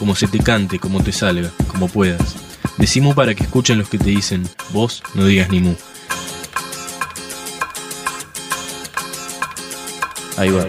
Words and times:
como 0.00 0.16
se 0.16 0.26
te 0.26 0.38
cante, 0.38 0.78
como 0.78 1.02
te 1.02 1.12
salga, 1.12 1.52
como 1.68 1.86
puedas. 1.86 2.34
Decimu 2.78 3.14
para 3.14 3.34
que 3.34 3.44
escuchen 3.44 3.78
los 3.78 3.90
que 3.90 3.98
te 3.98 4.08
dicen, 4.08 4.48
vos 4.72 5.02
no 5.14 5.26
digas 5.26 5.50
ni 5.50 5.60
mu. 5.60 5.74
Ahí 10.38 10.48
va. 10.48 10.66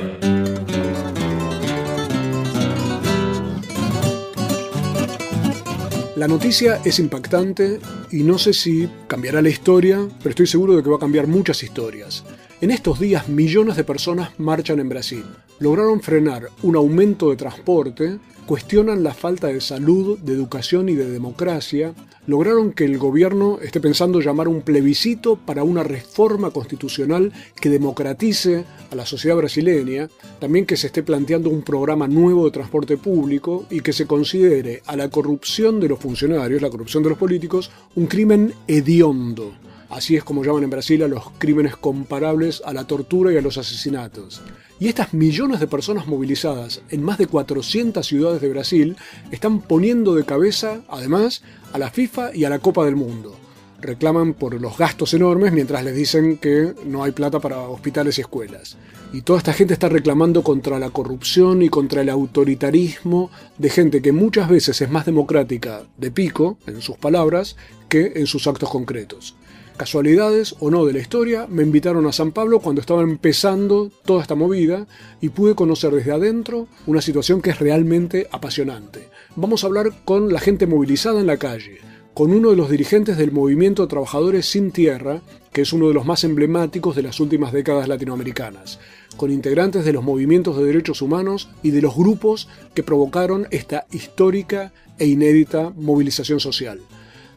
La 6.18 6.28
noticia 6.28 6.82
es 6.84 7.00
impactante 7.00 7.80
y 8.12 8.24
no 8.24 8.38
sé 8.38 8.54
si 8.54 8.90
cambiará 9.08 9.42
la 9.42 9.50
historia, 9.50 10.08
pero 10.20 10.32
estoy 10.32 10.46
seguro 10.46 10.76
de 10.76 10.84
que 10.84 10.90
va 10.90 10.98
a 10.98 11.00
cambiar 11.00 11.26
muchas 11.26 11.64
historias. 11.64 12.26
En 12.62 12.70
estos 12.70 13.00
días 13.00 13.28
millones 13.28 13.76
de 13.76 13.84
personas 13.84 14.40
marchan 14.40 14.80
en 14.80 14.88
Brasil. 14.88 15.26
Lograron 15.58 16.00
frenar 16.00 16.50
un 16.62 16.76
aumento 16.76 17.32
de 17.32 17.36
transporte, 17.36 18.20
cuestionan 18.46 19.02
la 19.02 19.16
falta 19.16 19.48
de 19.48 19.60
salud, 19.60 20.20
de 20.20 20.34
educación 20.34 20.88
y 20.88 20.94
de 20.94 21.10
democracia, 21.10 21.96
lograron 22.28 22.72
que 22.72 22.86
el 22.86 23.00
gobierno 23.00 23.58
esté 23.64 23.80
pensando 23.80 24.20
llamar 24.20 24.48
un 24.48 24.62
plebiscito 24.62 25.38
para 25.38 25.64
una 25.64 25.82
reforma 25.82 26.52
constitucional 26.52 27.34
que 27.60 27.72
democratice 27.72 28.64
a 28.92 28.96
la 28.96 29.08
sociedad 29.08 29.38
brasileña, 29.38 30.08
también 30.40 30.68
que 30.68 30.78
se 30.78 30.86
esté 30.86 31.02
planteando 31.02 31.50
un 31.50 31.64
programa 31.64 32.08
nuevo 32.08 32.46
de 32.46 32.52
transporte 32.52 32.96
público 32.96 33.66
y 33.72 33.80
que 33.80 33.92
se 33.92 34.06
considere 34.06 34.84
a 34.86 34.96
la 34.96 35.10
corrupción 35.10 35.80
de 35.80 35.90
los 35.90 35.98
funcionarios, 35.98 36.62
la 36.62 36.70
corrupción 36.70 37.02
de 37.02 37.10
los 37.10 37.18
políticos, 37.18 37.72
un 37.96 38.06
crimen 38.06 38.54
hediondo. 38.68 39.52
Así 39.92 40.16
es 40.16 40.24
como 40.24 40.46
llaman 40.46 40.64
en 40.64 40.70
Brasil 40.70 41.04
a 41.04 41.10
los 41.10 41.32
crímenes 41.38 41.76
comparables 41.76 42.62
a 42.66 42.72
la 42.72 42.86
tortura 42.86 43.34
y 43.34 43.38
a 43.38 43.42
los 43.42 43.58
asesinatos. 43.58 44.42
Y 44.80 44.88
estas 44.88 45.14
millones 45.14 45.60
de 45.60 45.68
personas 45.68 46.08
movilizadas 46.08 46.82
en 46.90 47.04
más 47.04 47.18
de 47.18 47.28
400 47.28 48.08
ciudades 48.08 48.42
de 48.42 48.50
Brasil 48.50 48.96
están 49.32 49.60
poniendo 49.60 50.16
de 50.16 50.24
cabeza, 50.24 50.80
además, 50.88 51.44
a 51.74 51.78
la 51.78 51.92
FIFA 51.92 52.34
y 52.34 52.46
a 52.46 52.50
la 52.50 52.60
Copa 52.60 52.86
del 52.86 52.96
Mundo. 52.96 53.36
Reclaman 53.82 54.34
por 54.34 54.60
los 54.62 54.78
gastos 54.78 55.14
enormes 55.14 55.52
mientras 55.52 55.84
les 55.84 55.96
dicen 55.96 56.38
que 56.38 56.74
no 56.86 57.04
hay 57.04 57.12
plata 57.12 57.42
para 57.42 57.60
hospitales 57.60 58.18
y 58.18 58.22
escuelas. 58.22 58.78
Y 59.12 59.24
toda 59.24 59.40
esta 59.40 59.52
gente 59.52 59.74
está 59.74 59.90
reclamando 59.90 60.42
contra 60.42 60.80
la 60.80 60.92
corrupción 60.92 61.64
y 61.64 61.70
contra 61.70 62.02
el 62.02 62.10
autoritarismo 62.10 63.30
de 63.58 63.70
gente 63.70 64.02
que 64.02 64.14
muchas 64.14 64.48
veces 64.48 64.80
es 64.80 64.90
más 64.90 65.06
democrática 65.06 65.84
de 65.98 66.12
pico, 66.12 66.58
en 66.66 66.82
sus 66.82 66.96
palabras, 66.96 67.58
que 67.90 68.14
en 68.16 68.26
sus 68.26 68.48
actos 68.48 68.70
concretos 68.70 69.36
casualidades 69.82 70.56
o 70.60 70.70
no 70.70 70.86
de 70.86 70.94
la 70.94 71.00
historia, 71.00 71.48
me 71.50 71.64
invitaron 71.64 72.06
a 72.06 72.12
San 72.12 72.34
Pablo 72.34 72.60
cuando 72.60 72.82
estaba 72.82 73.02
empezando 73.02 73.90
toda 74.06 74.22
esta 74.22 74.36
movida 74.36 74.86
y 75.22 75.30
pude 75.30 75.56
conocer 75.56 75.92
desde 75.92 76.12
adentro 76.12 76.68
una 76.86 77.02
situación 77.02 77.42
que 77.42 77.50
es 77.50 77.58
realmente 77.58 78.28
apasionante. 78.32 79.10
Vamos 79.36 79.64
a 79.64 79.68
hablar 79.68 79.92
con 80.06 80.32
la 80.32 80.40
gente 80.40 80.68
movilizada 80.68 81.20
en 81.20 81.26
la 81.26 81.38
calle, 81.38 81.80
con 82.14 82.32
uno 82.32 82.52
de 82.52 82.58
los 82.58 82.70
dirigentes 82.70 83.18
del 83.18 83.32
movimiento 83.32 83.88
Trabajadores 83.88 84.46
Sin 84.46 84.70
Tierra, 84.70 85.24
que 85.52 85.62
es 85.64 85.74
uno 85.74 85.88
de 85.88 85.96
los 85.96 86.06
más 86.06 86.24
emblemáticos 86.26 86.96
de 86.96 87.02
las 87.02 87.20
últimas 87.20 87.52
décadas 87.52 87.88
latinoamericanas, 87.88 88.78
con 89.18 89.32
integrantes 89.32 89.84
de 89.84 89.94
los 89.94 90.04
movimientos 90.04 90.60
de 90.60 90.64
derechos 90.64 91.02
humanos 91.02 91.50
y 91.64 91.72
de 91.72 91.82
los 91.82 91.96
grupos 91.96 92.48
que 92.76 92.84
provocaron 92.84 93.48
esta 93.50 93.88
histórica 93.92 94.74
e 95.00 95.08
inédita 95.08 95.72
movilización 95.76 96.40
social. 96.40 96.82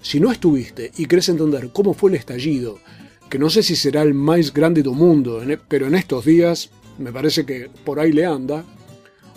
Si 0.04 0.20
no 0.20 0.30
estuviste 0.30 0.92
y 0.98 1.06
querés 1.06 1.30
entender 1.30 1.70
cómo 1.72 1.94
fue 1.94 2.10
el 2.10 2.16
estallido, 2.16 2.78
que 3.30 3.38
no 3.38 3.48
sé 3.48 3.62
si 3.62 3.74
será 3.74 4.02
el 4.02 4.12
más 4.12 4.52
grande 4.52 4.82
del 4.82 4.92
mundo, 4.92 5.42
e, 5.42 5.56
pero 5.56 5.86
en 5.86 5.94
estos 5.94 6.26
días 6.26 6.68
me 6.98 7.10
parece 7.10 7.46
que 7.46 7.70
por 7.86 7.98
ahí 7.98 8.12
le 8.12 8.26
anda, 8.26 8.64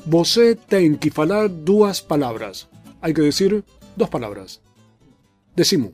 você 0.05 0.55
tem 0.55 0.93
que 0.93 1.09
falar 1.09 1.47
duas 1.47 2.01
palabras. 2.01 2.67
Hay 2.99 3.13
que 3.13 3.21
decir 3.21 3.63
dos 3.95 4.09
palabras. 4.09 4.59
Decimo. 5.55 5.93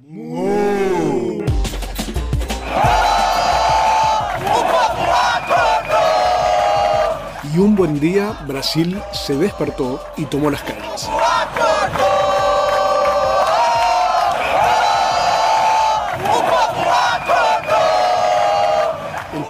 Y 7.54 7.60
un 7.60 7.76
buen 7.76 8.00
día 8.00 8.44
Brasil 8.48 8.98
se 9.14 9.38
despertó 9.38 10.02
y 10.18 10.26
tomó 10.26 10.50
las 10.50 10.64
calles. 10.64 11.08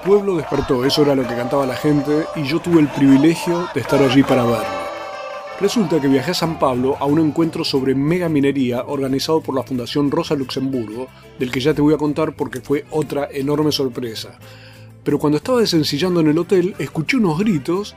Pueblo 0.03 0.37
despertó, 0.37 0.85
eso 0.85 1.01
era 1.01 1.15
lo 1.15 1.27
que 1.27 1.35
cantaba 1.35 1.65
la 1.65 1.75
gente, 1.75 2.25
y 2.35 2.43
yo 2.43 2.59
tuve 2.59 2.81
el 2.81 2.87
privilegio 2.89 3.67
de 3.73 3.81
estar 3.81 4.01
allí 4.01 4.21
para 4.23 4.43
verlo. 4.43 4.83
Resulta 5.59 6.01
que 6.01 6.07
viajé 6.07 6.31
a 6.31 6.35
San 6.35 6.59
Pablo 6.59 6.97
a 6.99 7.05
un 7.05 7.19
encuentro 7.19 7.63
sobre 7.63 7.95
mega 7.95 8.27
minería 8.27 8.83
organizado 8.85 9.41
por 9.41 9.55
la 9.55 9.63
Fundación 9.63 10.11
Rosa 10.11 10.35
Luxemburgo, 10.35 11.07
del 11.39 11.51
que 11.51 11.61
ya 11.61 11.73
te 11.73 11.81
voy 11.81 11.93
a 11.93 11.97
contar 11.97 12.35
porque 12.35 12.59
fue 12.59 12.85
otra 12.89 13.29
enorme 13.31 13.71
sorpresa. 13.71 14.37
Pero 15.03 15.19
cuando 15.19 15.37
estaba 15.37 15.61
desencillando 15.61 16.19
en 16.19 16.27
el 16.27 16.37
hotel, 16.37 16.75
escuché 16.79 17.17
unos 17.17 17.39
gritos, 17.39 17.95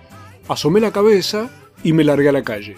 asomé 0.49 0.81
la 0.81 0.93
cabeza 0.93 1.51
y 1.83 1.93
me 1.93 2.05
largué 2.05 2.29
a 2.29 2.33
la 2.33 2.45
calle. 2.45 2.77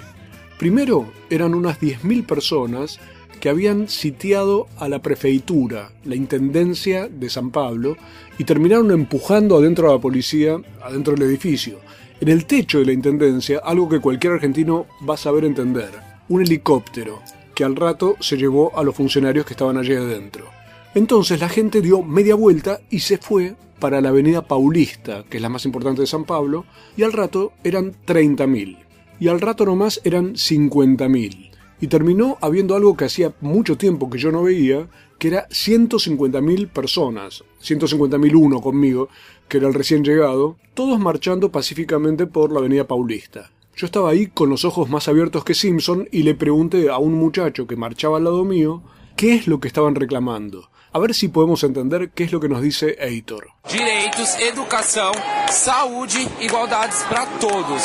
Primero 0.59 1.07
eran 1.29 1.55
unas 1.55 1.81
10.000 1.81 2.25
personas 2.25 2.99
que 3.39 3.49
habían 3.49 3.89
sitiado 3.89 4.69
a 4.79 4.89
la 4.89 5.01
prefeitura, 5.01 5.91
la 6.05 6.17
intendencia 6.17 7.09
de 7.09 7.31
San 7.31 7.51
Pablo, 7.51 7.97
y 8.39 8.45
terminaron 8.45 8.91
empujando 8.91 9.57
adentro 9.57 9.89
a 9.89 9.95
la 9.95 10.01
policía, 10.01 10.61
adentro 10.83 11.15
del 11.15 11.29
edificio. 11.29 11.79
En 12.21 12.29
el 12.29 12.47
techo 12.47 12.81
de 12.81 12.87
la 12.87 12.93
intendencia, 12.93 13.61
algo 13.65 13.89
que 13.89 14.01
cualquier 14.01 14.35
argentino 14.35 14.87
va 15.09 15.15
a 15.15 15.19
saber 15.19 15.45
entender, 15.45 15.91
un 16.29 16.43
helicóptero, 16.43 17.23
que 17.55 17.65
al 17.65 17.77
rato 17.77 18.17
se 18.21 18.37
llevó 18.37 18.77
a 18.77 18.83
los 18.83 18.95
funcionarios 18.95 19.47
que 19.47 19.55
estaban 19.55 19.77
allí 19.77 19.95
adentro. 19.95 20.47
Entonces 20.95 21.41
la 21.41 21.49
gente 21.49 21.81
dio 21.81 22.03
media 22.03 22.35
vuelta 22.35 22.81
y 22.91 23.01
se 23.01 23.19
fue 23.19 23.55
para 23.79 24.01
la 24.01 24.09
avenida 24.09 24.47
Paulista, 24.47 25.25
que 25.29 25.37
es 25.37 25.43
la 25.43 25.49
más 25.49 25.65
importante 25.65 26.01
de 26.01 26.07
San 26.07 26.25
Pablo, 26.25 26.65
y 26.97 27.05
al 27.05 27.13
rato 27.13 27.53
eran 27.63 27.95
30.000. 28.07 28.79
Y 29.21 29.29
al 29.29 29.41
rato 29.41 29.65
nomás 29.65 30.01
eran 30.05 30.35
50.000 30.35 31.58
y 31.81 31.89
terminó 31.89 32.39
habiendo 32.41 32.75
algo 32.75 32.97
que 32.97 33.05
hacía 33.05 33.33
mucho 33.41 33.77
tiempo 33.77 34.11
que 34.11 34.19
yo 34.19 34.33
no 34.33 34.43
veía, 34.43 34.89
que 35.19 35.29
era 35.29 35.49
150.000 35.49 36.69
personas, 36.69 37.45
150.001 37.63 38.63
conmigo, 38.63 39.09
que 39.49 39.59
era 39.59 39.69
el 39.69 39.75
recién 39.75 40.05
llegado, 40.05 40.57
todos 40.75 40.99
marchando 40.99 41.51
pacíficamente 41.51 42.27
por 42.27 42.53
la 42.53 42.61
avenida 42.61 42.87
Paulista. 42.87 43.51
Yo 43.77 43.87
estaba 43.87 44.11
ahí 44.11 44.27
con 44.27 44.51
los 44.51 44.65
ojos 44.65 44.91
más 44.91 45.07
abiertos 45.09 45.45
que 45.45 45.55
Simpson 45.55 46.09
y 46.11 46.25
le 46.25 46.35
pregunté 46.35 46.91
a 46.91 46.99
un 46.99 47.15
muchacho 47.15 47.67
que 47.67 47.77
marchaba 47.77 48.17
al 48.17 48.25
lado 48.25 48.45
mío 48.45 48.83
qué 49.17 49.35
es 49.35 49.47
lo 49.47 49.61
que 49.61 49.69
estaban 49.69 49.95
reclamando. 49.95 50.69
A 50.91 50.99
ver 50.99 51.15
si 51.15 51.29
podemos 51.29 51.63
entender 51.65 52.11
qué 52.15 52.25
es 52.25 52.33
lo 52.33 52.41
que 52.41 52.49
nos 52.49 52.63
dice 52.63 52.97
Heitor. 52.99 53.49
Direitos, 53.69 54.39
educação, 54.41 55.13
saúde, 55.51 56.27
igualdades 56.41 57.03
para 57.03 57.27
todos. 57.39 57.83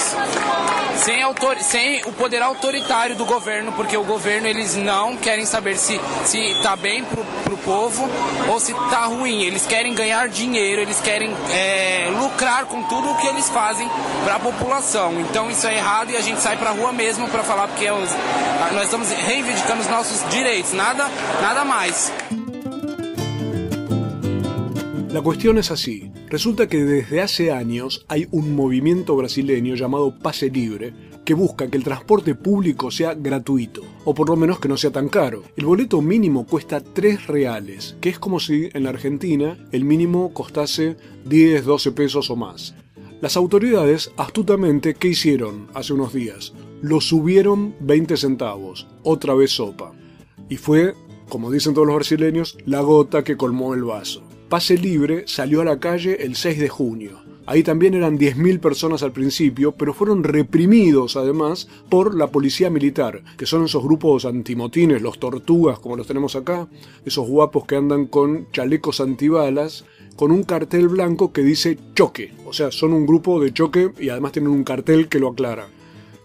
Sem, 0.95 1.21
autor, 1.21 1.57
sem 1.57 2.01
o 2.05 2.13
poder 2.13 2.41
autoritário 2.41 3.17
do 3.17 3.25
governo, 3.25 3.73
porque 3.73 3.97
o 3.97 4.05
governo 4.05 4.47
eles 4.47 4.77
não 4.77 5.17
querem 5.17 5.45
saber 5.45 5.75
se 5.75 5.99
se 6.23 6.55
tá 6.61 6.77
bem 6.77 7.03
pro, 7.03 7.25
pro 7.43 7.57
povo 7.57 8.07
ou 8.49 8.57
se 8.57 8.73
tá 8.73 9.05
ruim. 9.05 9.41
Eles 9.41 9.65
querem 9.65 9.93
ganhar 9.93 10.29
dinheiro, 10.29 10.81
eles 10.81 11.01
querem 11.01 11.29
é, 11.51 12.09
lucrar 12.17 12.65
com 12.67 12.83
tudo 12.83 13.09
o 13.09 13.17
que 13.17 13.27
eles 13.27 13.49
fazem 13.49 13.89
para 14.23 14.35
a 14.35 14.39
população. 14.39 15.19
Então 15.19 15.51
isso 15.51 15.67
é 15.67 15.75
errado 15.75 16.11
e 16.11 16.15
a 16.15 16.21
gente 16.21 16.39
sai 16.39 16.55
para 16.55 16.71
rua 16.71 16.93
mesmo 16.93 17.27
para 17.27 17.43
falar 17.43 17.67
porque 17.67 17.89
os, 17.91 18.09
nós 18.71 18.83
estamos 18.85 19.11
reivindicando 19.11 19.81
os 19.81 19.89
nossos 19.89 20.23
direitos, 20.29 20.71
nada, 20.71 21.09
nada 21.41 21.65
mais. 21.65 22.13
La 25.13 25.21
cuestión 25.21 25.59
es 25.59 25.69
así. 25.71 26.11
Resulta 26.27 26.67
que 26.67 26.83
desde 26.83 27.21
hace 27.21 27.51
años 27.51 28.03
hay 28.07 28.27
un 28.31 28.55
movimiento 28.55 29.15
brasileño 29.15 29.75
llamado 29.75 30.17
Pase 30.17 30.49
Libre 30.49 30.93
que 31.23 31.35
busca 31.35 31.69
que 31.69 31.77
el 31.77 31.83
transporte 31.83 32.35
público 32.35 32.91
sea 32.91 33.13
gratuito, 33.13 33.83
o 34.03 34.13
por 34.13 34.27
lo 34.27 34.35
menos 34.35 34.59
que 34.59 34.67
no 34.67 34.75
sea 34.75 34.91
tan 34.91 35.07
caro. 35.07 35.43
El 35.55 35.67
boleto 35.67 36.01
mínimo 36.01 36.45
cuesta 36.45 36.81
3 36.81 37.27
reales, 37.27 37.95
que 38.01 38.09
es 38.09 38.19
como 38.19 38.41
si 38.41 38.69
en 38.73 38.83
la 38.83 38.89
Argentina 38.89 39.57
el 39.71 39.85
mínimo 39.85 40.33
costase 40.33 40.97
10, 41.25 41.63
12 41.63 41.91
pesos 41.91 42.29
o 42.29 42.35
más. 42.35 42.75
Las 43.21 43.37
autoridades, 43.37 44.11
astutamente, 44.17 44.95
¿qué 44.95 45.09
hicieron 45.09 45.67
hace 45.73 45.93
unos 45.93 46.11
días? 46.11 46.53
lo 46.83 46.99
subieron 46.99 47.75
20 47.79 48.17
centavos, 48.17 48.87
otra 49.03 49.33
vez 49.33 49.51
sopa. 49.51 49.93
Y 50.49 50.57
fue, 50.57 50.95
como 51.29 51.49
dicen 51.49 51.73
todos 51.73 51.87
los 51.87 51.95
brasileños, 51.95 52.57
la 52.65 52.81
gota 52.81 53.23
que 53.23 53.37
colmó 53.37 53.73
el 53.73 53.85
vaso. 53.85 54.21
Pase 54.53 54.77
Libre 54.77 55.23
salió 55.25 55.61
a 55.61 55.65
la 55.65 55.79
calle 55.79 56.23
el 56.23 56.35
6 56.35 56.59
de 56.59 56.69
junio. 56.69 57.23
Ahí 57.47 57.63
también 57.63 57.95
eran 57.95 58.19
10.000 58.19 58.59
personas 58.59 59.01
al 59.01 59.11
principio, 59.11 59.71
pero 59.71 59.95
fueron 59.95 60.23
reprimidos 60.23 61.17
además 61.17 61.67
por 61.89 62.13
la 62.13 62.27
policía 62.27 62.69
militar, 62.69 63.23
que 63.35 63.47
son 63.47 63.65
esos 63.65 63.81
grupos 63.83 64.25
antimotines, 64.25 65.01
los 65.01 65.17
tortugas 65.17 65.79
como 65.79 65.95
los 65.95 66.05
tenemos 66.05 66.35
acá, 66.35 66.67
esos 67.03 67.27
guapos 67.27 67.65
que 67.65 67.77
andan 67.77 68.05
con 68.05 68.45
chalecos 68.51 69.01
antibalas, 69.01 69.85
con 70.15 70.31
un 70.31 70.43
cartel 70.43 70.87
blanco 70.87 71.33
que 71.33 71.41
dice 71.41 71.79
choque, 71.95 72.31
o 72.45 72.53
sea, 72.53 72.69
son 72.69 72.93
un 72.93 73.07
grupo 73.07 73.39
de 73.39 73.53
choque 73.53 73.89
y 73.99 74.09
además 74.09 74.33
tienen 74.33 74.51
un 74.51 74.63
cartel 74.63 75.09
que 75.09 75.17
lo 75.17 75.29
aclara. 75.29 75.67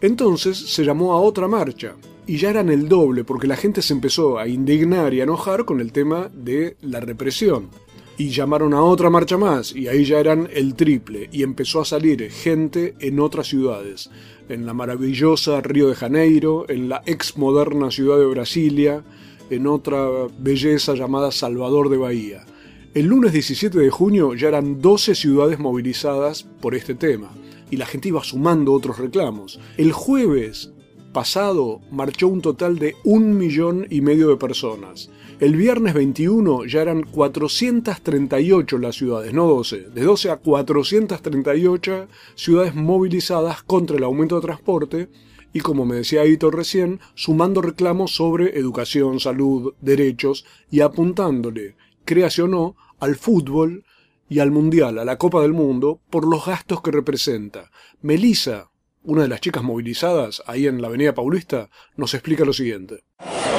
Entonces 0.03 0.59
se 0.59 0.85
llamó 0.85 1.15
a 1.15 1.21
otra 1.23 1.49
marcha, 1.49 1.95
y 2.27 2.37
ya 2.37 2.51
eran 2.51 2.69
el 2.69 2.91
doble 2.91 3.25
porque 3.25 3.47
la 3.47 3.57
gente 3.57 3.81
se 3.81 3.95
empezó 3.95 4.39
a 4.39 4.49
indignar 4.49 5.15
y 5.15 5.21
a 5.21 5.25
enojar 5.25 5.65
con 5.65 5.81
el 5.81 5.93
tema 5.93 6.29
de 6.35 6.77
la 6.83 7.01
represión 7.01 7.71
y 8.19 8.31
llamaron 8.31 8.75
a 8.75 8.83
otra 8.83 9.09
marcha 9.09 9.39
más 9.39 9.75
y 9.75 9.87
ahí 9.87 10.05
ya 10.05 10.19
eran 10.19 10.49
el 10.53 10.75
triple 10.75 11.31
y 11.33 11.45
empezó 11.45 11.81
a 11.81 11.85
salir 11.85 12.31
gente 12.31 12.95
en 12.99 13.21
otras 13.21 13.47
ciudades, 13.47 14.11
en 14.49 14.67
la 14.67 14.75
maravillosa 14.75 15.61
Río 15.61 15.89
de 15.89 15.95
Janeiro, 15.95 16.67
en 16.69 16.89
la 16.89 17.03
ex 17.07 17.39
moderna 17.39 17.93
ciudad 17.93 18.19
de 18.19 18.27
Brasilia, 18.27 19.05
en 19.51 19.69
otra 19.69 20.05
belleza 20.39 20.95
llamada 20.95 21.31
Salvador 21.31 21.89
de 21.89 21.97
Bahía. 21.97 22.45
El 22.93 23.07
lunes 23.07 23.33
17 23.33 23.79
de 23.79 23.91
junio 23.91 24.35
ya 24.35 24.49
eran 24.49 24.81
12 24.81 25.15
ciudades 25.15 25.61
movilizadas 25.61 26.43
por 26.43 26.75
este 26.75 26.97
tema 26.97 27.31
y 27.71 27.77
la 27.77 27.87
gente 27.87 28.09
iba 28.09 28.25
sumando 28.25 28.73
otros 28.73 28.99
reclamos. 28.99 29.61
El 29.77 29.93
jueves 29.93 30.73
pasado 31.13 31.81
marchó 31.93 32.27
un 32.29 32.41
total 32.41 32.79
de 32.79 32.97
un 33.05 33.39
millón 33.39 33.87
y 33.91 34.01
medio 34.01 34.29
de 34.29 34.37
personas. 34.37 35.09
El 35.41 35.55
viernes 35.55 35.95
21 35.95 36.65
ya 36.65 36.83
eran 36.83 37.05
438 37.05 38.79
las 38.79 38.97
ciudades, 38.97 39.33
no 39.33 39.47
12, 39.47 39.91
de 39.91 40.03
12 40.03 40.31
a 40.31 40.37
438 40.39 42.09
ciudades 42.35 42.75
movilizadas 42.75 43.63
contra 43.63 43.97
el 43.97 44.03
aumento 44.03 44.35
de 44.35 44.43
transporte 44.43 45.09
y 45.53 45.61
como 45.61 45.87
me 45.87 45.95
decía 45.95 46.27
Hito 46.27 46.51
recién, 46.51 46.99
sumando 47.15 47.63
reclamos 47.63 48.17
sobre 48.17 48.59
educación, 48.59 49.21
salud, 49.21 49.75
derechos 49.81 50.45
y 50.73 50.81
apuntándole, 50.81 51.77
créase 52.05 52.43
o 52.43 52.75
al 52.99 53.15
fútbol 53.15 53.85
y 54.29 54.41
al 54.41 54.51
Mundial, 54.51 54.99
a 54.99 55.05
la 55.05 55.19
Copa 55.19 55.41
del 55.43 55.53
Mundo, 55.53 56.01
por 56.11 56.27
los 56.27 56.47
gastos 56.47 56.83
que 56.83 56.91
representa. 56.91 57.71
Melissa, 58.03 58.73
una 59.09 59.23
de 59.23 59.29
las 59.29 59.41
chicas 59.41 59.63
movilizadas 59.63 60.43
ahí 60.47 60.67
en 60.67 60.83
la 60.83 60.89
Avenida 60.89 61.15
Paulista, 61.15 61.71
nos 61.97 62.13
explica 62.13 62.45
lo 62.45 62.53
siguiente. 62.53 63.05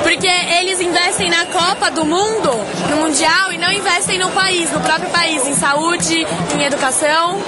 Porque 0.03 0.29
eles 0.61 0.79
investem 0.79 1.29
na 1.29 1.45
Copa 1.47 1.89
do 1.89 2.05
Mundo, 2.05 2.51
no 2.89 2.97
Mundial, 2.97 3.51
e 3.51 3.57
não 3.57 3.71
investem 3.71 4.19
no 4.19 4.29
país, 4.29 4.71
no 4.71 4.79
próprio 4.79 5.09
país, 5.09 5.45
em 5.47 5.55
saúde, 5.55 6.23
em 6.55 6.63
educação. 6.63 7.41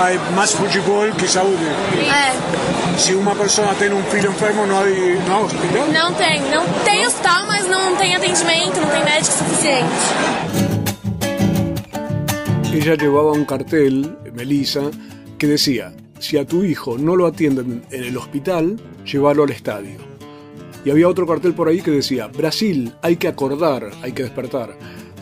Hay 0.00 0.16
más 0.36 0.52
fútbol 0.54 1.12
que 1.18 1.26
saúde. 1.26 1.66
É. 2.06 2.98
Si 2.98 3.14
una 3.14 3.34
persona 3.34 3.74
tiene 3.74 3.96
un 3.96 4.04
filho 4.04 4.30
enfermo, 4.30 4.64
no 4.64 4.78
hay, 4.78 5.18
no 5.26 5.36
hay 5.36 5.44
hospital. 5.44 5.88
Não 5.88 6.14
tem. 6.14 6.40
Não 6.50 6.64
tem 6.84 7.04
hospital, 7.04 7.46
mas 7.48 7.66
não 7.68 7.96
tem 7.96 8.14
atendimento, 8.14 8.80
não 8.80 8.90
tem 8.90 9.04
médico 9.04 9.34
suficiente. 9.34 9.88
Ella 12.72 12.94
llevaba 12.94 13.32
un 13.32 13.44
cartel, 13.44 14.16
Melissa, 14.32 14.88
que 15.36 15.48
decía, 15.48 15.92
si 16.18 16.36
a 16.36 16.46
tu 16.46 16.64
hijo 16.64 16.98
no 16.98 17.16
lo 17.16 17.26
atienden 17.26 17.82
en 17.90 18.04
el 18.04 18.16
hospital, 18.16 18.80
llévalo 19.04 19.44
al 19.44 19.50
estadio. 19.50 19.98
Y 20.84 20.90
había 20.90 21.08
otro 21.08 21.26
cartel 21.26 21.54
por 21.54 21.68
ahí 21.68 21.80
que 21.80 21.90
decía, 21.90 22.28
Brasil, 22.28 22.92
hay 23.02 23.16
que 23.16 23.28
acordar, 23.28 23.90
hay 24.02 24.12
que 24.12 24.22
despertar. 24.22 24.78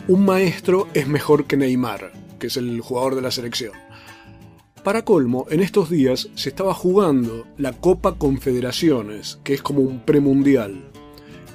Un 0.07 0.25
maestro 0.25 0.87
es 0.93 1.07
mejor 1.07 1.45
que 1.45 1.57
Neymar, 1.57 2.11
que 2.39 2.47
es 2.47 2.57
el 2.57 2.81
jugador 2.81 3.15
de 3.15 3.21
la 3.21 3.31
selección. 3.31 3.73
Para 4.83 5.03
colmo, 5.03 5.47
en 5.49 5.59
estos 5.59 5.89
días 5.89 6.29
se 6.35 6.47
estaba 6.47 6.73
jugando 6.73 7.45
la 7.57 7.73
Copa 7.73 8.15
Confederaciones, 8.17 9.37
que 9.43 9.53
es 9.53 9.61
como 9.61 9.81
un 9.81 9.99
premundial. 9.99 10.81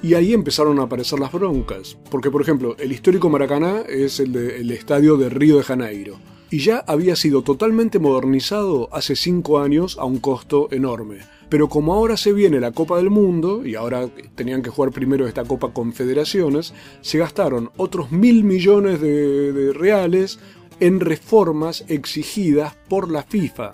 Y 0.03 0.13
ahí 0.13 0.33
empezaron 0.33 0.79
a 0.79 0.83
aparecer 0.83 1.19
las 1.19 1.31
broncas, 1.31 1.97
porque 2.11 2.29
por 2.29 2.43
ejemplo, 2.43 2.75
el 2.77 2.91
histórico 2.91 3.29
Maracaná 3.29 3.81
es 3.89 4.19
el, 4.19 4.33
de, 4.33 4.75
estadio 4.75 5.17
de 5.17 5.29
Río 5.29 5.57
de 5.57 5.63
Janeiro, 5.63 6.19
y 6.53 6.59
ya 6.59 6.83
había 6.85 7.15
sido 7.15 7.41
totalmente 7.41 7.97
modernizado 7.97 8.87
hace 8.91 9.15
cinco 9.15 9.57
años 9.57 9.97
a 9.97 10.05
un 10.05 10.19
costo 10.19 10.67
enorme. 10.69 11.17
Pero 11.49 11.67
como 11.67 11.95
ahora 11.95 12.15
se 12.15 12.31
viene 12.31 12.59
la 12.59 12.71
Copa 12.71 12.97
del 12.97 13.09
Mundo, 13.09 13.65
y 13.65 13.73
ahora 13.73 14.07
tenían 14.35 14.61
que 14.61 14.69
jugar 14.69 14.91
primero 14.91 15.27
esta 15.27 15.45
Copa 15.45 15.73
Confederaciones, 15.73 16.75
se 17.01 17.17
gastaron 17.17 17.71
otros 17.75 18.11
mil 18.11 18.43
millones 18.43 19.01
de, 19.01 19.51
de 19.51 19.73
reales 19.73 20.37
en 20.79 20.99
reformas 20.99 21.85
exigidas 21.87 22.75
por 22.87 23.09
la 23.09 23.23
FIFA. 23.23 23.71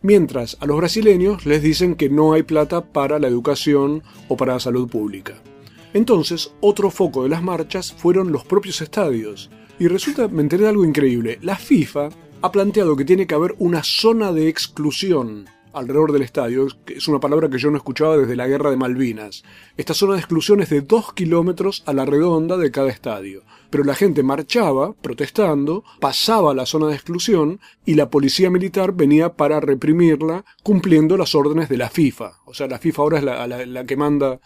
Mientras 0.00 0.56
a 0.60 0.64
los 0.64 0.78
brasileños 0.78 1.44
les 1.44 1.62
dicen 1.62 1.94
que 1.94 2.08
no 2.08 2.32
hay 2.32 2.42
plata 2.42 2.86
para 2.86 3.18
la 3.18 3.28
educación 3.28 4.02
o 4.28 4.38
para 4.38 4.54
la 4.54 4.60
salud 4.60 4.88
pública. 4.88 5.34
Entonces, 5.92 6.54
otro 6.62 6.90
foco 6.90 7.24
de 7.24 7.28
las 7.28 7.42
marchas 7.42 7.92
fueron 7.92 8.32
los 8.32 8.46
propios 8.46 8.80
estadios. 8.80 9.50
Y 9.78 9.88
resulta, 9.88 10.28
me 10.28 10.42
enteré 10.42 10.62
de 10.64 10.68
algo 10.68 10.84
increíble, 10.84 11.38
la 11.42 11.56
FIFA 11.56 12.08
ha 12.42 12.52
planteado 12.52 12.94
que 12.96 13.04
tiene 13.04 13.26
que 13.26 13.34
haber 13.34 13.54
una 13.58 13.82
zona 13.82 14.32
de 14.32 14.48
exclusión 14.48 15.46
alrededor 15.72 16.12
del 16.12 16.22
estadio, 16.22 16.68
es 16.86 17.08
una 17.08 17.18
palabra 17.18 17.48
que 17.48 17.58
yo 17.58 17.70
no 17.70 17.76
escuchaba 17.76 18.16
desde 18.16 18.36
la 18.36 18.46
guerra 18.46 18.70
de 18.70 18.76
Malvinas. 18.76 19.42
Esta 19.76 19.92
zona 19.92 20.14
de 20.14 20.20
exclusión 20.20 20.60
es 20.60 20.70
de 20.70 20.82
dos 20.82 21.12
kilómetros 21.12 21.82
a 21.86 21.92
la 21.92 22.04
redonda 22.04 22.56
de 22.56 22.70
cada 22.70 22.90
estadio. 22.90 23.42
Pero 23.70 23.82
la 23.82 23.96
gente 23.96 24.22
marchaba, 24.22 24.92
protestando, 24.92 25.82
pasaba 25.98 26.54
la 26.54 26.64
zona 26.64 26.86
de 26.86 26.94
exclusión 26.94 27.58
y 27.84 27.94
la 27.94 28.08
policía 28.08 28.50
militar 28.50 28.92
venía 28.92 29.30
para 29.30 29.58
reprimirla, 29.58 30.44
cumpliendo 30.62 31.16
las 31.16 31.34
órdenes 31.34 31.68
de 31.68 31.78
la 31.78 31.90
FIFA. 31.90 32.34
O 32.44 32.54
sea, 32.54 32.68
la 32.68 32.78
FIFA 32.78 33.02
ahora 33.02 33.18
es 33.18 33.68
la 33.68 33.84
que 33.84 33.96
manda 33.96 34.38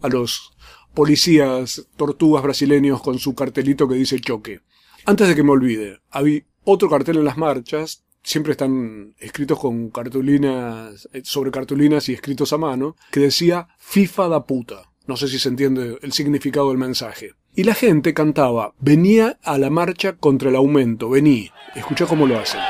a 0.00 0.08
los 0.08 0.52
policías 0.94 1.86
tortugas 1.96 2.42
brasileños 2.42 3.02
con 3.02 3.18
su 3.18 3.34
cartelito 3.34 3.88
que 3.88 3.94
dice 3.94 4.20
choque. 4.20 4.60
Antes 5.04 5.28
de 5.28 5.34
que 5.34 5.42
me 5.42 5.52
olvide, 5.52 6.00
había 6.10 6.42
otro 6.64 6.90
cartel 6.90 7.18
en 7.18 7.24
las 7.24 7.38
marchas, 7.38 8.04
siempre 8.22 8.52
están 8.52 9.14
escritos 9.18 9.58
con 9.58 9.90
cartulinas, 9.90 11.08
sobre 11.22 11.50
cartulinas 11.50 12.08
y 12.08 12.14
escritos 12.14 12.52
a 12.52 12.58
mano, 12.58 12.96
que 13.10 13.20
decía 13.20 13.68
FIFA 13.78 14.28
da 14.28 14.44
puta. 14.44 14.82
No 15.06 15.16
sé 15.16 15.28
si 15.28 15.38
se 15.38 15.48
entiende 15.48 15.98
el 16.02 16.12
significado 16.12 16.68
del 16.68 16.78
mensaje. 16.78 17.32
Y 17.54 17.64
la 17.64 17.74
gente 17.74 18.12
cantaba, 18.12 18.74
venía 18.78 19.38
a 19.42 19.56
la 19.56 19.70
marcha 19.70 20.16
contra 20.16 20.50
el 20.50 20.56
aumento, 20.56 21.08
vení. 21.08 21.50
Escucha 21.74 22.06
cómo 22.06 22.26
lo 22.26 22.38
hacen. 22.38 22.60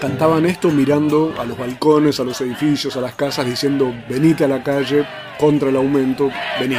Cantaban 0.00 0.46
esto 0.46 0.70
mirando 0.70 1.34
a 1.38 1.44
los 1.44 1.58
balcones, 1.58 2.18
a 2.20 2.24
los 2.24 2.40
edificios, 2.40 2.96
a 2.96 3.02
las 3.02 3.14
casas, 3.14 3.46
diciendo, 3.46 3.94
venite 4.08 4.44
a 4.44 4.48
la 4.48 4.62
calle 4.62 5.06
contra 5.38 5.68
el 5.68 5.76
aumento, 5.76 6.30
vení. 6.58 6.76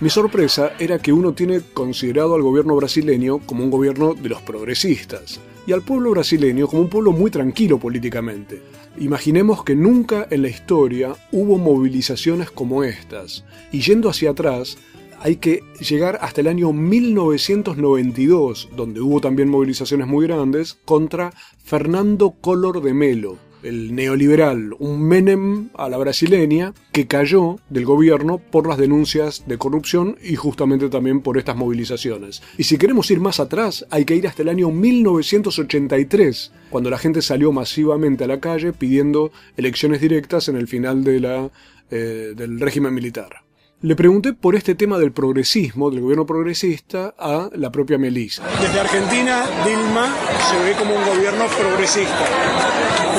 Mi 0.00 0.10
sorpresa 0.10 0.72
era 0.80 0.98
que 0.98 1.12
uno 1.12 1.32
tiene 1.32 1.60
considerado 1.72 2.34
al 2.34 2.42
gobierno 2.42 2.74
brasileño 2.74 3.38
como 3.46 3.62
un 3.62 3.70
gobierno 3.70 4.14
de 4.14 4.28
los 4.28 4.42
progresistas 4.42 5.38
y 5.64 5.72
al 5.72 5.82
pueblo 5.82 6.10
brasileño 6.10 6.66
como 6.66 6.82
un 6.82 6.88
pueblo 6.88 7.12
muy 7.12 7.30
tranquilo 7.30 7.78
políticamente. 7.78 8.60
Imaginemos 8.98 9.62
que 9.62 9.76
nunca 9.76 10.26
en 10.28 10.42
la 10.42 10.48
historia 10.48 11.14
hubo 11.30 11.56
movilizaciones 11.56 12.50
como 12.50 12.82
estas, 12.82 13.44
y 13.70 13.80
yendo 13.80 14.10
hacia 14.10 14.30
atrás, 14.30 14.76
hay 15.22 15.36
que 15.36 15.62
llegar 15.78 16.18
hasta 16.20 16.40
el 16.40 16.48
año 16.48 16.72
1992, 16.72 18.70
donde 18.74 19.00
hubo 19.00 19.20
también 19.20 19.48
movilizaciones 19.48 20.08
muy 20.08 20.26
grandes, 20.26 20.78
contra 20.84 21.32
Fernando 21.62 22.32
Collor 22.40 22.82
de 22.82 22.92
Melo, 22.92 23.38
el 23.62 23.94
neoliberal, 23.94 24.74
un 24.80 25.00
Menem 25.00 25.68
a 25.74 25.88
la 25.88 25.96
brasileña, 25.98 26.74
que 26.90 27.06
cayó 27.06 27.60
del 27.70 27.84
gobierno 27.84 28.38
por 28.38 28.66
las 28.66 28.78
denuncias 28.78 29.44
de 29.46 29.58
corrupción 29.58 30.18
y 30.20 30.34
justamente 30.34 30.88
también 30.88 31.20
por 31.20 31.38
estas 31.38 31.54
movilizaciones. 31.54 32.42
Y 32.58 32.64
si 32.64 32.76
queremos 32.76 33.08
ir 33.12 33.20
más 33.20 33.38
atrás, 33.38 33.86
hay 33.90 34.04
que 34.04 34.16
ir 34.16 34.26
hasta 34.26 34.42
el 34.42 34.48
año 34.48 34.70
1983, 34.70 36.50
cuando 36.68 36.90
la 36.90 36.98
gente 36.98 37.22
salió 37.22 37.52
masivamente 37.52 38.24
a 38.24 38.26
la 38.26 38.40
calle 38.40 38.72
pidiendo 38.72 39.30
elecciones 39.56 40.00
directas 40.00 40.48
en 40.48 40.56
el 40.56 40.66
final 40.66 41.04
de 41.04 41.20
la, 41.20 41.50
eh, 41.92 42.32
del 42.36 42.58
régimen 42.58 42.92
militar. 42.92 43.41
Le 43.82 43.96
pregunté 43.96 44.32
por 44.32 44.54
este 44.54 44.76
tema 44.76 44.96
del 44.96 45.10
progresismo, 45.10 45.90
del 45.90 46.00
gobierno 46.02 46.24
progresista, 46.24 47.14
a 47.18 47.48
la 47.52 47.70
propia 47.70 47.98
Melissa. 47.98 48.44
Desde 48.60 48.78
Argentina, 48.78 49.44
Dilma 49.66 50.06
se 50.48 50.58
ve 50.62 50.72
como 50.78 50.94
un 50.94 51.04
gobierno 51.04 51.46
progresista. 51.46 52.24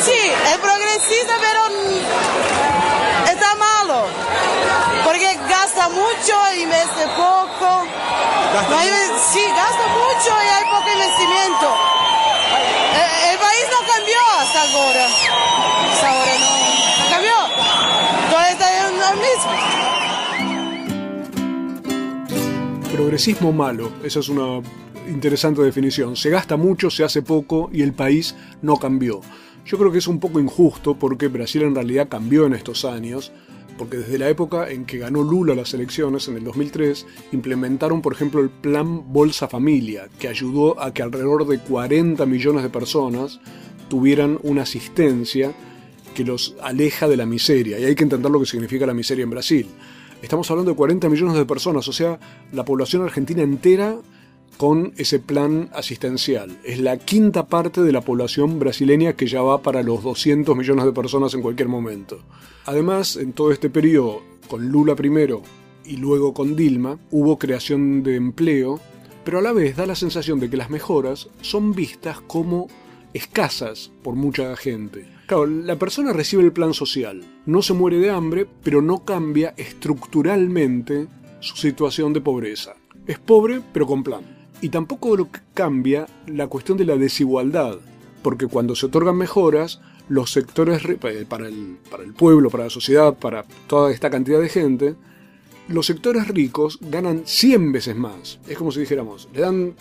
Sí, 0.02 0.12
es 0.12 0.58
progresista, 0.60 1.36
pero 1.42 1.64
está 3.30 3.56
malo. 3.56 4.06
usa 5.74 5.90
mucho, 5.90 6.34
investe 6.58 7.08
poco. 7.18 7.84
sí, 9.34 9.44
gasta 9.56 9.86
mucho 10.00 10.32
y 10.32 10.48
hay 10.48 10.64
poco 10.72 10.90
investimiento. 10.94 11.68
Eh, 12.96 13.32
el, 13.32 13.38
país 13.38 13.66
no 13.70 13.80
cambió 13.94 14.20
hasta 14.40 14.62
ahora. 14.62 15.08
Hasta 15.92 16.10
ahora 16.10 16.32
no, 16.40 17.10
cambió. 17.10 17.38
Todo 18.30 18.42
está 18.46 18.88
en 18.88 19.73
Progresismo 22.94 23.52
malo, 23.52 23.92
esa 24.04 24.20
es 24.20 24.30
una 24.30 24.62
interesante 25.10 25.64
definición. 25.64 26.16
Se 26.16 26.30
gasta 26.30 26.58
mucho, 26.58 26.92
se 26.92 27.04
hace 27.04 27.24
poco 27.24 27.72
y 27.74 27.82
el 27.82 27.94
país 27.94 28.36
no 28.62 28.78
cambió. 28.78 29.20
Yo 29.66 29.80
creo 29.80 29.92
que 29.92 29.98
es 29.98 30.06
un 30.06 30.20
poco 30.20 30.40
injusto 30.40 30.94
porque 30.94 31.28
Brasil 31.28 31.64
en 31.64 31.74
realidad 31.74 32.08
cambió 32.08 32.46
en 32.46 32.54
estos 32.54 32.86
años, 32.86 33.32
porque 33.80 33.98
desde 33.98 34.20
la 34.20 34.30
época 34.30 34.70
en 34.70 34.86
que 34.86 35.00
ganó 35.00 35.24
Lula 35.24 35.56
las 35.56 35.74
elecciones, 35.74 36.28
en 36.28 36.38
el 36.38 36.44
2003, 36.44 37.08
implementaron 37.32 38.00
por 38.04 38.14
ejemplo 38.14 38.42
el 38.42 38.52
plan 38.52 39.12
Bolsa 39.12 39.48
Familia, 39.48 40.08
que 40.20 40.28
ayudó 40.28 40.80
a 40.80 40.94
que 40.94 41.02
alrededor 41.02 41.48
de 41.48 41.58
40 41.58 42.24
millones 42.28 42.62
de 42.62 42.70
personas 42.70 43.40
tuvieran 43.90 44.38
una 44.44 44.62
asistencia 44.62 45.52
que 46.14 46.24
los 46.24 46.56
aleja 46.62 47.08
de 47.08 47.18
la 47.18 47.26
miseria, 47.26 47.80
y 47.80 47.86
hay 47.86 47.96
que 47.96 48.04
entender 48.04 48.30
lo 48.30 48.40
que 48.40 48.46
significa 48.46 48.86
la 48.86 48.94
miseria 48.94 49.24
en 49.24 49.32
Brasil. 49.32 49.68
Estamos 50.24 50.50
hablando 50.50 50.72
de 50.72 50.78
40 50.78 51.10
millones 51.10 51.36
de 51.36 51.46
personas, 51.46 51.86
o 51.90 51.92
sea, 51.92 52.18
la 52.54 52.64
población 52.64 53.04
argentina 53.04 53.42
entera 53.42 53.98
con 54.56 54.94
ese 54.96 55.20
plan 55.20 55.70
asistencial. 55.74 56.58
Es 56.64 56.80
la 56.80 56.96
quinta 56.96 57.48
parte 57.48 57.82
de 57.82 57.92
la 57.92 58.00
población 58.00 58.58
brasileña 58.58 59.18
que 59.18 59.28
ya 59.28 59.42
va 59.42 59.62
para 59.62 59.84
los 59.84 60.02
200 60.02 60.56
millones 60.56 60.86
de 60.86 60.94
personas 60.94 61.34
en 61.34 61.42
cualquier 61.42 61.68
momento. 61.68 62.22
Además, 62.64 63.18
en 63.18 63.34
todo 63.34 63.52
este 63.52 63.70
periodo, 63.70 64.22
con 64.48 64.70
Lula 64.70 64.96
primero 64.96 65.42
y 65.84 65.98
luego 65.98 66.34
con 66.34 66.56
Dilma, 66.56 66.98
hubo 67.12 67.38
creación 67.38 68.02
de 68.02 68.16
empleo, 68.16 68.80
pero 69.26 69.40
a 69.40 69.42
la 69.42 69.52
vez 69.52 69.76
da 69.76 69.86
la 69.86 69.96
sensación 69.96 70.40
de 70.40 70.50
que 70.50 70.56
las 70.56 70.70
mejoras 70.70 71.28
son 71.42 71.74
vistas 71.74 72.22
como 72.22 72.70
escasas 73.14 73.92
por 74.02 74.16
mucha 74.16 74.56
gente. 74.56 75.13
Claro, 75.26 75.46
la 75.46 75.78
persona 75.78 76.12
recibe 76.12 76.44
el 76.44 76.52
plan 76.52 76.74
social, 76.74 77.24
no 77.46 77.62
se 77.62 77.74
muere 77.74 77.98
de 77.98 78.10
hambre, 78.10 78.46
pero 78.62 78.82
no 78.82 79.06
cambia 79.06 79.54
estructuralmente 79.56 81.08
su 81.40 81.56
situación 81.56 82.12
de 82.12 82.20
pobreza. 82.20 82.76
Es 83.08 83.20
pobre, 83.20 83.62
pero 83.72 83.88
con 83.88 84.04
plan. 84.04 84.22
Y 84.62 84.70
tampoco 84.70 85.16
lo 85.16 85.30
cambia 85.54 86.08
la 86.28 86.48
cuestión 86.48 86.78
de 86.78 86.86
la 86.86 86.98
desigualdad, 86.98 87.78
porque 88.22 88.48
cuando 88.48 88.76
se 88.76 88.88
otorgan 88.88 89.16
mejoras, 89.18 89.82
los 90.10 90.32
sectores 90.32 90.82
eh, 90.86 91.26
para 91.28 91.48
el, 91.48 91.78
para 91.90 92.04
el 92.04 92.14
pueblo, 92.14 92.50
para 92.50 92.66
la 92.66 92.70
sociedad, 92.70 93.14
para 93.14 93.46
toda 93.68 93.92
esta 93.92 94.10
cantidad 94.10 94.42
de 94.42 94.50
gente, 94.50 94.96
los 95.70 95.86
sectores 95.86 96.28
ricos 96.28 96.80
ganan 96.82 97.24
100 97.26 97.72
veces 97.72 97.96
más. 97.96 98.40
Es 98.48 98.58
como 98.58 98.74
si 98.74 98.82
dijéramos, 98.82 99.30
le 99.34 99.40
dan 99.40 99.74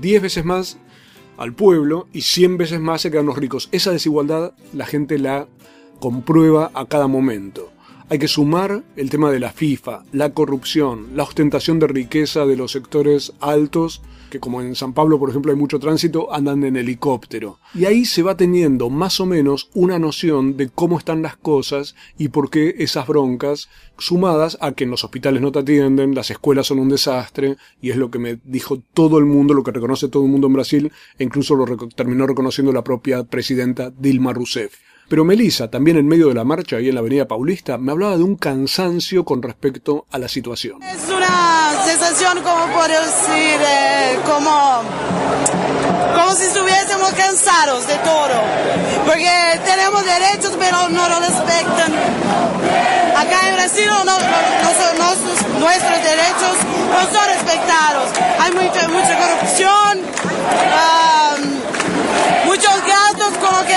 10 0.00 0.22
veces 0.22 0.44
más 0.44 0.78
al 1.40 1.54
pueblo 1.54 2.06
y 2.12 2.20
100 2.20 2.58
veces 2.58 2.80
más 2.80 3.00
se 3.00 3.10
quedan 3.10 3.24
los 3.24 3.38
ricos. 3.38 3.70
Esa 3.72 3.90
desigualdad 3.90 4.52
la 4.74 4.84
gente 4.84 5.18
la 5.18 5.48
comprueba 5.98 6.70
a 6.74 6.84
cada 6.84 7.06
momento. 7.06 7.72
Hay 8.10 8.18
que 8.18 8.28
sumar 8.28 8.82
el 8.96 9.08
tema 9.08 9.30
de 9.30 9.40
la 9.40 9.50
FIFA, 9.50 10.04
la 10.12 10.34
corrupción, 10.34 11.08
la 11.14 11.22
ostentación 11.22 11.78
de 11.78 11.86
riqueza 11.86 12.44
de 12.44 12.56
los 12.56 12.72
sectores 12.72 13.32
altos, 13.40 14.02
que 14.30 14.40
como 14.40 14.62
en 14.62 14.74
San 14.74 14.94
Pablo, 14.94 15.18
por 15.18 15.28
ejemplo, 15.28 15.52
hay 15.52 15.58
mucho 15.58 15.78
tránsito, 15.78 16.32
andan 16.32 16.64
en 16.64 16.76
helicóptero. 16.76 17.58
Y 17.74 17.84
ahí 17.84 18.04
se 18.04 18.22
va 18.22 18.36
teniendo 18.36 18.88
más 18.88 19.20
o 19.20 19.26
menos 19.26 19.68
una 19.74 19.98
noción 19.98 20.56
de 20.56 20.70
cómo 20.70 20.98
están 20.98 21.20
las 21.20 21.36
cosas 21.36 21.94
y 22.16 22.28
por 22.28 22.48
qué 22.48 22.76
esas 22.78 23.06
broncas, 23.06 23.68
sumadas 23.98 24.56
a 24.60 24.72
que 24.72 24.84
en 24.84 24.90
los 24.90 25.04
hospitales 25.04 25.42
no 25.42 25.52
te 25.52 25.58
atienden, 25.58 26.14
las 26.14 26.30
escuelas 26.30 26.68
son 26.68 26.78
un 26.78 26.88
desastre, 26.88 27.56
y 27.82 27.90
es 27.90 27.96
lo 27.96 28.10
que 28.10 28.18
me 28.18 28.38
dijo 28.44 28.82
todo 28.94 29.18
el 29.18 29.26
mundo, 29.26 29.52
lo 29.52 29.62
que 29.62 29.72
reconoce 29.72 30.08
todo 30.08 30.24
el 30.24 30.30
mundo 30.30 30.46
en 30.46 30.54
Brasil, 30.54 30.92
e 31.18 31.24
incluso 31.24 31.54
lo 31.54 31.66
terminó 31.88 32.26
reconociendo 32.26 32.72
la 32.72 32.84
propia 32.84 33.24
presidenta 33.24 33.90
Dilma 33.90 34.32
Rousseff. 34.32 34.74
Pero 35.10 35.24
Melissa, 35.24 35.68
también 35.68 35.96
en 35.96 36.06
medio 36.06 36.28
de 36.28 36.34
la 36.34 36.44
marcha 36.44 36.76
ahí 36.76 36.88
en 36.88 36.94
la 36.94 37.00
Avenida 37.00 37.26
Paulista, 37.26 37.78
me 37.78 37.90
hablaba 37.90 38.16
de 38.16 38.22
un 38.22 38.36
cansancio 38.36 39.24
con 39.24 39.42
respecto 39.42 40.06
a 40.12 40.18
la 40.18 40.28
situación. 40.28 40.78
Sensación, 42.00 42.42
como 42.42 42.66
por 42.72 42.88
decir, 42.88 43.60
eh, 43.60 44.18
como, 44.24 44.82
como 46.14 46.34
si 46.34 46.44
estuviésemos 46.44 47.10
cansados 47.12 47.86
de 47.86 47.94
todo. 47.96 48.40
Porque 49.04 49.60
tenemos 49.66 50.04
derechos, 50.04 50.52
pero 50.58 50.88
no 50.88 51.08
lo 51.08 51.20
respetan. 51.20 51.92
Acá 53.16 53.48
en 53.48 53.54
Brasil 53.54 53.90
nuestros 55.58 56.02
derechos 56.02 56.56
no 56.90 57.00
son 57.12 57.26
respetados. 57.28 58.10
Hay 58.40 58.52
mucha, 58.52 58.88
mucha 58.88 59.18
corrupción. 59.18 60.00
Muchos 62.46 62.74
gastos 62.86 63.38
como 63.40 63.60
que 63.64 63.76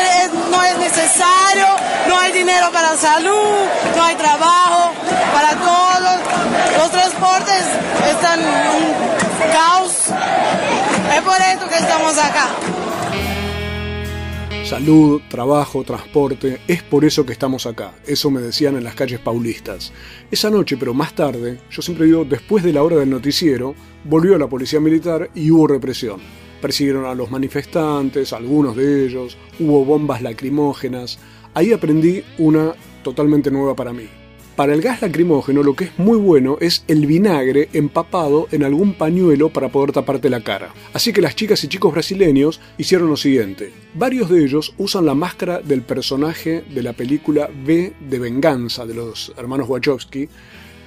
no 0.49 0.63
es 0.63 0.77
necesario, 0.77 1.67
no 2.07 2.17
hay 2.19 2.31
dinero 2.31 2.71
para 2.71 2.97
salud, 2.97 3.67
no 3.95 4.03
hay 4.03 4.15
trabajo 4.15 4.91
para 5.33 5.49
todos, 5.51 5.82
los 6.83 6.91
transportes 6.91 7.63
están 8.11 8.39
un 8.41 9.51
caos. 9.53 10.09
Es 11.15 11.21
por 11.21 11.39
eso 11.39 11.69
que 11.69 11.75
estamos 11.75 12.17
acá. 12.17 12.49
Salud, 14.65 15.21
trabajo, 15.29 15.85
transporte, 15.85 16.59
es 16.67 16.83
por 16.83 17.05
eso 17.05 17.25
que 17.25 17.31
estamos 17.31 17.65
acá. 17.67 17.93
Eso 18.05 18.29
me 18.29 18.41
decían 18.41 18.75
en 18.75 18.83
las 18.83 18.95
calles 18.95 19.21
paulistas. 19.21 19.93
Esa 20.29 20.49
noche, 20.49 20.75
pero 20.75 20.93
más 20.93 21.13
tarde, 21.15 21.61
yo 21.69 21.81
siempre 21.81 22.05
digo, 22.05 22.25
después 22.25 22.65
de 22.65 22.73
la 22.73 22.83
hora 22.83 22.97
del 22.97 23.09
noticiero, 23.09 23.75
volvió 24.03 24.37
la 24.37 24.47
policía 24.47 24.81
militar 24.81 25.29
y 25.33 25.51
hubo 25.51 25.67
represión 25.67 26.19
persiguieron 26.61 27.05
a 27.05 27.13
los 27.13 27.29
manifestantes, 27.29 28.31
algunos 28.31 28.77
de 28.77 29.05
ellos, 29.05 29.37
hubo 29.59 29.83
bombas 29.83 30.21
lacrimógenas. 30.21 31.19
Ahí 31.53 31.73
aprendí 31.73 32.23
una 32.37 32.73
totalmente 33.03 33.51
nueva 33.51 33.75
para 33.75 33.91
mí. 33.91 34.07
Para 34.55 34.75
el 34.75 34.81
gas 34.81 35.01
lacrimógeno 35.01 35.63
lo 35.63 35.75
que 35.75 35.85
es 35.85 35.97
muy 35.97 36.17
bueno 36.17 36.57
es 36.61 36.83
el 36.87 37.07
vinagre 37.07 37.69
empapado 37.73 38.47
en 38.51 38.63
algún 38.63 38.93
pañuelo 38.93 39.49
para 39.49 39.69
poder 39.69 39.93
taparte 39.93 40.29
la 40.29 40.43
cara. 40.43 40.71
Así 40.93 41.11
que 41.11 41.21
las 41.21 41.35
chicas 41.35 41.63
y 41.63 41.67
chicos 41.67 41.91
brasileños 41.91 42.61
hicieron 42.77 43.09
lo 43.09 43.17
siguiente. 43.17 43.73
Varios 43.95 44.29
de 44.29 44.43
ellos 44.43 44.75
usan 44.77 45.07
la 45.07 45.15
máscara 45.15 45.59
del 45.59 45.81
personaje 45.81 46.63
de 46.69 46.83
la 46.83 46.93
película 46.93 47.49
V 47.65 47.93
de 47.99 48.19
Venganza 48.19 48.85
de 48.85 48.93
los 48.93 49.33
hermanos 49.37 49.67
Wachowski, 49.67 50.29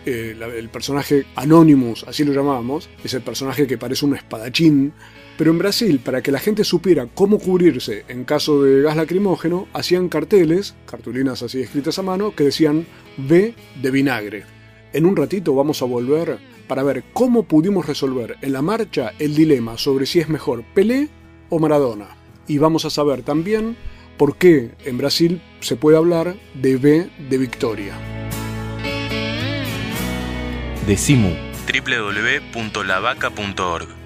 eh, 0.07 0.37
el 0.57 0.69
personaje 0.69 1.27
Anonymous, 1.35 2.05
así 2.07 2.25
lo 2.25 2.33
llamamos, 2.33 2.89
es 3.03 3.15
el 3.15 3.23
personaje 3.23 3.67
que 3.67 3.79
parece 3.79 4.07
un 4.07 4.15
espadachín 4.15 4.93
pero 5.37 5.51
en 5.51 5.59
Brasil, 5.59 6.01
para 6.03 6.23
que 6.23 6.33
la 6.33 6.39
gente 6.39 6.65
supiera 6.65 7.07
cómo 7.15 7.39
cubrirse 7.39 8.05
en 8.09 8.25
caso 8.25 8.63
de 8.63 8.83
gas 8.83 8.97
lacrimógeno, 8.97 9.69
hacían 9.73 10.09
carteles, 10.09 10.75
cartulinas 10.87 11.43
así 11.43 11.61
escritas 11.61 11.99
a 11.99 12.03
mano, 12.03 12.35
que 12.35 12.45
decían 12.45 12.87
V 13.19 13.55
de 13.83 13.91
vinagre. 13.91 14.45
En 14.93 15.05
un 15.05 15.17
ratito 15.17 15.55
vamos 15.55 15.83
a 15.83 15.85
volver 15.85 16.39
para 16.69 16.83
ver 16.83 17.05
cómo 17.13 17.43
pudimos 17.43 17.87
resolver 17.87 18.37
en 18.41 18.53
la 18.53 18.63
marcha 18.63 19.13
el 19.19 19.35
dilema 19.35 19.77
sobre 19.79 20.07
si 20.07 20.21
es 20.21 20.29
mejor 20.29 20.65
Pelé 20.75 21.09
o 21.51 21.59
Maradona. 21.59 22.09
Y 22.47 22.59
vamos 22.59 22.85
a 22.85 22.91
saber 22.91 23.23
también 23.23 23.77
por 24.17 24.37
qué 24.37 24.71
en 24.85 24.99
Brasil 24.99 25.43
se 25.61 25.77
puede 25.77 25.97
hablar 25.97 26.37
de 26.55 26.77
V 26.77 27.11
de 27.29 27.39
victoria. 27.39 27.95
Decimu 30.87 31.35
www.lavaca.org 31.67 34.06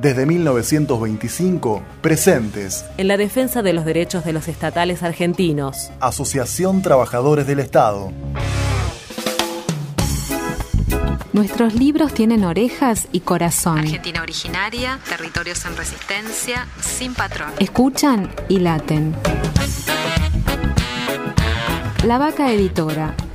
desde 0.00 0.26
1925, 0.26 1.82
presentes 2.00 2.84
en 2.96 3.08
la 3.08 3.16
defensa 3.16 3.62
de 3.62 3.72
los 3.72 3.84
derechos 3.84 4.24
de 4.24 4.32
los 4.32 4.48
estatales 4.48 5.02
argentinos. 5.02 5.90
Asociación 6.00 6.82
Trabajadores 6.82 7.46
del 7.46 7.60
Estado. 7.60 8.12
Nuestros 11.32 11.74
libros 11.74 12.14
tienen 12.14 12.44
orejas 12.44 13.06
y 13.12 13.20
corazón. 13.20 13.78
Argentina 13.78 14.22
originaria, 14.22 14.98
territorios 15.08 15.64
en 15.66 15.76
resistencia, 15.76 16.66
sin 16.80 17.14
patrón. 17.14 17.50
Escuchan 17.60 18.30
y 18.48 18.58
laten. 18.58 19.14
La 22.04 22.18
Vaca 22.18 22.52
Editora, 22.52 23.14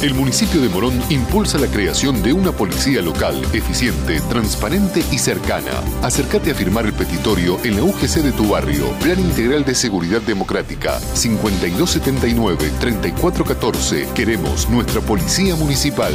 El 0.00 0.14
municipio 0.14 0.60
de 0.60 0.68
Morón 0.68 1.02
impulsa 1.10 1.58
la 1.58 1.66
creación 1.66 2.22
de 2.22 2.32
una 2.32 2.52
policía 2.52 3.02
local 3.02 3.34
eficiente, 3.52 4.20
transparente 4.28 5.02
y 5.10 5.18
cercana. 5.18 5.72
Acércate 6.02 6.52
a 6.52 6.54
firmar 6.54 6.86
el 6.86 6.92
petitorio 6.92 7.58
en 7.64 7.74
la 7.74 7.82
UGC 7.82 8.22
de 8.22 8.30
tu 8.30 8.50
barrio. 8.50 8.92
Plan 9.00 9.18
Integral 9.18 9.64
de 9.64 9.74
Seguridad 9.74 10.22
Democrática 10.22 11.00
5279-3414. 11.14 14.12
Queremos 14.12 14.70
nuestra 14.70 15.00
policía 15.00 15.56
municipal. 15.56 16.14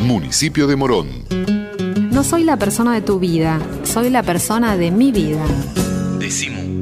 Municipio 0.00 0.66
de 0.66 0.74
Morón. 0.74 1.06
No 2.10 2.24
soy 2.24 2.42
la 2.42 2.56
persona 2.56 2.92
de 2.92 3.02
tu 3.02 3.20
vida, 3.20 3.60
soy 3.84 4.10
la 4.10 4.24
persona 4.24 4.76
de 4.76 4.90
mi 4.90 5.12
vida. 5.12 5.44
Decimo. 6.18 6.81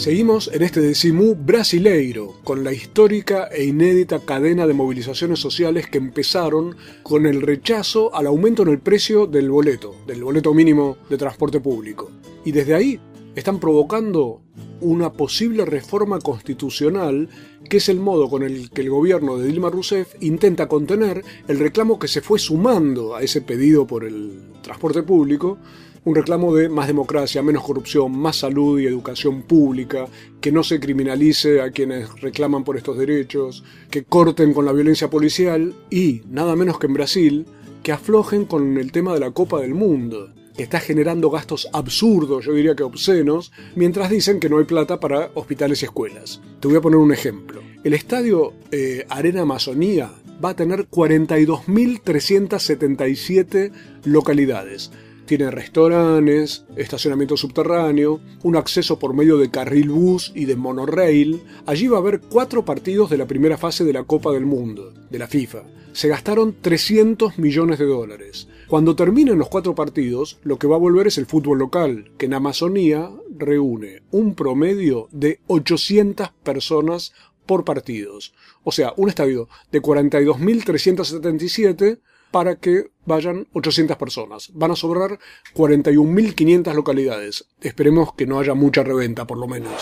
Seguimos 0.00 0.48
en 0.54 0.62
este 0.62 0.80
decimú 0.80 1.34
brasileiro, 1.34 2.32
con 2.42 2.64
la 2.64 2.72
histórica 2.72 3.48
e 3.52 3.64
inédita 3.64 4.20
cadena 4.20 4.66
de 4.66 4.72
movilizaciones 4.72 5.40
sociales 5.40 5.88
que 5.88 5.98
empezaron 5.98 6.74
con 7.02 7.26
el 7.26 7.42
rechazo 7.42 8.14
al 8.14 8.26
aumento 8.26 8.62
en 8.62 8.70
el 8.70 8.78
precio 8.78 9.26
del 9.26 9.50
boleto, 9.50 9.94
del 10.06 10.24
boleto 10.24 10.54
mínimo 10.54 10.96
de 11.10 11.18
transporte 11.18 11.60
público. 11.60 12.10
Y 12.46 12.52
desde 12.52 12.74
ahí 12.74 12.98
están 13.34 13.60
provocando 13.60 14.40
una 14.80 15.12
posible 15.12 15.66
reforma 15.66 16.18
constitucional 16.18 17.28
que 17.68 17.76
es 17.76 17.90
el 17.90 18.00
modo 18.00 18.30
con 18.30 18.42
el 18.42 18.70
que 18.70 18.80
el 18.80 18.88
gobierno 18.88 19.36
de 19.36 19.48
Dilma 19.48 19.68
Rousseff 19.68 20.14
intenta 20.20 20.66
contener 20.66 21.22
el 21.46 21.58
reclamo 21.58 21.98
que 21.98 22.08
se 22.08 22.22
fue 22.22 22.38
sumando 22.38 23.14
a 23.14 23.20
ese 23.20 23.42
pedido 23.42 23.86
por 23.86 24.04
el 24.04 24.40
transporte 24.62 25.02
público 25.02 25.58
un 26.04 26.14
reclamo 26.14 26.54
de 26.54 26.68
más 26.68 26.86
democracia, 26.86 27.42
menos 27.42 27.64
corrupción, 27.64 28.16
más 28.16 28.36
salud 28.36 28.78
y 28.80 28.86
educación 28.86 29.42
pública, 29.42 30.06
que 30.40 30.52
no 30.52 30.62
se 30.62 30.78
criminalice 30.80 31.60
a 31.60 31.70
quienes 31.70 32.20
reclaman 32.20 32.64
por 32.64 32.76
estos 32.76 32.96
derechos, 32.96 33.64
que 33.90 34.04
corten 34.04 34.54
con 34.54 34.64
la 34.64 34.72
violencia 34.72 35.10
policial 35.10 35.74
y, 35.90 36.22
nada 36.30 36.56
menos 36.56 36.78
que 36.78 36.86
en 36.86 36.94
Brasil, 36.94 37.44
que 37.82 37.92
aflojen 37.92 38.46
con 38.46 38.78
el 38.78 38.92
tema 38.92 39.12
de 39.12 39.20
la 39.20 39.32
Copa 39.32 39.60
del 39.60 39.74
Mundo, 39.74 40.32
que 40.56 40.62
está 40.62 40.80
generando 40.80 41.28
gastos 41.30 41.68
absurdos, 41.72 42.46
yo 42.46 42.54
diría 42.54 42.74
que 42.74 42.82
obscenos, 42.82 43.52
mientras 43.74 44.08
dicen 44.10 44.40
que 44.40 44.48
no 44.48 44.56
hay 44.58 44.64
plata 44.64 44.98
para 45.00 45.30
hospitales 45.34 45.82
y 45.82 45.84
escuelas. 45.86 46.40
Te 46.60 46.68
voy 46.68 46.78
a 46.78 46.82
poner 46.82 46.98
un 46.98 47.12
ejemplo. 47.12 47.60
El 47.84 47.92
estadio 47.94 48.52
eh, 48.70 49.06
Arena 49.08 49.40
Amazonía 49.42 50.12
va 50.42 50.50
a 50.50 50.56
tener 50.56 50.88
42.377 50.88 53.72
localidades 54.04 54.90
tiene 55.30 55.50
restaurantes, 55.52 56.64
estacionamiento 56.74 57.36
subterráneo, 57.36 58.18
un 58.42 58.56
acceso 58.56 58.98
por 58.98 59.14
medio 59.14 59.36
de 59.36 59.48
carril 59.48 59.90
bus 59.90 60.32
y 60.34 60.46
de 60.46 60.56
monorail. 60.56 61.40
Allí 61.66 61.86
va 61.86 61.98
a 61.98 62.00
haber 62.00 62.20
cuatro 62.20 62.64
partidos 62.64 63.10
de 63.10 63.16
la 63.16 63.28
primera 63.28 63.56
fase 63.56 63.84
de 63.84 63.92
la 63.92 64.02
Copa 64.02 64.32
del 64.32 64.44
Mundo, 64.44 64.92
de 65.08 65.18
la 65.20 65.28
FIFA. 65.28 65.62
Se 65.92 66.08
gastaron 66.08 66.56
300 66.60 67.38
millones 67.38 67.78
de 67.78 67.86
dólares. 67.86 68.48
Cuando 68.66 68.96
terminen 68.96 69.38
los 69.38 69.48
cuatro 69.48 69.76
partidos, 69.76 70.40
lo 70.42 70.58
que 70.58 70.66
va 70.66 70.74
a 70.74 70.80
volver 70.80 71.06
es 71.06 71.16
el 71.16 71.26
fútbol 71.26 71.60
local, 71.60 72.10
que 72.18 72.26
en 72.26 72.34
Amazonía 72.34 73.08
reúne 73.30 74.02
un 74.10 74.34
promedio 74.34 75.06
de 75.12 75.38
800 75.46 76.32
personas 76.42 77.12
por 77.46 77.64
partidos. 77.64 78.34
O 78.64 78.72
sea, 78.72 78.94
un 78.96 79.08
estadio 79.08 79.48
de 79.70 79.80
42.377 79.80 82.00
para 82.30 82.56
que 82.56 82.90
vayan 83.04 83.46
800 83.52 83.96
personas. 83.96 84.50
Van 84.54 84.70
a 84.70 84.76
sobrar 84.76 85.18
41.500 85.54 86.74
localidades. 86.74 87.44
Esperemos 87.60 88.14
que 88.14 88.26
no 88.26 88.38
haya 88.38 88.54
mucha 88.54 88.82
reventa, 88.82 89.26
por 89.26 89.38
lo 89.38 89.46
menos. 89.46 89.72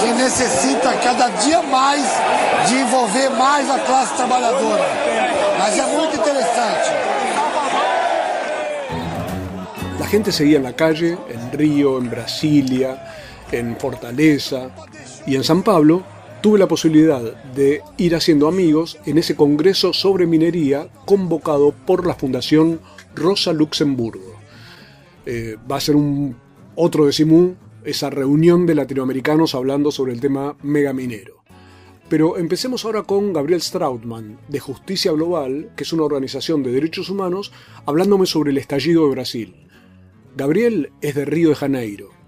Que 0.00 0.12
necesita 0.14 0.98
cada 1.00 1.28
día 1.44 1.62
más 1.62 2.70
de 2.70 2.80
envolver 2.80 3.30
más 3.38 3.68
a 3.70 3.84
clase 3.84 4.16
trabajadora. 4.16 4.86
Mas 5.58 5.78
es 5.78 5.86
muy 5.88 6.04
interesante. 6.04 6.90
La 9.98 10.06
gente 10.06 10.32
seguía 10.32 10.56
en 10.56 10.64
la 10.64 10.74
calle, 10.74 11.16
en 11.28 11.52
Río, 11.52 11.98
en 11.98 12.10
Brasilia, 12.10 13.14
en 13.52 13.76
Fortaleza 13.76 14.70
y 15.26 15.36
en 15.36 15.44
San 15.44 15.62
Pablo 15.62 16.02
tuve 16.42 16.58
la 16.58 16.66
posibilidad 16.66 17.22
de 17.54 17.82
ir 17.98 18.16
haciendo 18.16 18.48
amigos 18.48 18.98
en 19.06 19.16
ese 19.16 19.36
congreso 19.36 19.92
sobre 19.92 20.26
minería 20.26 20.88
convocado 21.06 21.72
por 21.86 22.04
la 22.04 22.14
Fundación 22.14 22.80
Rosa 23.14 23.52
Luxemburgo. 23.52 24.34
Eh, 25.24 25.56
va 25.70 25.76
a 25.76 25.80
ser 25.80 25.94
un 25.94 26.36
otro 26.74 27.06
decimú, 27.06 27.54
esa 27.84 28.10
reunión 28.10 28.66
de 28.66 28.74
latinoamericanos 28.74 29.54
hablando 29.54 29.92
sobre 29.92 30.12
el 30.12 30.20
tema 30.20 30.56
megaminero. 30.62 31.44
Pero 32.08 32.36
empecemos 32.36 32.84
ahora 32.84 33.04
con 33.04 33.32
Gabriel 33.32 33.62
Strautman, 33.62 34.38
de 34.48 34.58
Justicia 34.58 35.12
Global, 35.12 35.70
que 35.76 35.84
es 35.84 35.92
una 35.92 36.02
organización 36.02 36.64
de 36.64 36.72
derechos 36.72 37.08
humanos, 37.08 37.52
hablándome 37.86 38.26
sobre 38.26 38.50
el 38.50 38.58
estallido 38.58 39.04
de 39.04 39.12
Brasil. 39.12 39.68
Gabriel 40.36 40.90
es 41.02 41.14
de 41.14 41.24
Río 41.24 41.50
de 41.50 41.54
Janeiro 41.54 42.21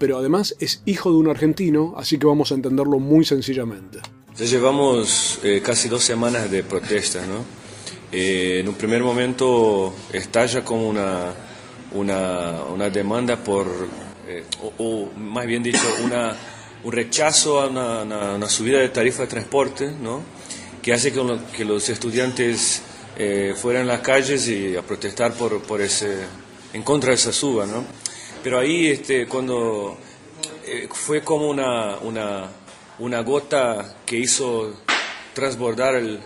pero 0.00 0.16
además 0.16 0.56
es 0.58 0.80
hijo 0.86 1.10
de 1.10 1.18
un 1.18 1.28
argentino, 1.28 1.92
así 1.98 2.18
que 2.18 2.24
vamos 2.24 2.50
a 2.50 2.54
entenderlo 2.54 2.98
muy 2.98 3.22
sencillamente. 3.22 3.98
Ya 4.34 4.46
llevamos 4.46 5.38
eh, 5.42 5.60
casi 5.62 5.90
dos 5.90 6.02
semanas 6.02 6.50
de 6.50 6.64
protestas, 6.64 7.28
¿no? 7.28 7.44
Eh, 8.10 8.60
en 8.60 8.68
un 8.68 8.76
primer 8.76 9.02
momento 9.02 9.92
estalla 10.10 10.64
como 10.64 10.88
una, 10.88 11.34
una, 11.92 12.62
una 12.72 12.88
demanda 12.88 13.36
por, 13.36 13.66
eh, 14.26 14.42
o, 14.78 15.10
más 15.18 15.46
bien 15.46 15.62
dicho, 15.62 15.86
una, 16.02 16.34
un 16.82 16.92
rechazo 16.92 17.60
a 17.60 17.66
una, 17.66 18.02
una, 18.36 18.48
subida 18.48 18.78
de 18.78 18.88
tarifa 18.88 19.24
de 19.24 19.28
transporte, 19.28 19.92
¿no? 20.00 20.22
Que 20.80 20.94
hace 20.94 21.12
que, 21.12 21.22
que 21.54 21.64
los 21.66 21.86
estudiantes 21.90 22.82
fueran 23.56 23.82
a 23.82 23.92
las 23.96 24.00
calles 24.00 24.48
y 24.48 24.74
a 24.76 24.80
protestar 24.80 25.34
por, 25.34 25.60
por 25.60 25.82
ese, 25.82 26.20
en 26.72 26.82
contra 26.82 27.10
de 27.10 27.16
esa 27.16 27.34
suba, 27.34 27.66
¿no? 27.66 27.84
Pero 28.42 28.58
ahí 28.58 28.88
este, 28.88 29.26
cuando 29.26 29.98
eh, 30.64 30.88
fue 30.90 31.22
como 31.22 31.48
una, 31.48 31.98
una, 31.98 32.48
una, 32.98 33.20
gota 33.20 33.96
que 34.06 34.16
hizo 34.16 34.72
transbordar 35.34 35.96
el, 35.96 36.20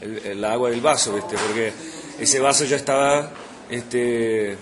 el, 0.00 0.44
agua 0.44 0.70
del 0.70 0.80
vaso, 0.80 1.14
¿viste? 1.14 1.36
porque 1.46 1.72
ese 2.18 2.40
vaso 2.40 2.64
ya 2.64 2.76
estaba 2.76 3.30
este, 3.70 4.56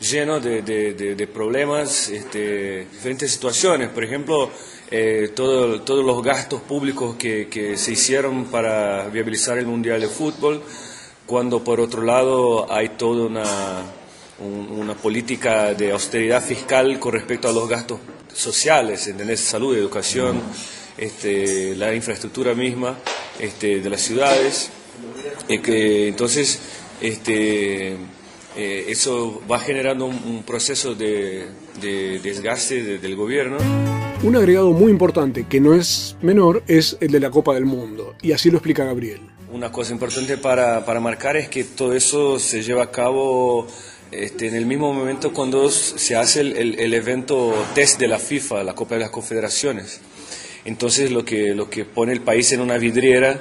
lleno 0.00 0.40
de, 0.40 0.62
de, 0.62 0.94
de, 1.14 1.26
problemas, 1.28 2.08
este, 2.08 2.86
diferentes 2.86 3.30
situaciones. 3.30 3.90
Por 3.90 4.02
ejemplo, 4.02 4.50
eh, 4.90 5.30
todo, 5.36 5.82
todos 5.82 6.04
los 6.04 6.22
gastos 6.24 6.60
públicos 6.62 7.14
que, 7.16 7.48
que 7.48 7.76
se 7.76 7.92
hicieron 7.92 8.46
para 8.46 9.08
viabilizar 9.08 9.58
el 9.58 9.66
Mundial 9.66 10.00
de 10.00 10.08
Fútbol, 10.08 10.62
cuando 11.24 11.62
por 11.62 11.80
otro 11.80 12.02
lado 12.02 12.72
hay 12.72 12.90
toda 12.90 13.26
una 13.26 13.97
una 14.40 14.94
política 14.94 15.74
de 15.74 15.92
austeridad 15.92 16.42
fiscal 16.42 16.98
con 16.98 17.12
respecto 17.12 17.48
a 17.48 17.52
los 17.52 17.68
gastos 17.68 17.98
sociales, 18.32 19.06
¿entendés? 19.08 19.40
salud, 19.40 19.76
educación, 19.76 20.40
este, 20.96 21.74
la 21.76 21.94
infraestructura 21.94 22.54
misma 22.54 22.96
este, 23.38 23.80
de 23.80 23.90
las 23.90 24.00
ciudades. 24.00 24.70
Eh, 25.48 25.60
que, 25.60 26.08
entonces, 26.08 26.60
este, 27.00 27.96
eh, 28.56 28.86
eso 28.88 29.42
va 29.50 29.58
generando 29.58 30.06
un, 30.06 30.42
proceso 30.42 30.94
de, 30.94 31.48
desgaste 31.80 32.98
del 32.98 33.16
gobierno. 33.16 33.58
Un 34.22 34.36
agregado 34.36 34.72
muy 34.72 34.90
importante, 34.90 35.46
que 35.48 35.60
no 35.60 35.74
es 35.74 36.16
menor, 36.22 36.62
es 36.66 36.96
el 37.00 37.10
de 37.12 37.20
la 37.20 37.30
Copa 37.30 37.54
del 37.54 37.66
Mundo, 37.66 38.16
y 38.20 38.32
así 38.32 38.50
lo 38.50 38.58
explica 38.58 38.84
Gabriel. 38.84 39.20
Una 39.52 39.72
cosa 39.72 39.92
importante 39.92 40.36
para, 40.36 40.84
para 40.84 41.00
marcar 41.00 41.36
es 41.36 41.48
que 41.48 41.64
todo 41.64 41.94
eso 41.94 42.38
se 42.38 42.62
lleva 42.62 42.82
a 42.82 42.90
cabo 42.90 43.66
este, 44.10 44.48
en 44.48 44.54
el 44.54 44.66
mismo 44.66 44.92
momento 44.92 45.32
cuando 45.32 45.70
se 45.70 46.16
hace 46.16 46.40
el, 46.40 46.78
el, 46.78 46.94
evento 46.94 47.66
test 47.74 47.98
de 47.98 48.08
la 48.08 48.18
FIFA, 48.18 48.64
la 48.64 48.74
Copa 48.74 48.94
de 48.94 49.02
las 49.02 49.10
Confederaciones. 49.10 50.00
Entonces 50.64 51.10
lo 51.10 51.24
que, 51.24 51.54
lo 51.54 51.70
que 51.70 51.84
pone 51.84 52.12
el 52.12 52.20
país 52.20 52.52
en 52.52 52.60
una 52.60 52.78
vidriera 52.78 53.40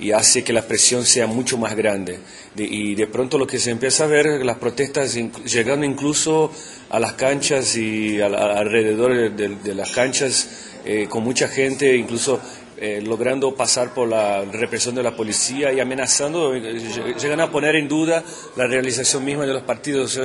y 0.00 0.12
hace 0.12 0.44
que 0.44 0.52
la 0.52 0.62
presión 0.62 1.04
sea 1.04 1.26
mucho 1.26 1.58
más 1.58 1.74
grande. 1.76 2.18
y 2.56 2.94
de 2.94 3.06
pronto 3.06 3.38
lo 3.38 3.46
que 3.46 3.58
se 3.58 3.70
empieza 3.70 4.04
a 4.04 4.06
ver, 4.06 4.44
las 4.44 4.58
protestas 4.58 5.16
llegando 5.44 5.86
incluso 5.86 6.52
a 6.90 6.98
las 6.98 7.14
canchas 7.14 7.76
y 7.76 8.20
alrededor 8.20 9.34
de, 9.34 9.74
las 9.74 9.90
canchas, 9.90 10.48
eh, 10.84 11.06
con 11.08 11.22
mucha 11.24 11.48
gente, 11.48 11.96
incluso 11.96 12.40
eh, 12.80 13.02
logrando 13.04 13.54
pasar 13.54 13.92
por 13.92 14.08
la 14.08 14.44
represión 14.44 14.94
de 14.94 15.02
la 15.02 15.16
policía 15.16 15.72
y 15.72 15.80
amenazando, 15.80 16.54
eh, 16.54 17.14
llegan 17.20 17.40
a 17.40 17.50
poner 17.50 17.74
en 17.74 17.88
duda 17.88 18.22
la 18.56 18.66
realización 18.66 19.24
misma 19.24 19.46
de 19.46 19.52
los 19.52 19.62
partidos. 19.62 20.16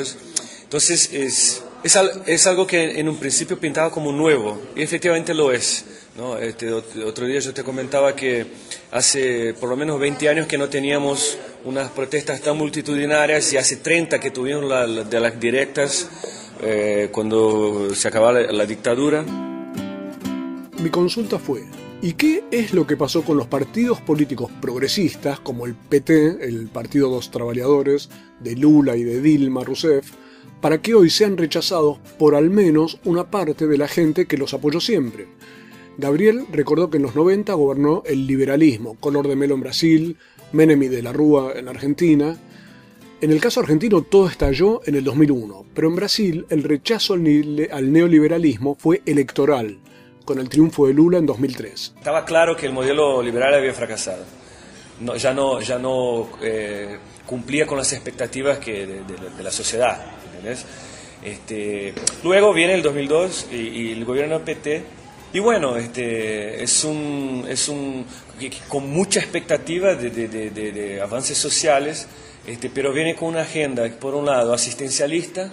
Entonces 0.63 1.11
es, 1.13 1.63
es, 1.83 2.47
algo 2.47 2.67
que 2.67 2.99
en 2.99 3.09
un 3.09 3.17
principio 3.17 3.59
pintaba 3.59 3.89
como 3.91 4.11
nuevo 4.11 4.61
y 4.75 4.83
efectivamente 4.83 5.33
lo 5.33 5.51
es. 5.51 5.85
¿no? 6.15 6.37
Este, 6.37 6.71
otro 6.71 7.25
día 7.25 7.39
yo 7.39 7.53
te 7.53 7.63
comentaba 7.63 8.15
que 8.15 8.45
hace 8.91 9.55
por 9.55 9.69
lo 9.69 9.75
menos 9.75 9.99
20 9.99 10.29
años 10.29 10.47
que 10.47 10.57
no 10.57 10.69
teníamos 10.69 11.37
unas 11.65 11.89
protestas 11.89 12.39
tan 12.41 12.55
multitudinarias 12.55 13.51
y 13.53 13.57
hace 13.57 13.77
30 13.77 14.19
que 14.19 14.29
tuvieron 14.29 14.69
la, 14.69 14.85
de 14.85 15.19
las 15.19 15.39
directas 15.39 16.07
eh, 16.61 17.09
cuando 17.11 17.93
se 17.95 18.07
acababa 18.07 18.39
la 18.41 18.65
dictadura. 18.65 19.23
Mi 20.83 20.89
consulta 20.89 21.39
fue, 21.39 21.63
¿y 22.03 22.15
qué 22.15 22.43
es 22.51 22.73
lo 22.73 22.85
que 22.85 22.97
pasó 22.97 23.23
con 23.23 23.37
los 23.37 23.47
partidos 23.47 24.01
políticos 24.01 24.51
progresistas 24.61 25.39
como 25.39 25.65
el 25.65 25.73
PT, 25.73 26.45
el 26.45 26.67
Partido 26.67 27.07
de 27.07 27.15
los 27.15 27.31
Trabajadores, 27.31 28.09
de 28.41 28.57
Lula 28.57 28.97
y 28.97 29.05
de 29.05 29.21
Dilma 29.21 29.63
Rousseff, 29.63 30.11
para 30.59 30.81
que 30.81 30.95
hoy 30.95 31.09
sean 31.09 31.37
rechazados 31.37 31.99
por 32.19 32.35
al 32.35 32.49
menos 32.49 32.99
una 33.05 33.31
parte 33.31 33.67
de 33.67 33.77
la 33.77 33.87
gente 33.87 34.25
que 34.25 34.37
los 34.37 34.53
apoyó 34.53 34.81
siempre? 34.81 35.27
Gabriel 35.97 36.45
recordó 36.51 36.89
que 36.89 36.97
en 36.97 37.03
los 37.03 37.15
90 37.15 37.53
gobernó 37.53 38.03
el 38.05 38.27
liberalismo, 38.27 38.95
color 38.99 39.29
de 39.29 39.37
melo 39.37 39.55
en 39.55 39.61
Brasil, 39.61 40.17
Menem 40.51 40.83
y 40.83 40.87
de 40.89 41.03
la 41.03 41.13
Rúa 41.13 41.53
en 41.55 41.69
Argentina. 41.69 42.37
En 43.21 43.31
el 43.31 43.39
caso 43.39 43.61
argentino 43.61 44.01
todo 44.01 44.27
estalló 44.27 44.81
en 44.85 44.95
el 44.95 45.05
2001, 45.05 45.67
pero 45.73 45.87
en 45.87 45.95
Brasil 45.95 46.45
el 46.49 46.63
rechazo 46.63 47.13
al 47.13 47.93
neoliberalismo 47.93 48.75
fue 48.77 49.01
electoral, 49.05 49.79
con 50.25 50.39
el 50.39 50.49
triunfo 50.49 50.87
de 50.87 50.93
Lula 50.93 51.17
en 51.17 51.25
2003. 51.25 51.93
Estaba 51.97 52.25
claro 52.25 52.55
que 52.55 52.65
el 52.65 52.73
modelo 52.73 53.21
liberal 53.21 53.53
había 53.53 53.73
fracasado. 53.73 54.23
No, 54.99 55.15
ya 55.15 55.33
no, 55.33 55.59
ya 55.61 55.79
no 55.79 56.29
eh, 56.41 56.97
cumplía 57.25 57.65
con 57.65 57.77
las 57.77 57.91
expectativas 57.93 58.59
que 58.59 58.85
de, 58.85 59.03
de, 59.03 59.29
de 59.37 59.43
la 59.43 59.51
sociedad. 59.51 59.99
Este, 61.23 61.93
luego 62.23 62.53
viene 62.53 62.73
el 62.73 62.81
2002 62.81 63.47
y, 63.51 63.55
y 63.55 63.91
el 63.93 64.03
gobierno 64.03 64.43
PT 64.43 64.83
y 65.33 65.39
bueno, 65.39 65.77
este, 65.77 66.63
es 66.63 66.83
un, 66.83 67.45
es 67.49 67.67
un, 67.67 68.05
con 68.67 68.87
mucha 68.91 69.19
expectativa 69.19 69.95
de, 69.95 70.11
de 70.11 71.01
avances 71.01 71.39
sociales, 71.39 72.07
este, 72.45 72.69
pero 72.69 72.93
viene 72.93 73.15
con 73.15 73.29
una 73.29 73.41
agenda, 73.41 73.89
por 73.99 74.13
un 74.13 74.27
lado, 74.27 74.53
asistencialista, 74.53 75.49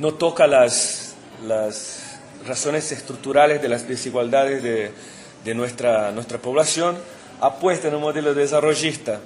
no 0.00 0.14
toca 0.14 0.48
las, 0.48 1.14
las 1.46 2.11
razones 2.46 2.90
estructurales 2.92 3.60
de 3.62 3.68
las 3.68 3.88
desigualdades 3.88 4.62
de, 4.62 4.90
de 5.44 5.54
nuestra, 5.54 6.10
nuestra 6.12 6.38
población, 6.38 6.96
apuesta 7.40 7.88
en 7.88 7.94
un 7.94 8.02
modelo 8.02 8.34
desarrollista, 8.34 9.20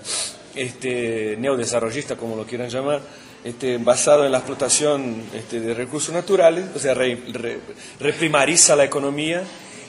este, 0.55 1.37
neodesarrollista, 1.39 2.17
como 2.17 2.37
lo 2.37 2.47
quieran 2.47 2.71
llamar, 2.71 3.01
este, 3.45 3.79
basado 3.79 4.25
en 4.25 4.33
la 4.33 4.39
explotación 4.39 5.23
este, 5.35 5.61
de 5.61 5.75
recursos 5.75 6.15
naturales, 6.15 6.65
o 6.75 6.79
sea, 6.79 6.95
re, 6.95 7.21
re, 7.33 7.59
reprimariza 8.01 8.75
la 8.75 8.85
economía 8.85 9.43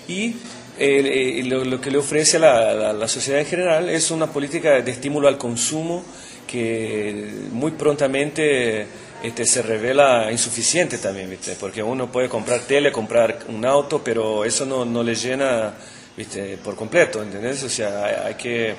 y 0.08 0.36
eh, 0.78 1.42
lo, 1.46 1.64
lo, 1.66 1.82
que 1.82 1.90
le 1.90 1.98
ofrece 1.98 2.38
a 2.38 2.40
la, 2.42 2.74
la, 2.74 2.94
la, 2.94 3.08
sociedad 3.08 3.40
en 3.40 3.48
general 3.48 3.90
es 3.90 4.12
una 4.12 4.28
política 4.28 4.80
de 4.82 4.92
estímulo 4.92 5.28
al 5.28 5.38
consumo 5.38 6.04
que 6.46 7.34
muy 7.52 7.72
prontamente 7.72 8.86
este, 9.24 9.46
se 9.46 9.62
revela 9.62 10.32
insuficiente 10.32 10.98
también, 10.98 11.30
¿viste? 11.30 11.56
porque 11.60 11.82
uno 11.82 12.12
puede 12.12 12.30
comprar 12.30 12.62
tele, 12.62 12.92
comprar 12.92 13.40
un 13.50 13.66
auto, 13.66 14.02
pero 14.04 14.46
eso 14.46 14.66
no, 14.66 14.86
no 14.86 15.04
le 15.04 15.16
llena 15.16 15.74
¿viste? 16.16 16.58
por 16.58 16.76
completo, 16.76 17.22
¿entendés? 17.22 17.64
O 17.64 17.70
sea, 17.70 18.06
hay, 18.06 18.16
hay 18.26 18.34
que 18.36 18.76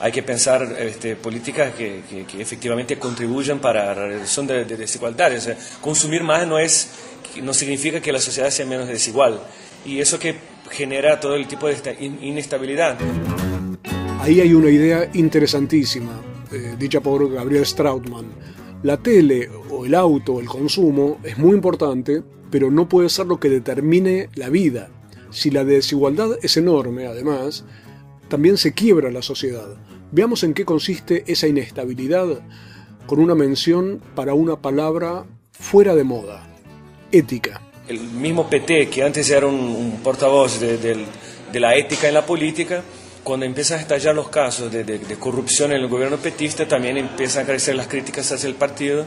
hay 0.00 0.10
que 0.10 0.22
pensar 0.22 0.74
este, 0.78 1.16
políticas 1.16 1.72
que, 1.74 2.02
que, 2.10 2.26
que, 2.26 2.42
efectivamente 2.42 2.98
contribuyan 2.98 3.60
para 3.60 3.86
la 3.86 3.94
reducción 3.94 4.46
de, 4.46 4.64
de 4.64 4.76
desigualdades. 4.76 5.42
O 5.42 5.46
sea, 5.46 5.56
consumir 5.80 6.22
más 6.22 6.46
no, 6.46 6.58
es, 6.58 6.90
no 7.42 7.54
significa 7.54 8.00
que 8.00 8.12
la 8.12 8.20
sociedad 8.20 8.50
sea 8.50 8.66
menos 8.66 8.88
desigual. 8.88 9.40
Y 9.86 10.00
eso 10.00 10.18
que 10.18 10.34
genera 10.70 11.20
todo 11.20 11.36
el 11.36 11.46
tipo 11.46 11.68
de 11.68 11.96
inestabilidad. 12.20 12.98
Ahí 14.20 14.40
hay 14.40 14.52
una 14.52 14.70
idea 14.70 15.08
interesantísima, 15.12 16.20
eh, 16.50 16.74
dicha 16.78 17.00
por 17.00 17.30
Gabriel 17.30 17.64
Strautmann. 17.64 18.26
La 18.84 18.98
tele 18.98 19.48
o 19.70 19.86
el 19.86 19.94
auto 19.94 20.34
o 20.34 20.40
el 20.40 20.46
consumo 20.46 21.16
es 21.24 21.38
muy 21.38 21.52
importante, 21.52 22.22
pero 22.50 22.70
no 22.70 22.86
puede 22.86 23.08
ser 23.08 23.24
lo 23.24 23.40
que 23.40 23.48
determine 23.48 24.28
la 24.34 24.50
vida. 24.50 24.90
Si 25.30 25.50
la 25.50 25.64
desigualdad 25.64 26.36
es 26.42 26.58
enorme, 26.58 27.06
además, 27.06 27.64
también 28.28 28.58
se 28.58 28.74
quiebra 28.74 29.10
la 29.10 29.22
sociedad. 29.22 29.68
Veamos 30.12 30.44
en 30.44 30.52
qué 30.52 30.66
consiste 30.66 31.24
esa 31.26 31.48
inestabilidad 31.48 32.42
con 33.06 33.20
una 33.20 33.34
mención 33.34 34.02
para 34.14 34.34
una 34.34 34.60
palabra 34.60 35.24
fuera 35.52 35.94
de 35.94 36.04
moda, 36.04 36.46
ética. 37.10 37.62
El 37.88 38.00
mismo 38.00 38.50
PT, 38.50 38.90
que 38.90 39.02
antes 39.02 39.30
era 39.30 39.46
un, 39.46 39.98
portavoz 40.04 40.60
de, 40.60 41.06
la 41.54 41.74
ética 41.74 42.08
en 42.08 42.14
la 42.14 42.26
política, 42.26 42.84
cuando 43.24 43.46
empiezan 43.46 43.78
a 43.78 43.80
estallar 43.80 44.14
los 44.14 44.28
casos 44.28 44.70
de, 44.70 45.00
corrupción 45.18 45.72
en 45.72 45.78
el 45.78 45.88
gobierno 45.88 46.18
petista, 46.18 46.68
también 46.68 46.98
empiezan 46.98 47.44
a 47.44 47.46
crecer 47.46 47.74
las 47.74 47.88
críticas 47.88 48.30
hacia 48.30 48.46
el 48.48 48.54
partido. 48.54 49.06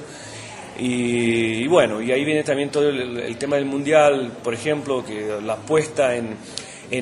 Y, 0.80 1.66
bueno, 1.68 2.02
y 2.02 2.12
ahí 2.12 2.26
viene 2.26 2.44
también 2.44 2.70
todo 2.70 2.90
el, 2.90 3.38
tema 3.38 3.56
del 3.56 3.66
mundial, 3.66 4.40
por 4.44 4.54
ejemplo, 4.56 5.06
que 5.06 5.40
la 5.42 5.54
apuesta 5.54 6.16
en, 6.16 6.36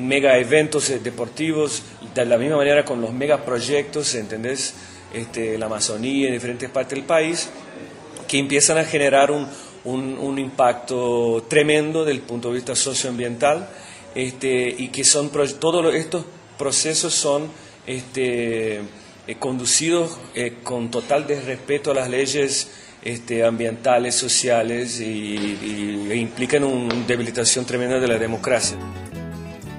mega 0.06 0.36
eventos 0.38 0.92
deportivos, 1.02 1.82
de 2.14 2.26
la 2.26 2.36
misma 2.36 2.58
manera 2.58 2.84
con 2.84 3.00
los 3.00 3.12
megaproyectos, 3.12 4.14
¿entendés? 4.14 4.74
Este, 5.12 5.56
la 5.56 5.66
Amazonía 5.66 6.26
en 6.26 6.34
diferentes 6.34 6.68
partes 6.68 6.96
del 6.96 7.06
país, 7.06 7.48
que 8.28 8.38
empiezan 8.38 8.76
a 8.76 8.84
generar 8.84 9.30
un, 9.30 10.38
impacto 10.38 11.46
tremendo 11.48 12.04
desde 12.04 12.18
el 12.18 12.26
punto 12.26 12.48
de 12.48 12.54
vista 12.54 12.74
socioambiental 12.74 13.68
este, 14.14 14.74
y 14.76 14.88
que 14.88 15.04
son 15.04 15.30
todos 15.30 15.94
estos 15.94 16.24
procesos 16.58 17.14
son 17.14 17.48
este, 17.86 18.80
eh, 19.26 19.36
conducidos 19.38 20.18
eh, 20.34 20.58
con 20.62 20.90
total 20.90 21.26
desrespeto 21.26 21.90
a 21.90 21.94
las 21.94 22.10
leyes 22.10 22.70
este, 23.02 23.44
ambientales, 23.44 24.14
sociales 24.14 25.00
y, 25.00 26.08
e 26.10 26.16
implican 26.16 26.64
una 26.64 26.94
debilitación 27.06 27.64
tremenda 27.64 28.00
de 28.00 28.08
la 28.08 28.18
democracia. 28.18 28.76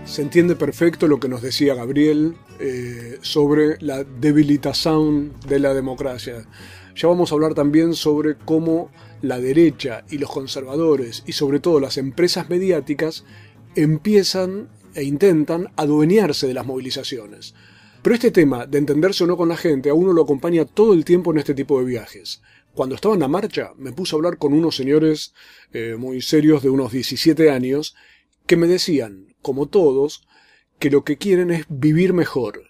Se 0.05 0.21
entiende 0.21 0.55
perfecto 0.55 1.07
lo 1.07 1.19
que 1.19 1.27
nos 1.27 1.41
decía 1.41 1.75
Gabriel 1.75 2.35
eh, 2.59 3.17
sobre 3.21 3.77
la 3.81 4.05
debilitación 4.05 5.33
de 5.45 5.59
la 5.59 5.73
democracia. 5.73 6.45
Ya 6.95 7.07
vamos 7.09 7.31
a 7.31 7.35
hablar 7.35 7.53
también 7.53 7.93
sobre 7.93 8.35
cómo 8.37 8.89
la 9.21 9.39
derecha 9.39 10.05
y 10.09 10.17
los 10.17 10.31
conservadores 10.31 11.23
y 11.27 11.33
sobre 11.33 11.59
todo 11.59 11.79
las 11.79 11.97
empresas 11.97 12.49
mediáticas 12.49 13.25
empiezan 13.75 14.69
e 14.97 15.03
intentan 15.03 15.71
adueñarse 15.75 16.47
de 16.47 16.55
las 16.55 16.65
movilizaciones. 16.65 17.53
Pero 18.01 18.15
este 18.15 18.31
tema 18.31 18.65
de 18.65 18.79
entenderse 18.79 19.23
o 19.23 19.27
no 19.27 19.37
con 19.37 19.47
la 19.47 19.55
gente 19.55 19.91
a 19.91 19.93
uno 19.93 20.11
lo 20.11 20.23
acompaña 20.23 20.65
todo 20.65 20.93
el 20.93 21.05
tiempo 21.05 21.31
en 21.31 21.37
este 21.37 21.53
tipo 21.53 21.79
de 21.79 21.85
viajes. 21.85 22.41
Cuando 22.73 22.95
estaba 22.95 23.13
en 23.13 23.21
la 23.21 23.27
marcha 23.27 23.73
me 23.77 23.91
puse 23.91 24.15
a 24.15 24.17
hablar 24.17 24.39
con 24.39 24.53
unos 24.53 24.75
señores 24.75 25.35
eh, 25.71 25.95
muy 25.99 26.21
serios 26.23 26.63
de 26.63 26.71
unos 26.71 26.91
17 26.91 27.51
años 27.51 27.95
que 28.47 28.57
me 28.57 28.65
decían, 28.65 29.35
como 29.43 29.67
todos, 29.67 30.27
que 30.79 30.89
lo 30.89 31.03
que 31.03 31.17
quieren 31.17 31.51
es 31.51 31.65
vivir 31.69 32.13
mejor, 32.13 32.63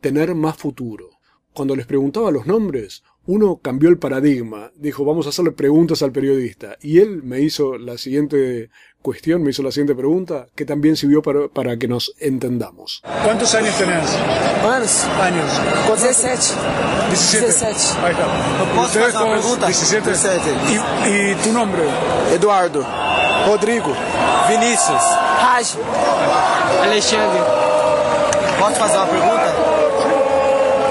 tener 0.00 0.34
más 0.34 0.56
futuro. 0.56 1.10
Cuando 1.52 1.76
les 1.76 1.86
preguntaba 1.86 2.30
los 2.30 2.46
nombres, 2.46 3.02
uno 3.26 3.58
cambió 3.62 3.88
el 3.88 3.98
paradigma, 3.98 4.70
dijo 4.76 5.04
vamos 5.04 5.26
a 5.26 5.30
hacerle 5.30 5.52
preguntas 5.52 6.02
al 6.02 6.12
periodista, 6.12 6.76
y 6.80 7.00
él 7.00 7.22
me 7.22 7.40
hizo 7.40 7.78
la 7.78 7.96
siguiente 7.98 8.70
cuestión, 9.02 9.42
me 9.42 9.50
hizo 9.50 9.62
la 9.62 9.70
siguiente 9.70 9.94
pregunta, 9.94 10.46
que 10.54 10.64
también 10.64 10.96
sirvió 10.96 11.22
para, 11.22 11.48
para 11.48 11.76
que 11.76 11.88
nos 11.88 12.14
entendamos. 12.18 13.02
¿Cuántos 13.22 13.54
años 13.54 13.76
tenés? 13.76 14.16
Años. 14.64 15.04
Años. 15.20 16.00
17. 16.00 16.36
17. 17.10 17.46
17. 17.46 17.74
Ahí 18.02 18.12
está. 18.12 18.74
¿Puedo 18.74 18.86
hacer 18.86 19.02
una 19.02 19.40
pregunta? 19.40 19.66
17. 19.66 20.10
17. 20.10 20.50
¿Y, 21.06 21.32
¿Y 21.32 21.34
tu 21.36 21.52
nombre? 21.52 21.82
Eduardo. 22.32 22.84
Rodrigo. 23.46 23.94
Vinícius. 24.48 25.02
Raj. 25.42 25.76
Alexandre. 26.82 27.40
Posso 28.58 28.76
fazer 28.76 28.96
uma 28.96 29.06
pergunta? 29.06 29.54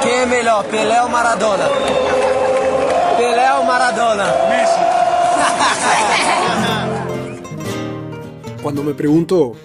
Quem 0.03 0.11
é 0.19 0.25
melhor, 0.25 0.63
Pelé 0.65 1.01
ou 1.01 1.09
Maradona? 1.09 1.65
Maradona? 3.73 4.27
Messi. 4.51 4.83
Cuando 8.61 8.83
me 8.83 8.93
preguntó 8.93 9.55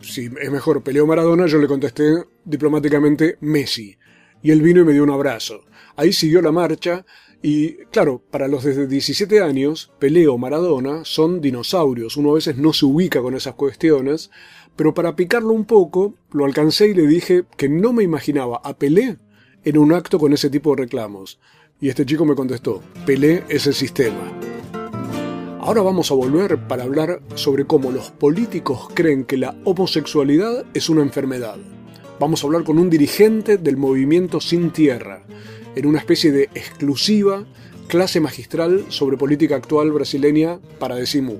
si 0.00 0.26
es 0.40 0.50
mejor 0.52 0.84
Pelé 0.84 1.00
o 1.00 1.08
Maradona, 1.08 1.46
yo 1.46 1.58
le 1.58 1.66
contesté 1.66 2.22
diplomáticamente 2.44 3.36
Messi. 3.40 3.98
Y 4.42 4.52
él 4.52 4.62
vino 4.62 4.82
y 4.82 4.84
me 4.84 4.92
dio 4.92 5.02
un 5.02 5.10
abrazo. 5.10 5.62
Ahí 5.96 6.12
siguió 6.12 6.40
la 6.40 6.52
marcha 6.52 7.04
y, 7.42 7.78
claro, 7.86 8.22
para 8.30 8.46
los 8.46 8.62
desde 8.62 8.86
17 8.86 9.42
años, 9.42 9.90
Pelé 9.98 10.28
o 10.28 10.38
Maradona 10.38 11.04
son 11.04 11.40
dinosaurios. 11.40 12.16
Uno 12.16 12.30
a 12.30 12.34
veces 12.34 12.58
no 12.58 12.72
se 12.72 12.86
ubica 12.86 13.20
con 13.20 13.34
esas 13.34 13.54
cuestiones, 13.54 14.30
pero 14.76 14.94
para 14.94 15.16
picarlo 15.16 15.52
un 15.52 15.64
poco, 15.64 16.14
lo 16.30 16.44
alcancé 16.44 16.90
y 16.90 16.94
le 16.94 17.08
dije 17.08 17.42
que 17.56 17.68
no 17.68 17.92
me 17.92 18.04
imaginaba 18.04 18.60
a 18.62 18.78
Pelé 18.78 19.18
en 19.64 19.78
un 19.78 19.92
acto 19.92 20.20
con 20.20 20.32
ese 20.32 20.48
tipo 20.48 20.76
de 20.76 20.82
reclamos. 20.82 21.40
Y 21.80 21.88
este 21.88 22.04
chico 22.04 22.24
me 22.24 22.34
contestó, 22.34 22.82
Pelé 23.06 23.44
es 23.48 23.68
el 23.68 23.74
sistema. 23.74 24.32
Ahora 25.60 25.80
vamos 25.80 26.10
a 26.10 26.14
volver 26.14 26.66
para 26.66 26.82
hablar 26.82 27.20
sobre 27.36 27.66
cómo 27.66 27.92
los 27.92 28.10
políticos 28.10 28.88
creen 28.94 29.24
que 29.24 29.36
la 29.36 29.54
homosexualidad 29.62 30.64
es 30.74 30.88
una 30.88 31.02
enfermedad. 31.02 31.56
Vamos 32.18 32.42
a 32.42 32.48
hablar 32.48 32.64
con 32.64 32.80
un 32.80 32.90
dirigente 32.90 33.58
del 33.58 33.76
movimiento 33.76 34.40
Sin 34.40 34.72
Tierra. 34.72 35.22
en 35.76 35.86
una 35.86 36.00
especie 36.00 36.32
de 36.32 36.44
exclusiva 36.54 37.46
clase 37.86 38.18
magistral 38.18 38.86
sobre 38.88 39.16
política 39.16 39.54
actual 39.54 39.92
brasileña 39.92 40.58
para 40.80 40.96
Decimu. 40.96 41.36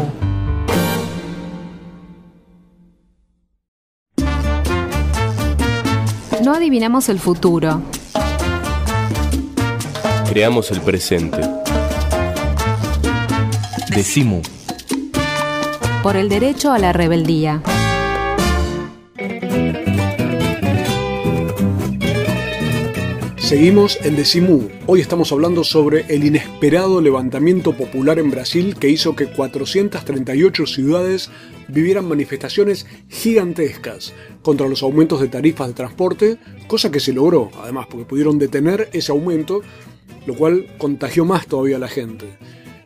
No 6.43 6.55
adivinamos 6.55 7.11
el 7.11 7.19
futuro. 7.19 7.83
Creamos 10.31 10.71
el 10.71 10.81
presente. 10.81 11.43
Decimu. 13.95 14.41
Por 16.03 16.17
el 16.17 16.31
derecho 16.31 16.73
a 16.73 16.79
la 16.79 16.95
rebeldía. 16.95 17.61
Seguimos 23.49 23.99
en 24.03 24.15
Decimú. 24.15 24.69
Hoy 24.87 25.01
estamos 25.01 25.33
hablando 25.33 25.65
sobre 25.65 26.05
el 26.15 26.23
inesperado 26.23 27.01
levantamiento 27.01 27.75
popular 27.75 28.19
en 28.19 28.31
Brasil 28.31 28.77
que 28.79 28.91
hizo 28.91 29.17
que 29.17 29.25
438 29.25 30.67
ciudades 30.67 31.31
vivieran 31.67 32.07
manifestaciones 32.07 32.85
gigantescas 33.09 34.13
contra 34.43 34.69
los 34.69 34.83
aumentos 34.83 35.23
de 35.23 35.29
tarifas 35.29 35.69
de 35.69 35.73
transporte, 35.73 36.37
cosa 36.67 36.91
que 36.91 37.01
se 37.01 37.15
logró, 37.15 37.51
además, 37.63 37.87
porque 37.89 38.05
pudieron 38.05 38.39
detener 38.39 38.91
ese 38.93 39.13
aumento, 39.13 39.63
lo 40.27 40.35
cual 40.35 40.67
contagió 40.77 41.25
más 41.25 41.47
todavía 41.47 41.77
a 41.77 41.81
la 41.81 41.89
gente. 41.89 42.27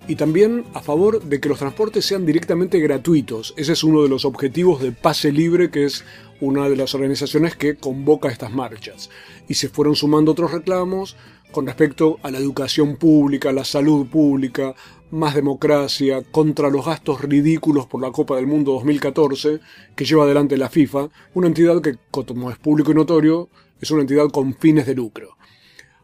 Y 0.06 0.14
también 0.14 0.64
a 0.74 0.80
favor 0.80 1.24
de 1.24 1.40
que 1.40 1.48
los 1.48 1.58
transportes 1.58 2.04
sean 2.04 2.24
directamente 2.24 2.78
gratuitos. 2.78 3.52
Ese 3.56 3.72
es 3.72 3.82
uno 3.82 4.04
de 4.04 4.08
los 4.08 4.24
objetivos 4.24 4.80
de 4.80 4.92
Pase 4.92 5.32
Libre, 5.32 5.72
que 5.72 5.86
es 5.86 6.04
una 6.42 6.68
de 6.68 6.74
las 6.74 6.92
organizaciones 6.94 7.54
que 7.54 7.76
convoca 7.76 8.28
estas 8.28 8.52
marchas. 8.52 9.10
Y 9.48 9.54
se 9.54 9.68
fueron 9.68 9.94
sumando 9.94 10.32
otros 10.32 10.50
reclamos 10.50 11.16
con 11.52 11.66
respecto 11.66 12.18
a 12.22 12.32
la 12.32 12.38
educación 12.38 12.96
pública, 12.96 13.52
la 13.52 13.64
salud 13.64 14.08
pública, 14.08 14.74
más 15.12 15.36
democracia, 15.36 16.22
contra 16.32 16.68
los 16.68 16.84
gastos 16.84 17.20
ridículos 17.20 17.86
por 17.86 18.02
la 18.02 18.10
Copa 18.10 18.34
del 18.36 18.48
Mundo 18.48 18.72
2014 18.72 19.60
que 19.94 20.04
lleva 20.04 20.24
adelante 20.24 20.56
la 20.56 20.68
FIFA, 20.68 21.10
una 21.34 21.46
entidad 21.46 21.80
que, 21.80 21.96
como 22.10 22.50
es 22.50 22.58
público 22.58 22.90
y 22.90 22.94
notorio, 22.94 23.48
es 23.80 23.90
una 23.92 24.00
entidad 24.00 24.28
con 24.30 24.54
fines 24.54 24.86
de 24.86 24.94
lucro. 24.94 25.36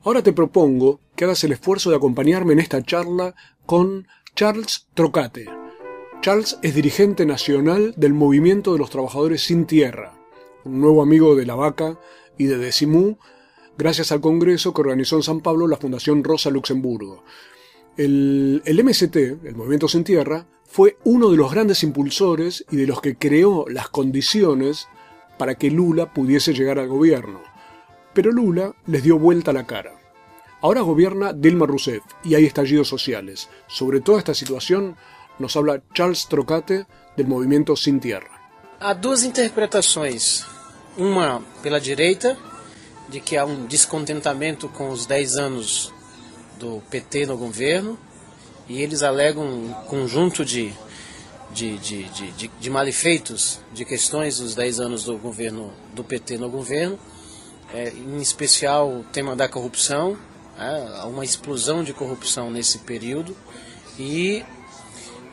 Ahora 0.04 0.22
te 0.22 0.32
propongo 0.32 1.00
que 1.16 1.24
hagas 1.24 1.42
el 1.42 1.52
esfuerzo 1.52 1.90
de 1.90 1.96
acompañarme 1.96 2.52
en 2.52 2.60
esta 2.60 2.80
charla 2.82 3.34
con 3.66 4.06
Charles 4.36 4.86
Trocate. 4.94 5.46
Charles 6.20 6.58
es 6.62 6.74
dirigente 6.74 7.26
nacional 7.26 7.94
del 7.96 8.12
Movimiento 8.12 8.72
de 8.72 8.78
los 8.78 8.90
Trabajadores 8.90 9.42
Sin 9.42 9.66
Tierra, 9.66 10.17
un 10.64 10.80
nuevo 10.80 11.02
amigo 11.02 11.34
de 11.34 11.46
la 11.46 11.54
vaca 11.54 11.98
y 12.36 12.46
de 12.46 12.58
Decimú, 12.58 13.18
gracias 13.76 14.12
al 14.12 14.20
congreso 14.20 14.72
que 14.72 14.80
organizó 14.80 15.16
en 15.16 15.22
San 15.22 15.40
Pablo 15.40 15.66
la 15.66 15.76
Fundación 15.76 16.24
Rosa 16.24 16.50
Luxemburgo. 16.50 17.24
El, 17.96 18.62
el, 18.64 18.84
MST, 18.84 19.16
el 19.16 19.56
Movimiento 19.56 19.88
Sin 19.88 20.04
Tierra, 20.04 20.46
fue 20.64 20.98
uno 21.04 21.30
de 21.30 21.36
los 21.36 21.50
grandes 21.52 21.82
impulsores 21.82 22.64
y 22.70 22.76
de 22.76 22.86
los 22.86 23.00
que 23.00 23.16
creó 23.16 23.64
las 23.68 23.88
condiciones 23.88 24.88
para 25.38 25.54
que 25.54 25.70
Lula 25.70 26.12
pudiese 26.12 26.52
llegar 26.52 26.78
al 26.78 26.88
gobierno. 26.88 27.40
Pero 28.12 28.32
Lula 28.32 28.74
les 28.86 29.02
dio 29.02 29.18
vuelta 29.18 29.52
la 29.52 29.66
cara. 29.66 29.98
Ahora 30.60 30.80
gobierna 30.80 31.32
Dilma 31.32 31.66
Rousseff 31.66 32.02
y 32.24 32.34
hay 32.34 32.44
estallidos 32.44 32.88
sociales. 32.88 33.48
Sobre 33.68 34.00
toda 34.00 34.18
esta 34.18 34.34
situación 34.34 34.96
nos 35.38 35.56
habla 35.56 35.82
Charles 35.94 36.26
Trocate 36.28 36.86
del 37.16 37.28
Movimiento 37.28 37.76
Sin 37.76 38.00
Tierra. 38.00 38.37
Há 38.80 38.92
duas 38.92 39.24
interpretações. 39.24 40.46
Uma 40.96 41.42
pela 41.64 41.80
direita, 41.80 42.38
de 43.08 43.18
que 43.18 43.36
há 43.36 43.44
um 43.44 43.66
descontentamento 43.66 44.68
com 44.68 44.90
os 44.90 45.04
10 45.04 45.36
anos 45.36 45.92
do 46.60 46.80
PT 46.88 47.26
no 47.26 47.36
governo, 47.36 47.98
e 48.68 48.80
eles 48.80 49.02
alegam 49.02 49.44
um 49.44 49.72
conjunto 49.88 50.44
de, 50.44 50.72
de, 51.50 51.76
de, 51.78 52.04
de, 52.04 52.30
de, 52.30 52.48
de 52.48 52.70
malefeitos, 52.70 53.58
de 53.72 53.84
questões 53.84 54.38
dos 54.38 54.54
10 54.54 54.78
anos 54.78 55.02
do 55.02 55.18
governo 55.18 55.72
do 55.92 56.04
PT 56.04 56.38
no 56.38 56.48
governo, 56.48 56.96
é, 57.74 57.88
em 57.88 58.20
especial 58.20 58.88
o 58.88 59.04
tema 59.12 59.34
da 59.34 59.48
corrupção, 59.48 60.16
é, 60.56 61.04
uma 61.04 61.24
explosão 61.24 61.82
de 61.82 61.92
corrupção 61.92 62.48
nesse 62.48 62.78
período, 62.78 63.36
e 63.98 64.44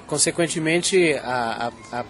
consequentemente 0.07 1.13
a, 1.23 1.71
a, 1.91 1.99
a, 1.99 2.05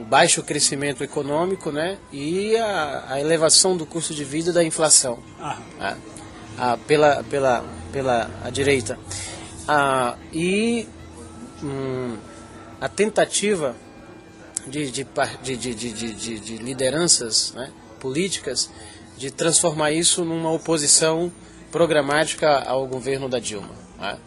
o 0.00 0.04
baixo 0.04 0.42
crescimento 0.42 1.02
econômico 1.02 1.70
né, 1.72 1.98
e 2.12 2.56
a, 2.56 3.18
elevação 3.18 3.76
do 3.76 3.86
custo 3.86 4.14
de 4.14 4.24
vida 4.24 4.52
da 4.52 4.62
inflação 4.62 5.18
ah. 5.40 6.76
pela, 6.86 7.24
pela, 7.24 7.64
pela 7.92 8.30
a 8.44 8.50
direita. 8.50 8.98
Ah, 9.66 10.16
e 10.32 10.86
hum, 11.62 12.16
a 12.80 12.88
tentativa 12.88 13.74
de, 14.66 14.90
de, 14.90 15.04
de, 15.54 15.74
de, 15.74 16.38
de 16.40 16.56
lideranças 16.58 17.52
né, 17.54 17.70
políticas 17.98 18.70
de 19.16 19.30
transformar 19.30 19.90
isso 19.92 20.24
numa 20.24 20.52
oposição 20.52 21.32
programática 21.72 22.60
ao 22.60 22.86
governo 22.86 23.28
da 23.28 23.38
Dilma. 23.38 23.74
Né? 23.98 24.18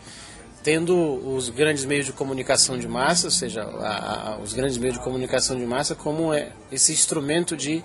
Tendo 0.63 0.95
os 1.35 1.49
grandes 1.49 1.85
meios 1.85 2.05
de 2.05 2.13
comunicação 2.13 2.77
de 2.77 2.87
massa, 2.87 3.27
ou 3.27 3.31
seja, 3.31 3.63
a, 3.63 4.33
a, 4.33 4.37
os 4.37 4.53
grandes 4.53 4.77
meios 4.77 4.97
de 4.97 5.03
comunicação 5.03 5.57
de 5.57 5.65
massa 5.65 5.95
como 5.95 6.33
é 6.33 6.51
esse 6.71 6.91
instrumento 6.91 7.55
de, 7.55 7.83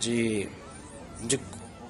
de, 0.00 0.48
de, 1.22 1.40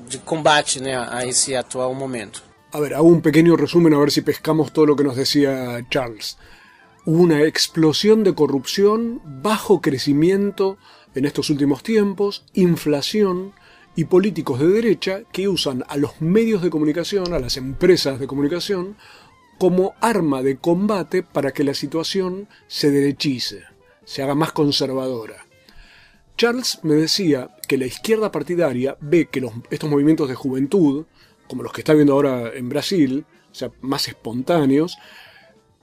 de 0.08 0.18
combate 0.18 0.80
né, 0.80 0.96
a 0.96 1.26
esse 1.26 1.56
atual 1.56 1.94
momento. 1.94 2.42
A 2.72 2.80
ver, 2.80 2.94
hago 2.94 3.08
un 3.08 3.20
pequeño 3.20 3.56
resumen 3.56 3.94
a 3.94 3.98
ver 3.98 4.10
si 4.10 4.20
pescamos 4.20 4.72
todo 4.72 4.86
lo 4.86 4.96
que 4.96 5.04
nos 5.04 5.16
decía 5.16 5.84
Charles. 5.90 6.36
Hubo 7.06 7.22
una 7.22 7.42
explosión 7.42 8.24
de 8.24 8.34
corrupción, 8.34 9.20
bajo 9.24 9.80
crecimiento 9.80 10.76
en 11.14 11.24
estos 11.24 11.50
últimos 11.50 11.82
tiempos, 11.82 12.44
inflación 12.54 13.52
y 13.94 14.06
políticos 14.06 14.58
de 14.58 14.68
derecha 14.68 15.22
que 15.30 15.46
usan 15.46 15.84
a 15.86 15.96
los 15.96 16.20
medios 16.20 16.62
de 16.62 16.70
comunicación, 16.70 17.32
a 17.32 17.38
las 17.38 17.56
empresas 17.56 18.18
de 18.18 18.26
comunicación, 18.26 18.96
como 19.58 19.94
arma 20.00 20.42
de 20.42 20.56
combate 20.56 21.22
para 21.22 21.52
que 21.52 21.64
la 21.64 21.74
situación 21.74 22.48
se 22.66 22.90
derechice, 22.90 23.62
se 24.04 24.22
haga 24.22 24.34
más 24.34 24.52
conservadora. 24.52 25.46
Charles 26.36 26.80
me 26.82 26.94
decía 26.94 27.50
que 27.68 27.78
la 27.78 27.86
izquierda 27.86 28.32
partidaria 28.32 28.96
ve 29.00 29.26
que 29.26 29.46
estos 29.70 29.90
movimientos 29.90 30.28
de 30.28 30.34
juventud, 30.34 31.06
como 31.48 31.62
los 31.62 31.72
que 31.72 31.82
está 31.82 31.94
viendo 31.94 32.14
ahora 32.14 32.52
en 32.54 32.68
Brasil, 32.68 33.24
o 33.50 33.54
sea, 33.54 33.70
más 33.80 34.08
espontáneos, 34.08 34.98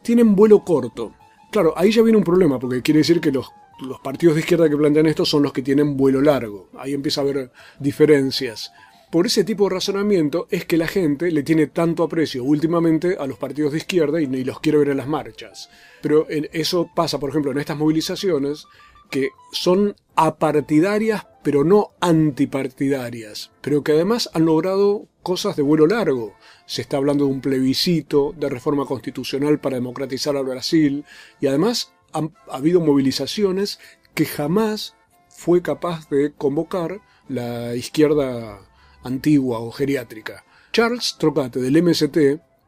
tienen 0.01 0.35
vuelo 0.35 0.65
corto. 0.65 1.13
Claro, 1.51 1.73
ahí 1.77 1.91
ya 1.91 2.01
viene 2.01 2.17
un 2.17 2.23
problema, 2.23 2.59
porque 2.59 2.81
quiere 2.81 2.99
decir 2.99 3.21
que 3.21 3.31
los, 3.31 3.49
los 3.79 3.99
partidos 4.01 4.35
de 4.35 4.41
izquierda 4.41 4.69
que 4.69 4.75
plantean 4.75 5.05
esto 5.05 5.25
son 5.25 5.43
los 5.43 5.53
que 5.53 5.61
tienen 5.61 5.95
vuelo 5.95 6.21
largo. 6.21 6.69
Ahí 6.77 6.93
empieza 6.93 7.21
a 7.21 7.23
haber 7.23 7.51
diferencias. 7.79 8.71
Por 9.11 9.25
ese 9.27 9.43
tipo 9.43 9.65
de 9.65 9.75
razonamiento 9.75 10.47
es 10.49 10.65
que 10.65 10.77
la 10.77 10.87
gente 10.87 11.29
le 11.31 11.43
tiene 11.43 11.67
tanto 11.67 12.03
aprecio 12.03 12.43
últimamente 12.43 13.17
a 13.19 13.27
los 13.27 13.37
partidos 13.37 13.73
de 13.73 13.79
izquierda 13.79 14.21
y, 14.21 14.23
y 14.23 14.43
los 14.45 14.59
quiere 14.61 14.77
ver 14.77 14.89
en 14.89 14.97
las 14.97 15.07
marchas. 15.07 15.69
Pero 16.01 16.27
en- 16.29 16.47
eso 16.53 16.89
pasa, 16.95 17.19
por 17.19 17.29
ejemplo, 17.29 17.51
en 17.51 17.57
estas 17.59 17.77
movilizaciones 17.77 18.65
que 19.09 19.29
son 19.51 19.95
apartidarias 20.15 21.27
pero 21.43 21.63
no 21.63 21.89
antipartidarias, 21.99 23.51
pero 23.61 23.83
que 23.83 23.93
además 23.93 24.29
han 24.33 24.45
logrado 24.45 25.07
cosas 25.23 25.55
de 25.55 25.63
vuelo 25.63 25.87
largo. 25.87 26.35
Se 26.65 26.81
está 26.81 26.97
hablando 26.97 27.25
de 27.25 27.31
un 27.31 27.41
plebiscito, 27.41 28.33
de 28.37 28.47
reforma 28.47 28.85
constitucional 28.85 29.59
para 29.59 29.75
democratizar 29.77 30.37
al 30.37 30.45
Brasil, 30.45 31.03
y 31.39 31.47
además 31.47 31.93
han 32.13 32.33
ha 32.49 32.57
habido 32.57 32.79
movilizaciones 32.79 33.79
que 34.13 34.25
jamás 34.25 34.95
fue 35.29 35.61
capaz 35.61 36.07
de 36.09 36.31
convocar 36.33 37.01
la 37.27 37.75
izquierda 37.75 38.59
antigua 39.03 39.59
o 39.59 39.71
geriátrica. 39.71 40.43
Charles 40.71 41.15
Trocate 41.17 41.59
del 41.59 41.81
MST 41.81 42.17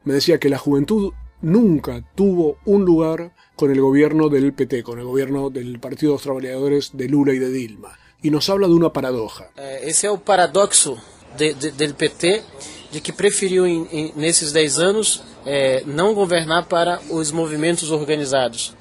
me 0.04 0.14
decía 0.14 0.38
que 0.38 0.50
la 0.50 0.58
juventud 0.58 1.12
nunca 1.40 2.02
tuvo 2.14 2.58
un 2.64 2.84
lugar 2.84 3.32
con 3.56 3.70
el 3.70 3.80
gobierno 3.80 4.28
del 4.28 4.52
PT, 4.52 4.82
con 4.82 4.98
el 4.98 5.04
gobierno 5.04 5.50
del 5.50 5.78
Partido 5.78 6.12
de 6.12 6.14
los 6.16 6.22
Trabajadores 6.22 6.90
de 6.94 7.08
Lula 7.08 7.32
y 7.32 7.38
de 7.38 7.50
Dilma. 7.50 7.98
Y 8.22 8.30
nos 8.30 8.48
habla 8.48 8.66
de 8.66 8.74
una 8.74 8.92
paradoja. 8.92 9.50
É, 9.56 9.88
esse 9.88 10.06
é 10.06 10.10
o 10.10 10.18
paradoxo 10.18 10.98
de, 11.36 11.52
de, 11.54 11.70
del 11.72 11.94
PT, 11.94 12.42
de 12.90 13.00
que 13.00 13.12
preferiu, 13.12 13.66
em, 13.66 13.86
em, 13.92 14.12
nesses 14.16 14.52
10 14.52 14.78
anos, 14.78 15.22
é, 15.44 15.82
não 15.86 16.14
governar 16.14 16.66
para 16.66 17.00
os 17.10 17.30
movimentos 17.30 17.90
organizados, 17.90 18.74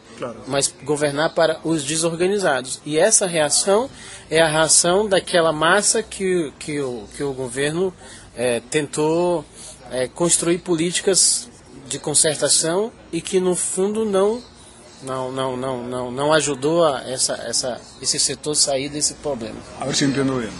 mas 0.48 0.74
governar 0.84 1.34
para 1.34 1.60
os 1.64 1.84
desorganizados. 1.84 2.80
E 2.86 2.98
essa 2.98 3.26
reação 3.28 3.90
é 4.30 4.42
a 4.42 4.48
reação 4.48 5.08
daquela 5.08 5.52
massa 5.52 6.02
que, 6.04 6.52
que, 6.60 6.80
o, 6.82 7.06
que 7.16 7.24
o 7.24 7.34
governo 7.34 7.94
é, 8.36 8.60
tentou 8.70 9.46
é, 9.92 10.08
construir 10.08 10.60
políticas 10.60 11.50
de 11.88 12.00
concertação 12.00 12.92
e 13.12 13.22
que, 13.22 13.40
no 13.40 13.56
fundo, 13.56 14.06
não 14.06 14.42
não, 15.04 15.34
não, 15.34 15.58
não, 15.58 15.84
não, 15.84 16.12
não 16.12 16.32
ajudou 16.32 16.86
a 16.86 17.02
essa, 17.02 17.34
essa, 17.34 17.82
esse 18.02 18.18
setor 18.18 18.56
sair 18.56 18.88
desse 18.88 19.16
problema. 19.16 19.58
A 19.82 19.86
ver 19.86 19.96
si 19.96 20.06
entiendo 20.06 20.38
bien. 20.38 20.52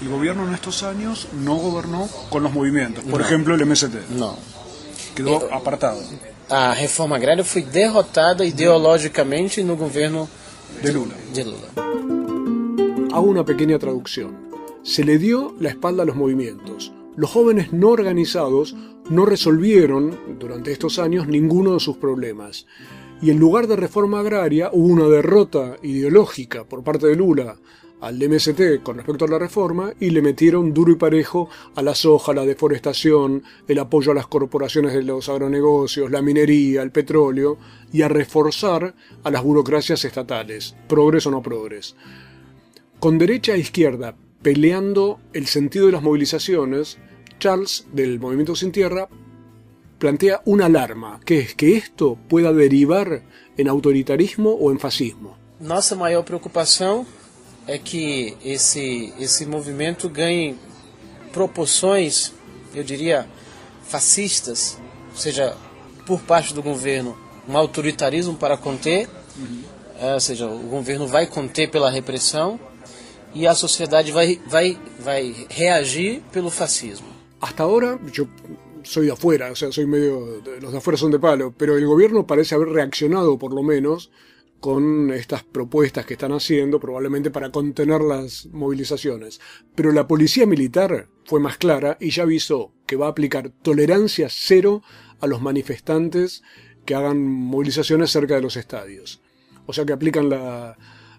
El 0.00 0.08
gobierno 0.08 0.46
en 0.46 0.54
estos 0.54 0.84
años 0.84 1.26
no 1.32 1.56
gobernó 1.56 2.08
con 2.30 2.44
los 2.44 2.52
movimientos. 2.52 3.02
Por 3.02 3.18
No. 3.18 3.26
ejemplo, 3.26 3.54
el 3.56 3.66
MST. 3.66 4.08
Não. 4.10 4.36
Quedó 5.16 5.52
apartado. 5.52 6.00
A 6.50 6.72
reforma 6.72 7.16
agrária 7.16 7.44
foi 7.44 7.60
derrotada 7.60 8.42
ideologicamente 8.42 9.62
no 9.62 9.76
governo 9.76 10.26
De 10.80 10.90
Lula. 10.90 11.14
de 11.34 11.44
Lula. 11.44 11.68
Hago 13.12 13.26
una 13.26 13.44
pequeña 13.44 13.78
traducción. 13.78 14.48
Se 14.82 15.04
le 15.04 15.18
dio 15.18 15.54
la 15.60 15.68
espalda 15.68 16.04
a 16.04 16.06
los 16.06 16.16
movimientos. 16.16 16.90
Los 17.16 17.28
jóvenes 17.28 17.74
no 17.74 17.90
organizados 17.90 18.74
no 19.10 19.26
resolvieron 19.26 20.38
durante 20.38 20.72
estos 20.72 20.98
años 20.98 21.28
ninguno 21.28 21.74
de 21.74 21.80
sus 21.80 21.98
problemas. 21.98 22.64
Y 23.20 23.28
en 23.30 23.38
lugar 23.38 23.66
de 23.66 23.76
reforma 23.76 24.20
agraria 24.20 24.70
hubo 24.72 24.86
una 24.86 25.06
derrota 25.06 25.76
ideológica 25.82 26.64
por 26.64 26.82
parte 26.82 27.08
de 27.08 27.16
Lula 27.16 27.58
al 28.00 28.16
MST 28.16 28.82
con 28.82 28.96
respecto 28.96 29.24
a 29.24 29.28
la 29.28 29.38
reforma 29.38 29.92
y 29.98 30.10
le 30.10 30.22
metieron 30.22 30.72
duro 30.72 30.92
y 30.92 30.96
parejo 30.96 31.48
a 31.74 31.82
la 31.82 31.94
soja, 31.94 32.32
la 32.32 32.44
deforestación, 32.44 33.42
el 33.66 33.78
apoyo 33.78 34.12
a 34.12 34.14
las 34.14 34.26
corporaciones 34.26 34.92
de 34.94 35.02
los 35.02 35.28
agronegocios, 35.28 36.10
la 36.10 36.22
minería, 36.22 36.82
el 36.82 36.90
petróleo 36.90 37.58
y 37.92 38.02
a 38.02 38.08
reforzar 38.08 38.94
a 39.24 39.30
las 39.30 39.42
burocracias 39.42 40.04
estatales, 40.04 40.76
progres 40.88 41.26
o 41.26 41.30
no 41.30 41.42
progres. 41.42 41.96
Con 43.00 43.18
derecha 43.18 43.54
e 43.54 43.58
izquierda 43.58 44.14
peleando 44.42 45.20
el 45.32 45.46
sentido 45.46 45.86
de 45.86 45.92
las 45.92 46.02
movilizaciones, 46.02 46.98
Charles, 47.38 47.86
del 47.92 48.18
Movimiento 48.20 48.54
Sin 48.54 48.72
Tierra, 48.72 49.08
plantea 49.98 50.42
una 50.44 50.66
alarma, 50.66 51.20
que 51.24 51.40
es 51.40 51.54
que 51.54 51.76
esto 51.76 52.18
pueda 52.28 52.52
derivar 52.52 53.22
en 53.56 53.68
autoritarismo 53.68 54.50
o 54.50 54.70
en 54.70 54.78
fascismo. 54.78 55.36
Nossa 55.60 55.96
maior 55.96 56.24
preocupação 56.24 57.04
é 57.68 57.76
que 57.76 58.34
esse, 58.42 59.12
esse 59.20 59.44
movimento 59.44 60.08
ganhe 60.08 60.56
proporções, 61.32 62.32
eu 62.74 62.82
diria, 62.82 63.28
fascistas, 63.84 64.78
ou 65.10 65.16
seja, 65.16 65.54
por 66.06 66.20
parte 66.22 66.54
do 66.54 66.62
governo, 66.62 67.16
um 67.46 67.56
autoritarismo 67.56 68.34
para 68.34 68.56
conter, 68.56 69.06
eh, 70.00 70.14
ou 70.14 70.20
seja, 70.20 70.46
o 70.46 70.60
governo 70.60 71.06
vai 71.06 71.26
conter 71.26 71.70
pela 71.70 71.90
repressão 71.90 72.58
e 73.34 73.46
a 73.46 73.54
sociedade 73.54 74.10
vai, 74.10 74.40
vai, 74.46 74.78
vai 74.98 75.46
reagir 75.50 76.22
pelo 76.32 76.50
fascismo. 76.50 77.08
Hasta 77.38 77.62
ahora, 77.62 78.00
yo 78.12 78.26
soy 78.82 79.06
de 79.06 79.12
afuera, 79.12 79.52
o 79.52 79.54
sea, 79.54 79.70
soy 79.70 79.86
medio. 79.86 80.42
Los 80.60 80.72
de 80.72 80.78
afuera 80.78 80.96
son 80.96 81.10
de 81.10 81.18
palo, 81.18 81.52
pero 81.56 81.76
el 81.76 81.86
gobierno 81.86 82.26
parece 82.26 82.54
haber 82.54 82.68
reaccionado, 82.68 83.38
por 83.38 83.52
lo 83.52 83.62
menos, 83.62 84.10
con 84.60 85.12
estas 85.12 85.44
propuestas 85.44 86.04
que 86.04 86.14
están 86.14 86.32
haciendo, 86.32 86.80
probablemente 86.80 87.30
para 87.30 87.50
contener 87.50 88.00
las 88.00 88.46
movilizaciones. 88.46 89.40
Pero 89.74 89.92
la 89.92 90.08
policía 90.08 90.46
militar 90.46 91.08
fue 91.24 91.40
más 91.40 91.58
clara 91.58 91.96
y 92.00 92.10
ya 92.10 92.24
avisó 92.24 92.72
que 92.86 92.96
va 92.96 93.06
a 93.06 93.10
aplicar 93.10 93.50
tolerancia 93.62 94.28
cero 94.30 94.82
a 95.20 95.26
los 95.26 95.42
manifestantes 95.42 96.42
que 96.84 96.94
hagan 96.94 97.22
movilizaciones 97.22 98.10
cerca 98.10 98.34
de 98.34 98.42
los 98.42 98.56
estadios. 98.56 99.20
O 99.66 99.72
sea 99.72 99.84
que 99.84 99.92
aplican 99.92 100.28
la, 100.28 100.76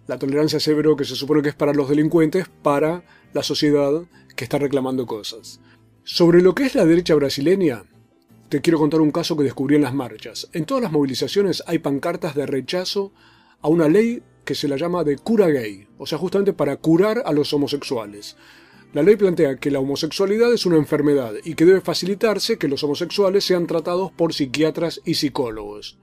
la 0.07 0.17
tolerancia 0.17 0.59
cero 0.59 0.95
que 0.95 1.05
se 1.05 1.15
supone 1.15 1.41
que 1.41 1.49
es 1.49 1.55
para 1.55 1.73
los 1.73 1.87
delincuentes, 1.87 2.47
para 2.63 3.03
la 3.33 3.43
sociedad 3.43 4.03
que 4.35 4.43
está 4.43 4.57
reclamando 4.57 5.05
cosas. 5.05 5.61
Sobre 6.03 6.41
lo 6.41 6.55
que 6.55 6.63
es 6.63 6.75
la 6.75 6.85
derecha 6.85 7.13
brasileña, 7.13 7.83
te 8.49 8.61
quiero 8.61 8.79
contar 8.79 8.99
un 8.99 9.11
caso 9.11 9.37
que 9.37 9.43
descubrí 9.43 9.75
en 9.75 9.83
las 9.83 9.93
marchas. 9.93 10.49
En 10.53 10.65
todas 10.65 10.81
las 10.81 10.91
movilizaciones 10.91 11.63
hay 11.67 11.79
pancartas 11.79 12.33
de 12.33 12.47
rechazo 12.47 13.13
a 13.61 13.69
una 13.69 13.87
ley 13.87 14.23
que 14.43 14.55
se 14.55 14.67
la 14.67 14.75
llama 14.75 15.03
de 15.03 15.17
cura 15.17 15.47
gay, 15.47 15.87
o 15.99 16.07
sea, 16.07 16.17
justamente 16.17 16.53
para 16.53 16.77
curar 16.77 17.21
a 17.25 17.31
los 17.31 17.53
homosexuales. 17.53 18.35
La 18.91 19.03
ley 19.03 19.15
plantea 19.17 19.57
que 19.57 19.69
la 19.69 19.79
homosexualidad 19.79 20.51
es 20.51 20.65
una 20.65 20.77
enfermedad 20.77 21.33
y 21.43 21.53
que 21.53 21.65
debe 21.65 21.81
facilitarse 21.81 22.57
que 22.57 22.67
los 22.67 22.83
homosexuales 22.83 23.43
sean 23.43 23.67
tratados 23.67 24.11
por 24.11 24.33
psiquiatras 24.33 24.99
y 25.05 25.13
psicólogos. 25.13 25.99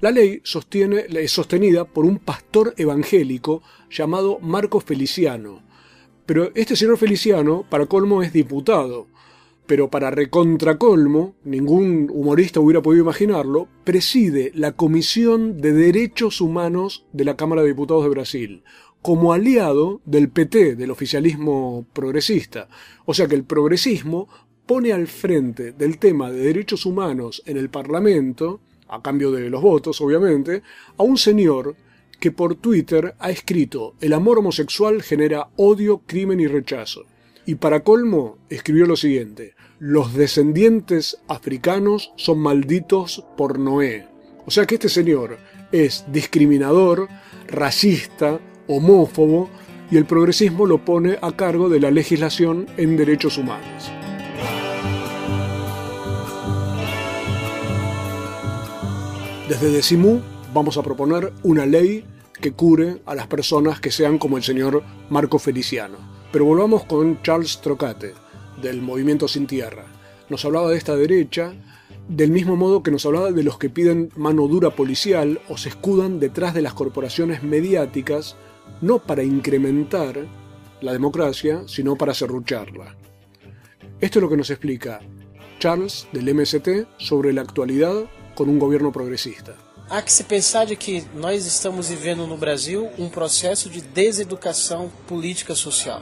La 0.00 0.10
ley 0.10 0.42
es 0.42 1.30
sostenida 1.30 1.84
por 1.84 2.04
un 2.04 2.18
pastor 2.18 2.74
evangélico 2.78 3.62
llamado 3.90 4.40
Marco 4.40 4.80
Feliciano. 4.80 5.62
Pero 6.26 6.50
este 6.56 6.74
señor 6.74 6.98
Feliciano, 6.98 7.64
para 7.68 7.86
colmo, 7.86 8.22
es 8.22 8.32
diputado. 8.32 9.06
Pero 9.70 9.88
para 9.88 10.10
recontracolmo, 10.10 11.36
ningún 11.44 12.10
humorista 12.12 12.58
hubiera 12.58 12.82
podido 12.82 13.04
imaginarlo, 13.04 13.68
preside 13.84 14.50
la 14.52 14.72
Comisión 14.72 15.60
de 15.60 15.72
Derechos 15.72 16.40
Humanos 16.40 17.06
de 17.12 17.24
la 17.24 17.36
Cámara 17.36 17.62
de 17.62 17.68
Diputados 17.68 18.02
de 18.02 18.10
Brasil, 18.10 18.64
como 19.00 19.32
aliado 19.32 20.00
del 20.04 20.28
PT, 20.28 20.74
del 20.74 20.90
oficialismo 20.90 21.86
progresista. 21.92 22.68
O 23.04 23.14
sea 23.14 23.28
que 23.28 23.36
el 23.36 23.44
progresismo 23.44 24.28
pone 24.66 24.92
al 24.92 25.06
frente 25.06 25.70
del 25.70 25.98
tema 25.98 26.32
de 26.32 26.40
derechos 26.40 26.84
humanos 26.84 27.40
en 27.46 27.56
el 27.56 27.70
Parlamento, 27.70 28.60
a 28.88 29.00
cambio 29.00 29.30
de 29.30 29.50
los 29.50 29.62
votos, 29.62 30.00
obviamente, 30.00 30.64
a 30.96 31.04
un 31.04 31.16
señor 31.16 31.76
que 32.18 32.32
por 32.32 32.56
Twitter 32.56 33.14
ha 33.20 33.30
escrito 33.30 33.94
el 34.00 34.14
amor 34.14 34.40
homosexual 34.40 35.00
genera 35.00 35.50
odio, 35.54 36.02
crimen 36.08 36.40
y 36.40 36.48
rechazo. 36.48 37.04
Y 37.50 37.56
para 37.56 37.80
colmo, 37.80 38.38
escribió 38.48 38.86
lo 38.86 38.94
siguiente, 38.94 39.56
los 39.80 40.14
descendientes 40.14 41.18
africanos 41.26 42.12
son 42.14 42.38
malditos 42.38 43.24
por 43.36 43.58
Noé. 43.58 44.06
O 44.46 44.52
sea 44.52 44.66
que 44.66 44.76
este 44.76 44.88
señor 44.88 45.36
es 45.72 46.04
discriminador, 46.12 47.08
racista, 47.48 48.38
homófobo, 48.68 49.50
y 49.90 49.96
el 49.96 50.04
progresismo 50.04 50.64
lo 50.64 50.84
pone 50.84 51.18
a 51.20 51.32
cargo 51.32 51.68
de 51.68 51.80
la 51.80 51.90
legislación 51.90 52.68
en 52.76 52.96
derechos 52.96 53.36
humanos. 53.36 53.90
Desde 59.48 59.72
Decimú 59.72 60.20
vamos 60.54 60.76
a 60.76 60.84
proponer 60.84 61.32
una 61.42 61.66
ley 61.66 62.04
que 62.40 62.52
cure 62.52 63.02
a 63.06 63.16
las 63.16 63.26
personas 63.26 63.80
que 63.80 63.90
sean 63.90 64.18
como 64.18 64.36
el 64.36 64.44
señor 64.44 64.84
Marco 65.08 65.40
Feliciano. 65.40 66.09
Pero 66.32 66.44
volvamos 66.44 66.84
con 66.84 67.20
Charles 67.22 67.60
Trocate, 67.60 68.14
del 68.62 68.80
Movimiento 68.80 69.26
Sin 69.26 69.46
Tierra. 69.46 69.84
Nos 70.28 70.44
hablaba 70.44 70.70
de 70.70 70.76
esta 70.76 70.94
derecha, 70.94 71.52
del 72.08 72.30
mismo 72.30 72.54
modo 72.54 72.82
que 72.82 72.92
nos 72.92 73.04
hablaba 73.04 73.32
de 73.32 73.42
los 73.42 73.58
que 73.58 73.68
piden 73.68 74.10
mano 74.16 74.46
dura 74.46 74.70
policial 74.70 75.40
o 75.48 75.56
se 75.56 75.70
escudan 75.70 76.20
detrás 76.20 76.54
de 76.54 76.62
las 76.62 76.74
corporaciones 76.74 77.42
mediáticas, 77.42 78.36
no 78.80 79.00
para 79.00 79.24
incrementar 79.24 80.26
la 80.80 80.92
democracia, 80.92 81.62
sino 81.66 81.96
para 81.96 82.14
serrucharla. 82.14 82.96
Esto 84.00 84.18
es 84.18 84.22
lo 84.22 84.30
que 84.30 84.36
nos 84.36 84.50
explica 84.50 85.00
Charles 85.58 86.06
del 86.12 86.32
MST 86.32 86.86
sobre 86.96 87.32
la 87.32 87.42
actualidad 87.42 88.04
con 88.34 88.48
um 88.48 88.58
governo 88.58 88.92
progressista. 88.92 89.56
Há 89.90 90.02
que 90.02 90.22
pensar 90.22 90.66
de 90.66 90.76
que 90.76 91.02
nós 91.16 91.44
estamos 91.46 91.88
vivendo 91.88 92.24
no 92.24 92.36
Brasil 92.36 92.88
um 92.96 93.08
processo 93.08 93.68
de 93.68 93.80
deseducação 93.80 94.88
política 95.08 95.54
social, 95.56 96.00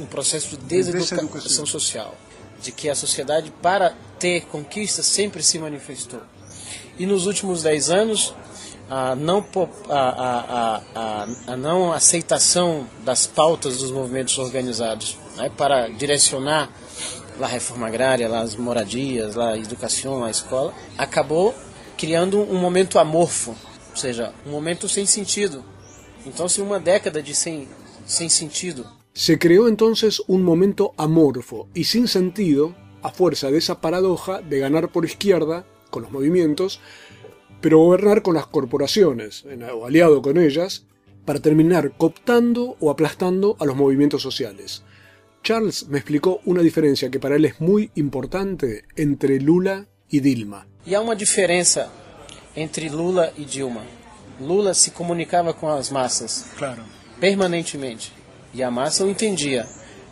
um 0.00 0.06
processo 0.06 0.50
de 0.50 0.56
deseducação 0.58 1.66
social, 1.66 2.14
de 2.60 2.72
que 2.72 2.88
a 2.88 2.94
sociedade 2.94 3.52
para 3.62 3.94
ter 4.18 4.46
conquistas 4.46 5.06
sempre 5.06 5.42
se 5.42 5.58
manifestou. 5.58 6.20
E 6.98 7.06
nos 7.06 7.26
últimos 7.26 7.62
dez 7.62 7.90
anos 7.90 8.34
a 8.88 9.16
não, 9.16 9.44
a, 9.88 10.80
a, 10.94 11.26
a, 11.52 11.56
não 11.56 11.92
aceitação 11.92 12.86
das 13.04 13.26
pautas 13.26 13.78
dos 13.78 13.90
movimentos 13.90 14.36
organizados 14.38 15.16
né, 15.36 15.50
para 15.56 15.88
direcionar 15.88 16.70
a 17.40 17.46
reforma 17.46 17.86
agrária, 17.86 18.28
as 18.38 18.54
moradias, 18.54 19.38
a 19.38 19.56
educação, 19.56 20.22
a 20.22 20.30
escola, 20.30 20.74
acabou 20.98 21.54
criando 21.96 22.40
um 22.42 22.58
momento 22.58 22.98
amorfo, 22.98 23.56
ou 23.90 23.96
seja, 23.96 24.32
um 24.46 24.50
momento 24.50 24.88
sem 24.88 25.06
sentido. 25.06 25.64
Então, 26.26 26.48
se 26.48 26.60
uma 26.60 26.78
década 26.78 27.22
de 27.22 27.34
sem, 27.34 27.68
sem 28.06 28.28
sentido. 28.28 28.86
Se 29.14 29.38
creó 29.38 29.68
entonces 29.68 30.22
un 30.26 30.42
momento 30.42 30.94
amorfo 30.96 31.68
y 31.74 31.84
sin 31.84 32.08
sentido 32.08 32.74
a 33.02 33.10
fuerza 33.10 33.50
de 33.50 33.58
esa 33.58 33.80
paradoja 33.80 34.40
de 34.40 34.58
ganar 34.58 34.90
por 34.90 35.04
izquierda 35.04 35.66
con 35.90 36.02
los 36.02 36.12
movimientos 36.12 36.80
pero 37.62 37.78
gobernar 37.78 38.22
con 38.22 38.34
las 38.34 38.46
corporaciones, 38.48 39.44
o 39.72 39.86
aliado 39.86 40.20
con 40.20 40.36
ellas, 40.36 40.84
para 41.24 41.40
terminar 41.40 41.92
cooptando 41.96 42.76
o 42.80 42.90
aplastando 42.90 43.56
a 43.60 43.64
los 43.64 43.76
movimientos 43.76 44.20
sociales. 44.20 44.82
Charles 45.44 45.86
me 45.88 45.98
explicó 45.98 46.40
una 46.44 46.60
diferencia 46.60 47.10
que 47.10 47.20
para 47.20 47.36
él 47.36 47.44
es 47.44 47.60
muy 47.60 47.90
importante 47.94 48.84
entre 48.96 49.40
Lula 49.40 49.86
y 50.08 50.20
Dilma. 50.20 50.66
Y 50.84 50.94
hay 50.94 51.04
una 51.04 51.14
diferencia 51.14 51.88
entre 52.56 52.90
Lula 52.90 53.32
y 53.36 53.44
Dilma. 53.44 53.82
Lula 54.40 54.74
se 54.74 54.92
comunicaba 54.92 55.54
con 55.54 55.70
las 55.70 55.92
masas 55.92 56.46
claro. 56.56 56.82
permanentemente 57.20 58.21
y 58.54 58.62
a 58.62 58.70
massa 58.70 59.04
o 59.04 59.10
entendia, 59.10 59.66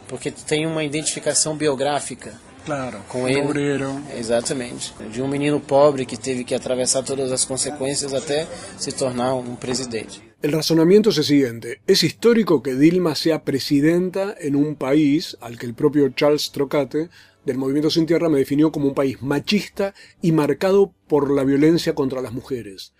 porque 0.08 0.30
tem 0.30 0.66
uma 0.66 0.82
identificação 0.84 1.56
biográfica 1.56 2.32
Claro, 2.64 3.00
com 3.08 3.22
um 3.22 3.28
ele. 3.28 3.40
obreiro. 3.42 4.00
Exatamente. 4.16 4.92
De 5.10 5.22
um 5.22 5.26
menino 5.28 5.60
pobre 5.60 6.04
que 6.04 6.16
teve 6.16 6.44
que 6.44 6.54
atravessar 6.54 7.02
todas 7.02 7.32
as 7.32 7.44
consequências 7.44 8.12
até 8.12 8.46
se 8.78 8.92
tornar 8.92 9.34
um 9.34 9.56
presidente. 9.56 10.20
El 10.42 10.52
razonamiento 10.52 11.10
es 11.10 11.18
el 11.18 11.24
siguiente. 11.24 11.80
Es 11.86 12.02
histórico 12.02 12.62
que 12.62 12.74
Dilma 12.74 13.14
sea 13.14 13.44
presidenta 13.44 14.34
en 14.38 14.56
un 14.56 14.74
país 14.74 15.36
al 15.40 15.58
que 15.58 15.66
el 15.66 15.74
propio 15.74 16.08
Charles 16.10 16.50
Trocate 16.50 17.08
del 17.44 17.58
Movimiento 17.58 17.90
Sin 17.90 18.06
Tierra 18.06 18.28
me 18.28 18.38
definió 18.38 18.70
como 18.70 18.88
un 18.88 18.94
país 18.94 19.20
machista 19.22 19.94
y 20.22 20.32
marcado 20.32 20.92
por 21.08 21.30
la 21.30 21.44
violencia 21.44 21.94
contra 21.94 22.20
las 22.20 22.32
mujeres. 22.32 22.92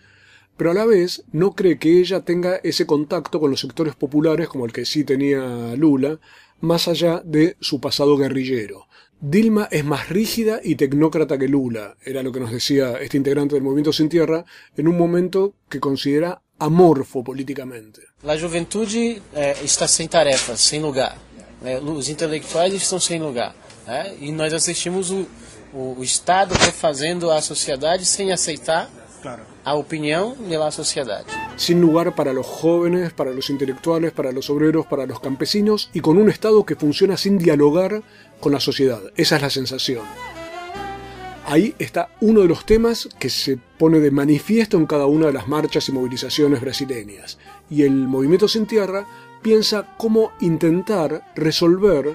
Pero 0.61 0.73
a 0.73 0.75
la 0.75 0.85
vez 0.85 1.23
no 1.33 1.53
cree 1.53 1.79
que 1.79 2.01
ella 2.01 2.21
tenga 2.21 2.57
ese 2.57 2.85
contacto 2.85 3.41
con 3.41 3.51
los 3.51 3.61
sectores 3.61 3.95
populares 3.95 4.47
como 4.47 4.67
el 4.67 4.75
que 4.75 4.85
sí 4.85 5.05
tenía 5.05 5.75
Lula, 5.75 6.19
más 6.61 6.87
allá 6.87 7.23
de 7.25 7.57
su 7.61 7.81
pasado 7.81 8.19
guerrillero. 8.19 8.87
Dilma 9.23 9.69
es 9.71 9.87
más 9.87 10.11
rígida 10.11 10.61
y 10.63 10.75
tecnócrata 10.75 11.39
que 11.39 11.49
Lula, 11.49 11.97
era 12.05 12.23
lo 12.23 12.31
que 12.31 12.41
nos 12.41 12.53
decía 12.53 13.01
este 13.01 13.17
integrante 13.17 13.55
del 13.55 13.65
Movimiento 13.65 13.91
Sin 13.91 14.11
Tierra, 14.11 14.45
en 14.77 14.87
un 14.87 14.99
momento 14.99 15.55
que 15.71 15.81
considera 15.81 16.43
amorfo 16.59 17.25
políticamente. 17.25 18.03
A 18.23 18.37
juventude 18.39 19.23
eh, 19.35 19.57
está 19.65 19.89
sem 19.89 20.09
tarefas, 20.09 20.61
sem 20.61 20.83
lugar. 20.83 21.17
Eh, 21.65 21.81
os 21.81 22.11
intelectuais 22.11 22.75
estão 22.75 23.01
sem 23.01 23.19
lugar. 23.19 23.57
Eh, 23.89 24.27
e 24.27 24.31
nós 24.31 24.53
assistimos 24.53 25.11
o 25.73 26.03
Estado 26.03 26.53
refazendo 26.53 27.31
a 27.31 27.41
sociedade 27.41 28.05
sem 28.05 28.31
aceitar 28.31 29.00
Claro. 29.23 29.43
a 29.65 29.75
opinião 29.75 30.35
de 30.49 30.57
la 30.57 30.71
sociedade. 30.71 31.27
Sin 31.57 31.81
lugar 31.81 32.15
para 32.15 32.33
los 32.33 32.47
jóvenes, 32.47 33.13
para 33.13 33.33
los 33.33 33.51
intelectuales, 33.51 34.13
para 34.13 34.33
los 34.33 34.49
obreros, 34.49 34.87
para 34.87 35.05
los 35.07 35.21
campesinos 35.21 35.91
y 35.93 36.01
con 36.01 36.17
un 36.17 36.31
Estado 36.31 36.65
que 36.65 36.75
funciona 36.77 37.17
sin 37.17 37.37
dialogar 37.39 38.03
con 38.41 38.53
la 38.53 38.61
sociedad. 38.61 39.01
Esa 39.17 39.37
es 39.37 39.43
la 39.43 39.51
sensación. 39.51 40.05
Ahí 41.47 41.75
está 41.79 42.09
uno 42.21 42.43
de 42.43 42.49
los 42.49 42.65
temas 42.65 43.09
que 43.19 43.29
se 43.29 43.59
pone 43.79 43.99
de 43.99 44.11
manifiesto 44.11 44.77
en 44.77 44.87
cada 44.87 45.07
una 45.07 45.27
de 45.27 45.33
las 45.33 45.49
marchas 45.49 45.89
y 45.89 45.93
movilizaciones 45.93 46.61
brasileñas. 46.61 47.39
Y 47.69 47.83
el 47.83 47.93
Movimiento 48.07 48.47
Sin 48.47 48.67
Tierra 48.67 49.07
piensa 49.43 49.95
cómo 49.99 50.33
intentar 50.41 51.25
resolver 51.35 52.15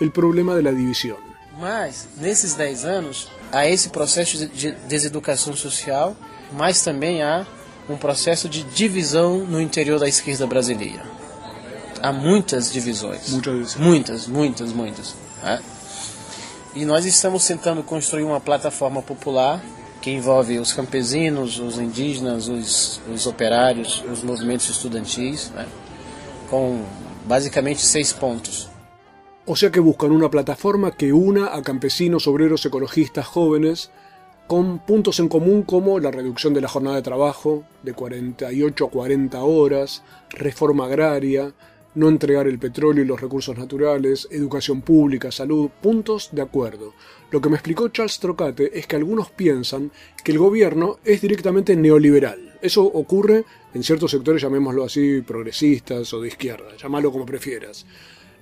el 0.00 0.10
problema 0.10 0.54
de 0.56 0.62
la 0.62 0.72
división. 0.72 1.18
Mas, 1.60 2.08
nesses 2.20 2.56
10 2.58 2.84
anos, 2.84 3.30
há 3.52 3.66
esse 3.68 3.88
processo 3.88 4.36
de- 4.38 4.48
de 4.48 4.72
deseducação 4.88 5.54
social, 5.54 6.16
mas 6.56 6.82
também 6.82 7.22
há 7.22 7.46
um 7.88 7.96
processo 7.96 8.48
de 8.48 8.62
divisão 8.62 9.38
no 9.38 9.60
interior 9.60 9.98
da 9.98 10.08
esquerda 10.08 10.46
brasileira. 10.46 11.02
Há 12.00 12.12
muitas 12.12 12.72
divisões. 12.72 13.30
Muitas. 13.30 13.76
Muitas, 13.76 14.26
muitas, 14.26 14.72
muitas. 14.72 15.14
né? 15.42 15.62
E 16.74 16.84
nós 16.84 17.04
estamos 17.04 17.46
tentando 17.46 17.82
construir 17.82 18.24
uma 18.24 18.40
plataforma 18.40 19.02
popular 19.02 19.62
que 20.00 20.10
envolve 20.10 20.58
os 20.58 20.72
campesinos, 20.72 21.60
os 21.60 21.78
indígenas, 21.78 22.48
os, 22.48 23.00
os 23.12 23.26
operários, 23.26 24.02
os 24.10 24.22
movimentos 24.22 24.68
estudantis, 24.68 25.50
né? 25.50 25.66
com 26.50 26.84
basicamente 27.24 27.82
seis 27.82 28.12
pontos. 28.12 28.68
O 29.44 29.56
sea 29.56 29.70
que 29.70 29.80
buscan 29.80 30.12
una 30.12 30.28
plataforma 30.28 30.92
que 30.92 31.12
una 31.12 31.46
a 31.46 31.62
campesinos, 31.62 32.26
obreros, 32.26 32.64
ecologistas, 32.64 33.26
jóvenes, 33.26 33.90
con 34.46 34.80
puntos 34.80 35.18
en 35.20 35.28
común 35.28 35.62
como 35.62 35.98
la 35.98 36.10
reducción 36.10 36.52
de 36.54 36.60
la 36.60 36.68
jornada 36.68 36.96
de 36.96 37.02
trabajo 37.02 37.64
de 37.82 37.94
48 37.94 38.84
a 38.84 38.90
40 38.90 39.42
horas, 39.42 40.02
reforma 40.30 40.86
agraria, 40.86 41.52
no 41.94 42.08
entregar 42.08 42.46
el 42.46 42.58
petróleo 42.58 43.04
y 43.04 43.06
los 43.06 43.20
recursos 43.20 43.56
naturales, 43.56 44.28
educación 44.30 44.80
pública, 44.80 45.30
salud, 45.30 45.70
puntos 45.80 46.30
de 46.32 46.42
acuerdo. 46.42 46.94
Lo 47.30 47.40
que 47.40 47.48
me 47.48 47.56
explicó 47.56 47.88
Charles 47.88 48.18
Trocate 48.18 48.78
es 48.78 48.86
que 48.86 48.96
algunos 48.96 49.30
piensan 49.30 49.90
que 50.22 50.32
el 50.32 50.38
gobierno 50.38 50.98
es 51.04 51.20
directamente 51.20 51.76
neoliberal. 51.76 52.58
Eso 52.62 52.84
ocurre 52.84 53.44
en 53.74 53.82
ciertos 53.82 54.10
sectores, 54.10 54.42
llamémoslo 54.42 54.84
así, 54.84 55.20
progresistas 55.22 56.12
o 56.14 56.20
de 56.20 56.28
izquierda, 56.28 56.76
llámalo 56.76 57.10
como 57.10 57.26
prefieras. 57.26 57.86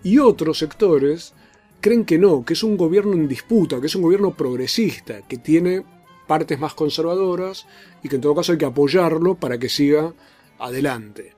Y 0.02 0.18
otros 0.18 0.58
sectores 0.58 1.34
creen 1.80 2.04
que 2.04 2.18
no, 2.18 2.44
que 2.44 2.52
es 2.52 2.62
un 2.62 2.76
gobierno 2.76 3.12
en 3.14 3.28
disputa, 3.28 3.80
que 3.80 3.86
es 3.86 3.94
un 3.94 4.02
gobierno 4.02 4.34
progresista, 4.34 5.22
que 5.22 5.38
tiene 5.38 5.84
partes 6.26 6.58
más 6.60 6.74
conservadoras 6.74 7.66
y 8.02 8.08
que 8.08 8.16
en 8.16 8.22
todo 8.22 8.34
caso 8.34 8.52
hay 8.52 8.58
que 8.58 8.64
apoyarlo 8.64 9.34
para 9.34 9.58
que 9.58 9.68
siga 9.68 10.12
adelante. 10.58 11.34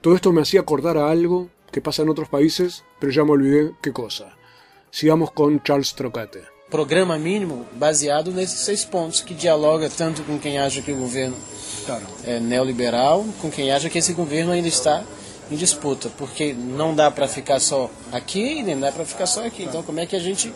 Todo 0.00 0.14
esto 0.14 0.32
me 0.32 0.42
hacía 0.42 0.60
acordar 0.60 0.98
a 0.98 1.10
algo 1.10 1.48
que 1.70 1.80
pasa 1.80 2.02
en 2.02 2.08
otros 2.08 2.28
países, 2.28 2.84
pero 2.98 3.12
ya 3.12 3.24
me 3.24 3.32
olvidé 3.32 3.72
qué 3.82 3.92
cosa. 3.92 4.36
Sigamos 4.90 5.32
con 5.32 5.62
Charles 5.62 5.94
Trocate. 5.94 6.54
programa 6.74 7.16
mínimo 7.18 7.64
baseado 7.74 8.32
nesses 8.32 8.60
seis 8.60 8.84
pontos, 8.84 9.20
que 9.20 9.32
dialoga 9.32 9.88
tanto 9.88 10.24
com 10.24 10.38
quem 10.38 10.58
acha 10.58 10.82
que 10.82 10.90
o 10.90 10.96
governo 10.96 11.36
é 12.24 12.40
neoliberal, 12.40 13.24
com 13.40 13.48
quem 13.48 13.70
acha 13.70 13.88
que 13.88 13.98
esse 13.98 14.12
governo 14.12 14.50
ainda 14.50 14.66
está 14.66 15.04
em 15.50 15.56
disputa, 15.56 16.08
porque 16.16 16.52
não 16.54 16.94
dá 16.94 17.10
para 17.10 17.28
ficar 17.28 17.60
só 17.60 17.90
aqui, 18.12 18.62
nem 18.62 18.78
dá 18.78 18.90
para 18.92 19.04
ficar 19.04 19.26
só 19.26 19.44
aqui. 19.46 19.64
Então, 19.64 19.82
como 19.82 20.00
é 20.00 20.06
que 20.06 20.16
a 20.16 20.20
gente 20.20 20.52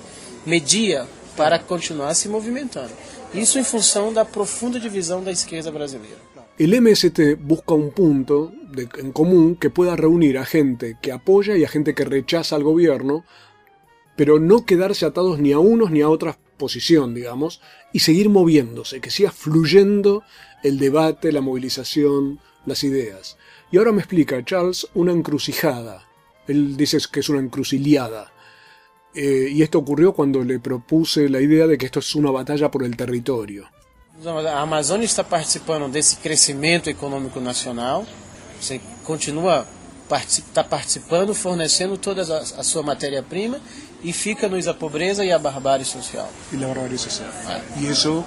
media 0.46 1.06
para 1.36 1.58
continuar 1.58 2.14
se 2.14 2.28
movimentando? 2.28 2.90
Isso 3.34 3.58
em 3.58 3.64
função 3.64 4.12
da 4.12 4.24
profunda 4.24 4.80
divisão 4.80 5.22
da 5.22 5.30
esquerda 5.30 5.70
brasileira. 5.70 6.16
El 6.58 6.74
MST 6.74 7.36
busca 7.36 7.74
un 7.74 7.90
punto 7.90 8.50
de- 8.72 8.88
en 9.00 9.12
común 9.12 9.54
que 9.54 9.70
pueda 9.70 9.94
reunir 9.94 10.38
a 10.38 10.44
gente 10.44 10.96
que 11.00 11.12
apoya 11.12 11.56
y 11.56 11.64
a 11.64 11.68
gente 11.68 11.94
que 11.94 12.04
rechaza 12.04 12.56
al 12.56 12.64
gobierno, 12.64 13.24
pero 14.16 14.40
no 14.40 14.64
quedarse 14.64 15.06
atados 15.06 15.38
ni 15.38 15.52
a 15.52 15.60
unos 15.60 15.90
ni 15.92 16.00
a 16.00 16.08
otra 16.08 16.36
posición, 16.56 17.14
digamos, 17.14 17.60
y 17.92 18.00
seguir 18.00 18.28
moviéndose, 18.28 19.00
que 19.00 19.10
siga 19.10 19.30
fluyendo 19.30 20.24
el 20.64 20.78
debate, 20.80 21.30
la 21.30 21.40
movilización, 21.40 22.40
las 22.66 22.82
ideas. 22.82 23.36
Y 23.70 23.78
ahora 23.78 23.92
me 23.92 23.98
explica 23.98 24.42
Charles 24.44 24.86
una 24.94 25.12
encrucijada. 25.12 26.06
Él 26.46 26.76
dice 26.76 26.98
que 27.12 27.20
es 27.20 27.28
una 27.28 27.40
encruciliada. 27.40 28.32
Eh, 29.14 29.48
y 29.50 29.62
esto 29.62 29.78
ocurrió 29.78 30.12
cuando 30.12 30.42
le 30.42 30.58
propuse 30.58 31.28
la 31.28 31.40
idea 31.40 31.66
de 31.66 31.76
que 31.76 31.86
esto 31.86 31.98
es 31.98 32.14
una 32.14 32.30
batalla 32.30 32.70
por 32.70 32.84
el 32.84 32.96
territorio. 32.96 33.68
A 34.24 34.62
Amazônia 34.62 35.04
está 35.04 35.22
participando 35.22 35.88
desse 35.88 36.16
crescimento 36.16 36.90
econômico 36.90 37.40
nacional, 37.40 38.04
você 38.60 38.80
continua 39.04 39.64
está 40.16 40.64
participando, 40.64 41.34
fornecendo 41.34 41.98
toda 41.98 42.22
a, 42.22 42.38
a 42.38 42.62
sua 42.62 42.82
matéria-prima 42.82 43.60
e 44.02 44.12
fica-nos 44.12 44.68
a 44.68 44.74
pobreza 44.74 45.24
e 45.24 45.32
a 45.32 45.38
barbárie 45.38 45.84
social. 45.84 46.28
Y 46.52 46.56
la 46.56 46.68
barbarie 46.68 46.98
social. 46.98 47.30
Y 47.80 47.86
eso 47.86 48.24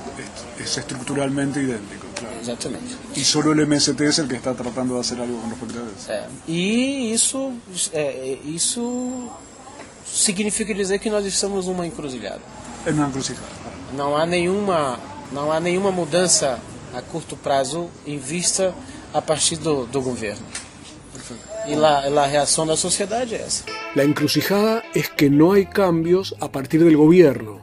es, 0.58 0.66
es 0.66 0.78
estructuralmente 0.78 1.62
idéntico. 1.62 2.08
Exatamente. 2.40 2.96
Y 3.16 3.24
solo 3.24 3.52
el 3.54 3.68
MST 3.68 4.02
es 4.02 4.20
el 4.20 4.28
que 4.28 4.36
está 4.36 4.54
tratando 4.54 4.96
de 4.96 5.02
hacer 5.02 5.20
algo 5.20 5.40
con 5.40 5.50
respecto 5.50 5.80
a 5.80 6.00
eso. 6.00 6.12
É. 6.12 6.28
E 6.48 7.14
isso, 7.14 7.54
é, 7.94 8.38
isso 8.46 9.30
significa 10.06 10.74
dizer 10.74 11.00
que 11.00 11.10
nós 11.10 11.26
estamos 11.26 11.68
numa 11.68 11.86
encruzilhada. 11.86 12.42
Es 12.86 12.94
una 12.94 13.08
encrucijada. 13.08 13.46
Não 13.94 14.18
há 14.18 14.26
nenhuma, 14.26 15.00
não 15.32 15.52
há 15.52 15.60
nenhuma 15.60 15.92
mudança 15.92 16.60
a 16.94 17.02
curto 17.02 17.38
prazo 17.38 17.90
em 18.06 18.18
vista 18.18 18.74
a 19.14 19.22
partir 19.22 19.58
do, 19.58 19.86
do 19.86 20.02
governo. 20.02 20.46
E 21.68 21.76
lá, 21.76 22.06
a 22.06 22.28
reação 22.28 22.66
da 22.66 22.76
sociedade 22.76 23.36
é 23.36 23.42
essa. 23.42 23.66
La 23.96 24.04
encrucijada 24.04 24.84
es 24.96 25.10
que 25.10 25.30
no 25.30 25.54
hay 25.54 25.66
cambios 25.66 26.36
a 26.40 26.52
partir 26.52 26.84
del 26.84 26.98
gobierno. 26.98 27.62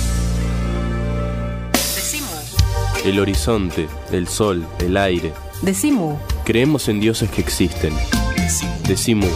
El 3.08 3.22
horizonte, 3.22 3.88
el 4.12 4.28
sol, 4.28 4.68
el 4.80 4.98
aire. 4.98 5.32
Decimu. 5.62 6.18
Creemos 6.44 6.90
en 6.90 7.00
dioses 7.00 7.32
que 7.32 7.40
existen. 7.40 7.94
Decimu. 8.86 9.30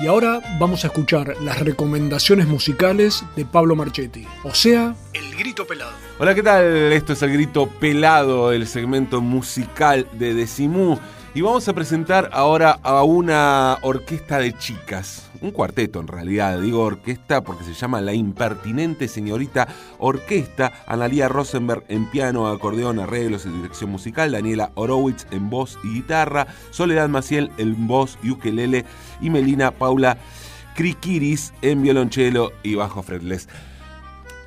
Y 0.00 0.06
ahora 0.06 0.40
vamos 0.60 0.84
a 0.84 0.86
escuchar 0.86 1.34
las 1.42 1.58
recomendaciones 1.58 2.46
musicales 2.46 3.24
de 3.34 3.44
Pablo 3.44 3.74
Marchetti. 3.74 4.24
O 4.44 4.54
sea, 4.54 4.94
El 5.12 5.34
Grito 5.34 5.66
Pelado. 5.66 5.90
Hola, 6.20 6.32
¿qué 6.36 6.44
tal? 6.44 6.92
Esto 6.92 7.14
es 7.14 7.22
el 7.22 7.32
grito 7.32 7.66
pelado, 7.66 8.52
el 8.52 8.68
segmento 8.68 9.20
musical 9.20 10.06
de 10.12 10.34
Decimú. 10.34 11.00
Y 11.32 11.42
vamos 11.42 11.68
a 11.68 11.74
presentar 11.74 12.28
ahora 12.32 12.80
a 12.82 13.04
una 13.04 13.78
orquesta 13.82 14.38
de 14.38 14.52
chicas. 14.52 15.30
Un 15.40 15.52
cuarteto 15.52 16.00
en 16.00 16.08
realidad, 16.08 16.60
digo 16.60 16.82
orquesta 16.82 17.42
porque 17.44 17.62
se 17.62 17.72
llama 17.72 18.00
La 18.00 18.12
Impertinente 18.12 19.06
Señorita 19.06 19.68
Orquesta. 20.00 20.72
Analía 20.88 21.28
Rosenberg 21.28 21.84
en 21.86 22.10
piano, 22.10 22.48
acordeón, 22.48 22.98
arreglos 22.98 23.46
y 23.46 23.50
dirección 23.50 23.90
musical. 23.90 24.32
Daniela 24.32 24.72
Horowitz 24.74 25.28
en 25.30 25.50
voz 25.50 25.78
y 25.84 25.94
guitarra. 25.94 26.48
Soledad 26.72 27.08
Maciel 27.08 27.52
en 27.58 27.86
voz 27.86 28.18
y 28.24 28.30
ukelele. 28.32 28.84
Y 29.20 29.30
Melina 29.30 29.70
Paula 29.70 30.18
Krikiris 30.74 31.54
en 31.62 31.82
violonchelo 31.82 32.50
y 32.64 32.74
bajo 32.74 33.04
fretless. 33.04 33.46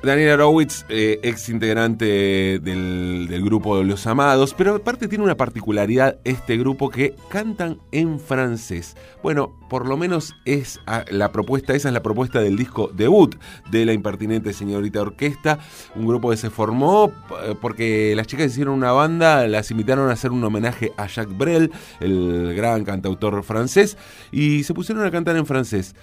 Daniel 0.04 0.32
Horowitz, 0.32 0.84
eh, 0.90 1.18
ex 1.22 1.48
integrante 1.48 2.58
del, 2.60 3.42
grupo 3.42 3.82
Los 3.82 4.06
Amados, 4.06 4.54
pero 4.56 4.76
aparte 4.76 5.08
tiene 5.08 5.24
una 5.24 5.36
particularidad 5.36 6.18
este 6.24 6.56
grupo 6.58 6.90
que 6.90 7.14
cantan 7.28 7.78
en 7.90 8.20
francés. 8.20 8.96
Bueno, 9.22 9.58
por 9.70 9.88
lo 9.88 9.96
menos 9.96 10.34
es 10.44 10.78
ah, 10.86 11.04
la 11.10 11.32
propuesta, 11.32 11.74
esa 11.74 11.88
es 11.88 11.94
la 11.94 12.02
propuesta 12.02 12.40
del 12.40 12.56
disco 12.56 12.90
debut 12.94 13.34
de 13.70 13.86
la 13.86 13.92
impertinente 13.92 14.52
señorita 14.52 15.00
orquesta, 15.00 15.58
un 15.94 16.06
grupo 16.06 16.30
que 16.30 16.36
se 16.36 16.50
formó 16.50 17.10
eh, 17.42 17.54
porque 17.60 18.14
las 18.14 18.26
chicas 18.26 18.52
hicieron 18.52 18.74
una 18.74 18.92
banda, 18.92 19.46
las 19.48 19.70
invitaron 19.70 20.10
a 20.10 20.12
hacer 20.12 20.32
un 20.32 20.44
homenaje 20.44 20.92
a 20.96 21.06
Jacques 21.06 21.36
Brel, 21.36 21.72
el 22.00 22.54
gran 22.54 22.84
cantautor 22.84 23.42
francés, 23.42 23.96
y 24.30 24.64
se 24.64 24.74
pusieron 24.74 25.06
a 25.06 25.10
cantar 25.10 25.36
en 25.36 25.46
francés 25.46 25.94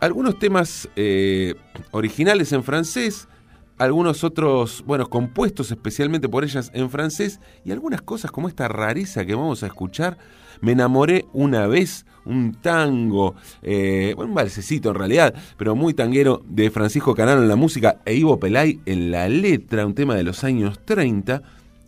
algunos 0.00 0.38
temas 0.38 0.88
eh, 0.96 1.54
originales 1.90 2.52
en 2.52 2.62
francés, 2.62 3.28
algunos 3.78 4.24
otros, 4.24 4.82
bueno, 4.86 5.08
compuestos 5.08 5.70
especialmente 5.70 6.28
por 6.28 6.44
ellas 6.44 6.70
en 6.74 6.90
francés 6.90 7.40
y 7.64 7.72
algunas 7.72 8.02
cosas 8.02 8.30
como 8.30 8.48
esta 8.48 8.68
rareza 8.68 9.24
que 9.24 9.34
vamos 9.34 9.62
a 9.62 9.66
escuchar. 9.66 10.16
Me 10.62 10.72
enamoré 10.72 11.26
una 11.34 11.66
vez, 11.66 12.06
un 12.24 12.54
tango, 12.54 13.34
eh, 13.62 14.14
un 14.16 14.32
balsecito 14.32 14.88
en 14.90 14.94
realidad, 14.94 15.34
pero 15.58 15.76
muy 15.76 15.92
tanguero 15.92 16.42
de 16.48 16.70
Francisco 16.70 17.14
Canaro 17.14 17.42
en 17.42 17.48
la 17.48 17.56
música 17.56 18.00
e 18.06 18.14
Ivo 18.14 18.40
Pelay 18.40 18.80
en 18.86 19.10
la 19.10 19.28
letra, 19.28 19.84
un 19.84 19.94
tema 19.94 20.14
de 20.14 20.22
los 20.22 20.42
años 20.44 20.80
30. 20.84 21.42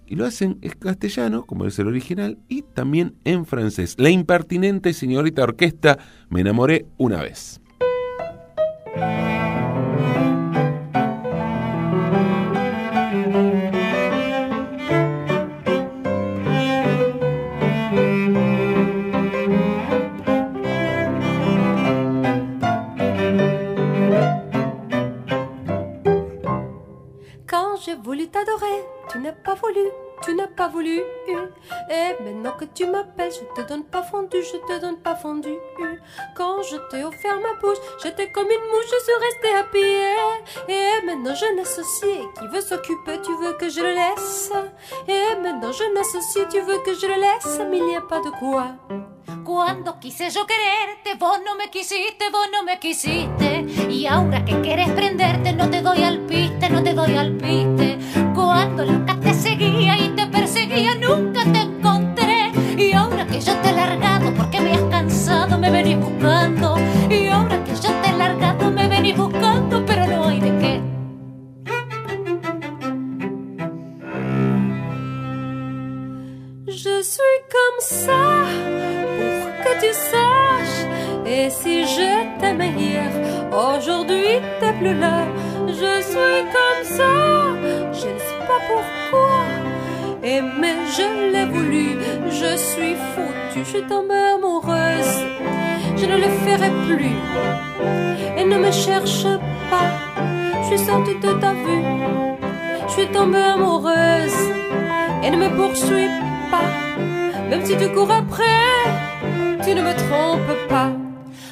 Y 0.07 0.17
lo 0.17 0.25
hacen 0.25 0.59
en 0.63 0.71
castellano, 0.73 1.45
como 1.45 1.67
es 1.67 1.79
el 1.79 1.87
original, 1.87 2.39
y 2.49 2.63
también 2.63 3.15
en 3.25 3.45
francés. 3.45 3.95
La 3.99 4.09
impertinente 4.09 4.95
señorita 4.95 5.43
orquesta, 5.43 5.99
me 6.31 6.41
enamoré 6.41 6.87
una 6.97 7.23
vez. 7.23 7.61
Quand 27.47 27.77
j'ai 27.85 27.95
voulu 27.95 28.29
t'adorer, 28.29 28.67
tu 29.11 29.19
n'as 29.21 29.33
pas 29.33 29.55
voulu, 29.55 29.81
tu 30.23 30.35
n'as 30.35 30.47
pas 30.47 30.69
voulu. 30.69 31.01
Et 31.91 32.23
maintenant 32.23 32.53
que 32.59 32.65
tu 32.65 32.87
m'appelles, 32.87 33.33
je 33.33 33.63
te 33.63 33.67
donne 33.69 33.85
pas 33.85 34.03
fondu, 34.03 34.37
je 34.43 34.59
te 34.73 34.81
donne 34.81 34.99
pas 34.99 35.17
fondu. 35.17 35.55
Quand 36.37 36.63
je 36.63 36.77
t'ai 36.91 37.05
offert 37.05 37.41
ma 37.41 37.55
bouche, 37.61 37.79
j'étais 38.03 38.31
comme 38.31 38.47
une 38.47 38.71
mouche, 38.71 38.87
je 38.91 39.05
suis 39.05 39.19
restée 39.27 39.55
à 39.57 39.65
pied. 39.65 40.75
Et 40.75 41.07
maintenant 41.07 41.35
je 41.35 41.57
n'associe, 41.57 42.27
qui 42.39 42.47
veut 42.49 42.61
s'occuper, 42.61 43.21
tu 43.23 43.33
veux 43.43 43.55
que 43.55 43.69
je 43.69 43.81
le 43.81 43.93
laisse. 43.95 44.53
Et 45.07 45.37
maintenant 45.43 45.73
je 45.73 45.85
n'associe, 45.95 46.47
tu 46.49 46.61
veux 46.61 46.79
que 46.79 46.95
je 46.95 47.07
le 47.07 47.15
laisse, 47.15 47.61
mais 47.71 47.79
il 47.79 47.87
n'y 47.87 47.97
a 47.97 48.01
pas 48.03 48.21
de 48.21 48.31
quoi. 48.39 48.69
Cuando 49.45 49.99
quise 49.99 50.31
yo 50.31 50.47
quererte, 50.47 51.19
vos 51.19 51.39
no 51.45 51.55
me 51.55 51.71
quisiste, 51.71 52.31
vos 52.31 52.51
no 52.53 52.63
me 52.65 52.79
quisiste. 52.79 53.65
Y 53.91 54.07
ahora 54.07 54.45
que 54.45 54.61
quieres 54.61 54.91
prenderte, 54.91 55.53
no 55.55 55.71
te 55.71 55.81
doy 55.81 56.03
al 56.03 56.21
piste, 56.27 56.69
no 56.69 56.83
te 56.83 56.93
doy 56.93 57.17
al 57.17 57.33
piste. 57.33 57.99
Cuando 58.39 58.85
loca 58.85 59.19
te 59.21 59.35
seguía 59.35 59.99
y 59.99 60.11
te 60.11 60.25
perseguía, 60.29 60.95
nunca 60.95 61.43
te 61.43 61.61
encontré. 61.69 62.53
Y 62.77 62.93
ahora 62.93 63.27
que 63.27 63.41
yo 63.41 63.53
te 63.63 63.71
he 63.71 63.73
largado, 63.73 64.33
porque 64.35 64.61
me 64.61 64.75
has 64.75 64.83
cansado, 64.83 65.59
me 65.59 65.69
venís 65.73 65.99
buscando. 65.99 66.77
Y 67.11 67.27
ahora 67.27 67.65
que 67.65 67.75
yo 67.75 67.91
te 68.01 68.11
he 68.11 68.17
largado, 68.17 68.71
me 68.71 68.87
venís 68.87 69.17
buscando, 69.17 69.85
pero 69.85 70.07
no 70.07 70.29
hay 70.29 70.39
de 70.39 70.53
qué. 70.61 70.81
Je 76.69 77.03
suis 77.03 77.39
comme 77.57 77.81
ça, 77.81 78.23
pour 79.17 79.47
que 79.65 79.73
tu 79.83 79.93
saches. 80.11 80.87
Et 81.27 81.51
si 81.51 81.85
je 81.95 82.11
t'aimais 82.39 82.73
hier, 82.79 83.11
aujourd'hui 83.53 84.41
t'es 84.61 84.73
plus 84.79 84.95
là. 84.95 85.27
Je 85.67 86.03
suis 86.11 86.41
comme 86.57 86.85
ça, 86.97 87.13
pourquoi. 88.69 89.45
Et 90.23 90.41
mais 90.41 90.77
je 90.97 91.33
l'ai 91.33 91.47
voulu, 91.47 91.97
je 92.29 92.57
suis 92.57 92.97
foutue, 93.13 93.65
je 93.65 93.71
suis 93.71 93.83
tombée 93.83 94.15
amoureuse. 94.35 95.17
Je 95.97 96.07
ne 96.07 96.17
le 96.17 96.29
ferai 96.45 96.71
plus. 96.87 97.17
Et 98.37 98.45
ne 98.45 98.59
me 98.59 98.71
cherche 98.71 99.27
pas, 99.71 99.91
je 100.63 100.67
suis 100.77 100.87
sortie 100.87 101.15
de 101.17 101.33
ta 101.41 101.53
vue. 101.53 101.85
Je 102.89 102.93
suis 102.93 103.07
tombée 103.09 103.39
amoureuse. 103.39 104.41
Et 105.23 105.31
ne 105.31 105.37
me 105.37 105.49
poursuis 105.57 106.09
pas, 106.51 106.71
même 107.51 107.65
si 107.65 107.77
tu 107.77 107.89
cours 107.89 108.11
après, 108.11 108.65
tu 109.65 109.75
ne 109.75 109.83
me 109.83 109.95
trompes 109.95 110.69
pas. 110.69 110.93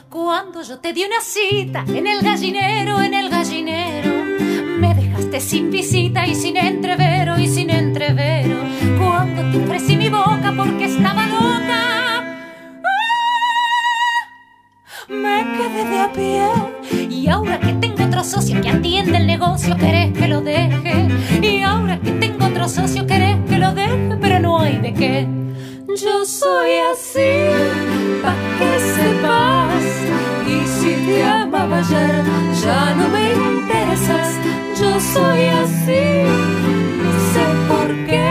Cuando 0.09 0.63
yo 0.63 0.79
te 0.79 0.93
di 0.93 1.05
una 1.05 1.21
cita 1.21 1.85
en 1.89 2.07
el 2.07 2.23
gallinero, 2.23 2.99
en 2.99 3.13
el 3.13 3.29
gallinero, 3.29 4.16
sin 5.41 5.71
visita 5.71 6.27
y 6.27 6.35
sin 6.35 6.57
entrevero 6.57 7.39
y 7.39 7.49
sin 7.49 7.71
entrevero. 7.71 8.57
Cuando 8.99 9.43
te 9.51 9.63
ofrecí 9.65 9.97
mi 9.97 10.09
boca 10.09 10.53
porque 10.57 10.87
estaba 10.87 11.27
loca. 11.27 12.37
¡ah! 12.85 13.07
Me 15.09 15.45
quedé 15.57 15.85
de 15.85 16.01
a 16.01 16.13
pie. 16.13 17.09
Y 17.11 17.29
ahora 17.29 17.61
que 17.61 17.73
tengo 17.75 18.05
otro 18.05 18.25
socio 18.25 18.61
que 18.63 18.71
atiende 18.71 19.19
el 19.19 19.27
negocio 19.27 19.77
querés 19.77 20.13
que 20.17 20.29
lo 20.29 20.41
deje 20.41 21.09
y 21.43 21.63
ahora 21.63 21.99
que 21.99 22.13
tengo 22.13 22.47
otro 22.47 22.69
socio 22.69 23.07
querés 23.07 23.37
que 23.49 23.59
lo 23.59 23.73
deje 23.73 24.17
pero 24.21 24.41
no 24.41 24.61
hay 24.61 24.79
de 24.79 24.95
qué. 24.95 25.27
Yo 25.89 26.25
soy 26.25 26.73
así 26.93 27.31
pa 28.23 28.35
que 28.59 28.79
sepas. 28.95 29.85
Y 30.49 30.67
si 30.67 30.95
te 31.07 31.25
amaba 31.25 31.79
ayer 31.79 32.25
ya 32.63 32.95
no 32.95 33.09
me 33.09 33.33
interesas. 33.33 34.46
Soy 34.99 35.45
así, 35.47 36.25
no 37.03 37.13
sé 37.33 37.45
por 37.69 37.89
qué. 38.07 38.29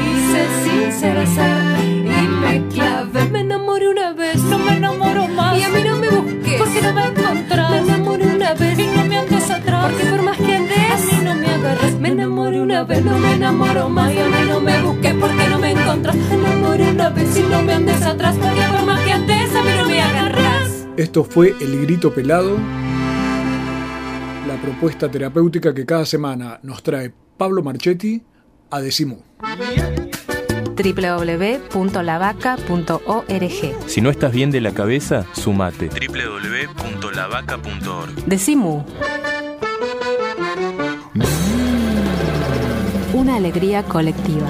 Quise 0.00 0.42
sincera 0.64 1.24
ser 1.26 1.84
y 1.84 2.28
me 2.28 2.68
clavé. 2.68 3.28
Me 3.30 3.40
enamoré 3.40 3.88
una 3.88 4.12
vez, 4.12 4.42
no 4.42 4.58
me 4.58 4.76
enamoro 4.76 5.28
más. 5.28 5.56
Y 5.56 5.62
a 5.62 5.68
mí 5.68 5.80
no 5.84 5.96
me 5.96 6.08
busques, 6.08 6.54
porque 6.58 6.82
no 6.82 6.92
me 6.92 7.06
encontrás. 7.06 7.70
Me 7.70 7.78
enamoré 7.78 8.26
una 8.26 8.54
vez 8.54 8.78
y 8.78 8.86
no 8.88 9.04
me 9.04 9.18
andes 9.18 9.50
atrás. 9.50 9.92
Porque 9.92 10.04
por 10.10 10.22
más 10.22 10.36
que 10.38 10.56
andes, 10.56 10.76
a 10.78 11.16
mí 11.16 11.24
no 11.24 11.34
me 11.36 11.46
agarras. 11.46 11.94
Me 11.94 12.08
enamoré 12.08 12.60
una 12.60 12.82
vez, 12.82 13.04
no 13.04 13.18
me 13.18 13.32
enamoro 13.34 13.88
más. 13.88 14.12
Y 14.12 14.18
a 14.18 14.24
mí 14.26 14.48
no 14.48 14.60
me 14.60 14.82
busques, 14.82 15.14
porque 15.14 15.48
no 15.48 15.58
me 15.60 15.70
encontrás. 15.70 16.16
Me 16.16 16.34
enamoré 16.34 16.90
una 16.90 17.10
vez 17.10 17.36
y 17.36 17.42
no 17.42 17.62
me 17.62 17.74
andes 17.74 18.02
atrás. 18.02 18.36
Porque 18.40 18.62
por 18.72 18.86
más 18.86 19.00
que 19.00 19.12
andes, 19.12 19.54
a 19.54 19.62
mí 19.62 19.70
no 19.76 19.86
me 19.86 20.02
agarras. 20.02 20.86
Esto 20.96 21.22
fue 21.24 21.54
El 21.60 21.80
Grito 21.82 22.12
Pelado, 22.12 22.58
la 24.60 24.66
propuesta 24.66 25.10
terapéutica 25.10 25.72
que 25.74 25.84
cada 25.86 26.04
semana 26.04 26.60
nos 26.62 26.82
trae 26.82 27.10
Pablo 27.36 27.62
Marchetti 27.62 28.22
a 28.70 28.80
Decimú. 28.80 29.22
www.lavaca.org. 30.76 33.76
Si 33.86 34.00
no 34.00 34.10
estás 34.10 34.32
bien 34.32 34.50
de 34.50 34.60
la 34.60 34.72
cabeza, 34.72 35.24
sumate. 35.32 35.88
www.lavaca.org. 35.88 38.14
Decimu. 38.26 38.84
Una 43.12 43.36
alegría 43.36 43.82
colectiva. 43.82 44.48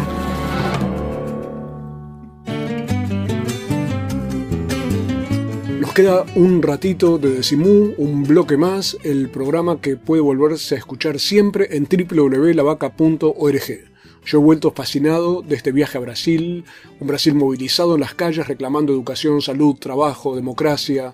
Nos 5.91 5.97
queda 5.97 6.24
un 6.36 6.62
ratito 6.62 7.18
de 7.18 7.30
Decimú, 7.30 7.95
un 7.99 8.22
bloque 8.22 8.57
más, 8.57 8.97
el 9.03 9.28
programa 9.28 9.80
que 9.80 9.97
puede 9.97 10.22
volverse 10.22 10.76
a 10.76 10.78
escuchar 10.78 11.18
siempre 11.18 11.76
en 11.76 11.88
www.lavaca.org. 11.91 13.62
Yo 14.24 14.38
he 14.38 14.41
vuelto 14.41 14.70
fascinado 14.70 15.43
de 15.43 15.57
este 15.57 15.72
viaje 15.72 15.99
a 15.99 16.01
Brasil, 16.01 16.64
un 17.01 17.09
Brasil 17.09 17.34
movilizado 17.34 17.97
en 17.97 18.03
las 18.03 18.14
calles 18.14 18.47
reclamando 18.47 18.93
educación, 18.93 19.43
salud, 19.43 19.74
trabajo, 19.80 20.36
democracia, 20.36 21.12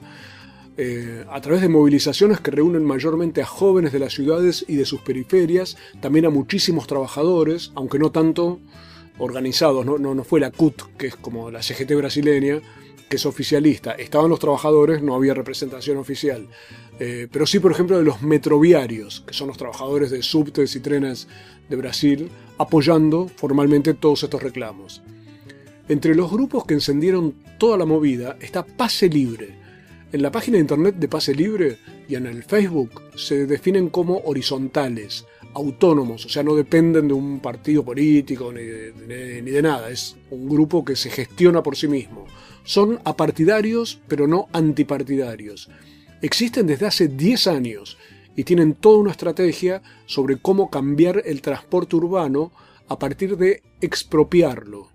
eh, 0.76 1.24
a 1.30 1.40
través 1.40 1.62
de 1.62 1.70
movilizaciones 1.70 2.40
que 2.40 2.50
reúnen 2.50 2.84
mayormente 2.84 3.40
a 3.40 3.46
jóvenes 3.46 3.92
de 3.92 4.00
las 4.00 4.12
ciudades 4.12 4.62
y 4.68 4.76
de 4.76 4.84
sus 4.84 5.00
periferias, 5.00 5.78
también 6.02 6.26
a 6.26 6.30
muchísimos 6.30 6.86
trabajadores, 6.86 7.72
aunque 7.76 7.98
no 7.98 8.12
tanto 8.12 8.60
organizados, 9.16 9.86
no, 9.86 9.96
no, 9.96 10.14
no 10.14 10.22
fue 10.22 10.38
la 10.38 10.50
CUT, 10.50 10.82
que 10.98 11.06
es 11.06 11.16
como 11.16 11.50
la 11.50 11.62
CGT 11.62 11.94
brasileña, 11.94 12.60
que 13.08 13.16
es 13.16 13.26
oficialista. 13.26 13.92
Estaban 13.92 14.30
los 14.30 14.38
trabajadores, 14.38 15.02
no 15.02 15.14
había 15.14 15.34
representación 15.34 15.96
oficial. 15.98 16.48
Eh, 16.98 17.28
pero 17.30 17.46
sí, 17.46 17.58
por 17.58 17.72
ejemplo, 17.72 17.98
de 17.98 18.04
los 18.04 18.22
metroviarios, 18.22 19.22
que 19.26 19.34
son 19.34 19.48
los 19.48 19.56
trabajadores 19.58 20.10
de 20.10 20.22
subtes 20.22 20.74
y 20.76 20.80
trenes 20.80 21.28
de 21.68 21.76
Brasil, 21.76 22.30
apoyando 22.58 23.28
formalmente 23.28 23.94
todos 23.94 24.22
estos 24.22 24.42
reclamos. 24.42 25.02
Entre 25.88 26.14
los 26.14 26.30
grupos 26.30 26.64
que 26.64 26.74
encendieron 26.74 27.34
toda 27.58 27.76
la 27.76 27.84
movida 27.84 28.36
está 28.40 28.64
Pase 28.64 29.08
Libre. 29.08 29.54
En 30.12 30.22
la 30.22 30.32
página 30.32 30.56
de 30.56 30.62
internet 30.62 30.94
de 30.96 31.08
Pase 31.08 31.34
Libre 31.34 31.78
y 32.08 32.14
en 32.14 32.26
el 32.26 32.42
Facebook 32.44 33.02
se 33.16 33.46
definen 33.46 33.88
como 33.90 34.18
horizontales, 34.24 35.26
autónomos, 35.54 36.24
o 36.26 36.28
sea, 36.28 36.42
no 36.42 36.54
dependen 36.54 37.08
de 37.08 37.14
un 37.14 37.40
partido 37.40 37.84
político 37.84 38.52
ni 38.52 38.62
de, 38.62 39.42
ni- 39.42 39.50
de 39.50 39.62
nada, 39.62 39.90
es 39.90 40.16
un 40.30 40.48
grupo 40.48 40.84
que 40.84 40.96
se 40.96 41.10
gestiona 41.10 41.62
por 41.62 41.76
sí 41.76 41.88
mismo. 41.88 42.26
Son 42.66 43.00
apartidarios, 43.04 44.00
pero 44.08 44.26
no 44.26 44.48
antipartidarios. 44.52 45.70
Existen 46.20 46.66
desde 46.66 46.86
hace 46.86 47.06
10 47.06 47.46
años 47.46 47.96
y 48.34 48.42
tienen 48.42 48.74
toda 48.74 48.98
una 48.98 49.12
estrategia 49.12 49.82
sobre 50.06 50.36
cómo 50.36 50.68
cambiar 50.68 51.22
el 51.24 51.42
transporte 51.42 51.94
urbano 51.94 52.52
a 52.88 52.98
partir 52.98 53.36
de 53.36 53.62
expropiarlo. 53.80 54.90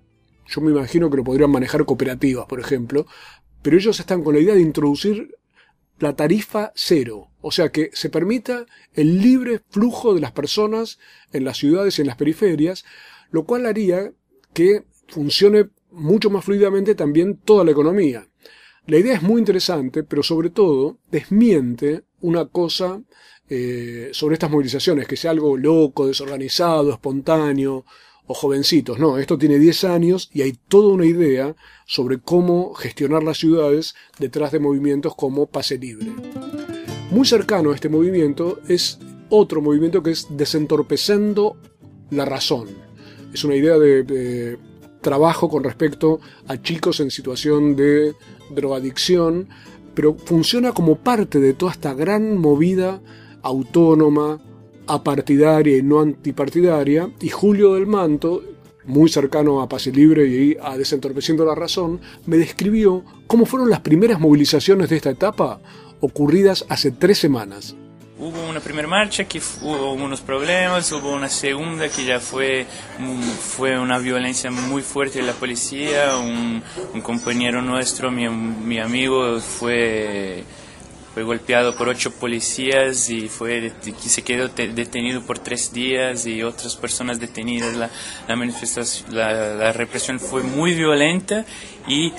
Yo 0.48 0.60
me 0.60 0.72
imagino 0.72 1.10
que 1.10 1.16
lo 1.16 1.24
podrían 1.24 1.50
manejar 1.50 1.86
cooperativas, 1.86 2.46
por 2.46 2.60
ejemplo, 2.60 3.08
pero 3.62 3.78
ellos 3.78 4.00
están 4.02 4.22
con 4.22 4.36
la 4.36 4.42
idea 4.42 4.54
de 4.54 4.62
introducir 4.62 5.36
la 5.98 6.14
tarifa 6.16 6.74
cero, 6.76 7.30
o 7.40 7.52
sea 7.52 7.72
que 7.72 7.90
se 7.94 8.10
permita 8.10 8.66
el 8.94 9.22
libre 9.22 9.62
flujo 9.70 10.14
de 10.14 10.20
las 10.20 10.34
personas 10.34 11.00
en 11.32 11.46
las 11.46 11.58
ciudades 11.58 11.98
y 11.98 12.02
en 12.02 12.08
las 12.08 12.18
periferias, 12.18 12.84
lo 13.30 13.46
cual 13.46 13.66
haría 13.66 14.12
que 14.54 14.84
funcione 15.08 15.70
mucho 15.92 16.30
más 16.30 16.44
fluidamente 16.44 16.96
también 16.96 17.38
toda 17.38 17.64
la 17.64 17.72
economía. 17.72 18.28
La 18.88 18.98
idea 18.98 19.14
es 19.14 19.22
muy 19.22 19.40
interesante, 19.40 20.04
pero 20.04 20.24
sobre 20.24 20.50
todo 20.50 20.98
desmiente 21.12 22.04
una 22.22 22.46
cosa 22.48 23.02
eh, 23.50 24.10
sobre 24.14 24.34
estas 24.34 24.50
movilizaciones, 24.50 25.08
que 25.08 25.18
sea 25.18 25.32
algo 25.32 25.58
loco, 25.58 26.08
desorganizado, 26.08 26.92
espontáneo 26.92 27.86
o 28.26 28.34
jovencitos. 28.34 28.98
No, 28.98 29.18
esto 29.18 29.38
tiene 29.38 29.60
10 29.60 29.84
años 29.84 30.30
y 30.34 30.42
hay 30.42 30.54
toda 30.68 30.94
una 30.94 31.06
idea 31.06 31.56
sobre 31.86 32.20
cómo 32.20 32.74
gestionar 32.74 33.24
las 33.24 33.38
ciudades 33.38 33.94
detrás 34.20 34.52
de 34.52 34.60
movimientos 34.60 35.16
como 35.16 35.48
Pase 35.48 35.78
Libre. 35.78 36.12
Muy 37.12 37.28
cercano 37.28 37.72
a 37.72 37.76
este 37.76 37.90
movimiento 37.90 38.60
es 38.68 39.00
otro 39.30 39.62
movimiento 39.62 40.02
que 40.02 40.12
es 40.12 40.28
Desentorpecendo 40.30 41.58
la 42.10 42.26
Razón. 42.26 42.70
Es 43.34 43.44
una 43.44 43.56
idea 43.56 43.78
de, 43.78 44.04
de 44.04 44.58
trabajo 45.02 45.50
con 45.50 45.64
respecto 45.64 46.20
a 46.48 46.62
chicos 46.62 47.00
en 47.00 47.12
situación 47.12 47.76
de 47.76 48.14
drogadicción, 48.50 49.48
pero 49.94 50.16
funciona 50.16 50.72
como 50.72 50.96
parte 50.96 51.40
de 51.40 51.54
toda 51.54 51.72
esta 51.74 51.94
gran 51.94 52.38
movida 52.38 53.02
autónoma, 53.42 54.40
apartidaria 54.88 55.78
y 55.78 55.84
no 55.84 56.00
antipartidaria, 56.00 57.10
y 57.20 57.30
Julio 57.30 57.74
del 57.74 57.88
Manto, 57.88 58.44
muy 58.86 59.10
cercano 59.10 59.62
a 59.62 59.70
Pase 59.70 59.92
Libre 59.92 60.28
y 60.28 60.58
a 60.62 60.78
Desentorpeciendo 60.78 61.46
la 61.46 61.56
Razón, 61.56 62.00
me 62.26 62.38
describió 62.38 63.04
cómo 63.28 63.46
fueron 63.46 63.70
las 63.70 63.82
primeras 63.82 64.20
movilizaciones 64.20 64.90
de 64.90 64.98
esta 64.98 65.12
etapa 65.12 65.62
ocurridas 66.00 66.66
hace 66.70 66.92
tres 66.92 67.20
semanas. 67.20 67.76
Hubo 68.24 68.48
una 68.48 68.60
primera 68.60 68.88
marcha 68.88 69.24
que 69.24 69.42
hubo 69.64 69.94
unos 69.94 70.22
problemas, 70.22 70.92
hubo 70.92 71.12
una 71.12 71.28
segunda 71.28 71.90
que 71.90 72.06
ya 72.06 72.20
fue, 72.20 72.68
fue 73.56 73.80
una 73.80 73.98
violencia 73.98 74.52
muy 74.52 74.84
fuerte 74.84 75.18
de 75.22 75.26
la 75.26 75.34
policía, 75.34 76.18
un, 76.18 76.62
un 76.94 77.02
compañero 77.02 77.64
nuestro, 77.64 78.12
mi, 78.12 78.30
mi 78.30 78.78
amigo, 78.78 79.40
fue, 79.40 80.44
fue 81.16 81.24
golpeado 81.24 81.76
por 81.76 81.90
ocho 81.90 82.12
policías 82.12 83.10
y 83.10 83.28
fue, 83.28 83.74
se 84.00 84.22
quedó 84.24 84.52
te- 84.52 84.68
detenido 84.68 85.24
por 85.24 85.40
tres 85.40 85.74
días 85.74 86.28
y 86.28 86.44
otras 86.44 86.76
personas 86.76 87.20
detenidas. 87.20 87.76
La, 87.76 87.90
la, 88.28 88.36
manifestación, 88.36 89.16
la, 89.16 89.56
la 89.56 89.74
represión 89.74 90.20
fue 90.20 90.44
muy 90.44 90.76
violenta 90.76 91.44
y 91.88 92.14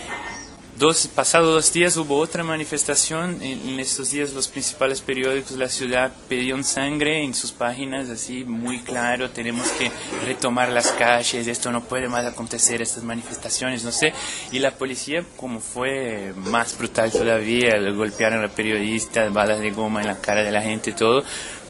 Dos, 0.83 1.07
pasado 1.07 1.53
dos 1.53 1.73
días 1.73 1.97
hubo 1.97 2.19
otra 2.19 2.43
manifestación. 2.43 3.41
En, 3.41 3.69
en 3.69 3.79
estos 3.79 4.11
días 4.11 4.33
los 4.33 4.49
principales 4.49 5.01
periódicos 5.01 5.53
de 5.53 5.59
la 5.59 5.69
ciudad 5.69 6.13
pedían 6.29 6.65
sangre 6.65 7.23
en 7.23 7.35
sus 7.35 7.53
páginas, 7.53 8.11
así 8.11 8.43
muy 8.43 8.81
claro, 8.81 9.31
tenemos 9.31 9.69
que 9.79 9.93
retomar 10.27 10.71
las 10.71 10.91
calles, 10.91 11.47
esto 11.47 11.71
no 11.71 11.85
puede 11.85 12.09
más 12.09 12.27
acontecer, 12.27 12.83
estas 12.83 13.05
manifestaciones, 13.05 13.85
no 13.85 13.93
sé. 13.93 14.13
Y 14.51 14.59
la 14.59 14.73
policía, 14.73 15.25
como 15.37 15.61
fue 15.61 16.35
más 16.37 16.77
brutal 16.77 17.13
todavía, 17.13 17.79
golpearon 17.93 18.45
a 18.45 18.49
periodistas, 18.49 19.33
balas 19.33 19.61
de 19.61 19.71
goma 19.71 20.01
en 20.01 20.09
la 20.09 20.21
cara 20.21 20.43
de 20.43 20.51
la 20.51 20.63
gente 20.63 20.91
todo, 20.91 21.23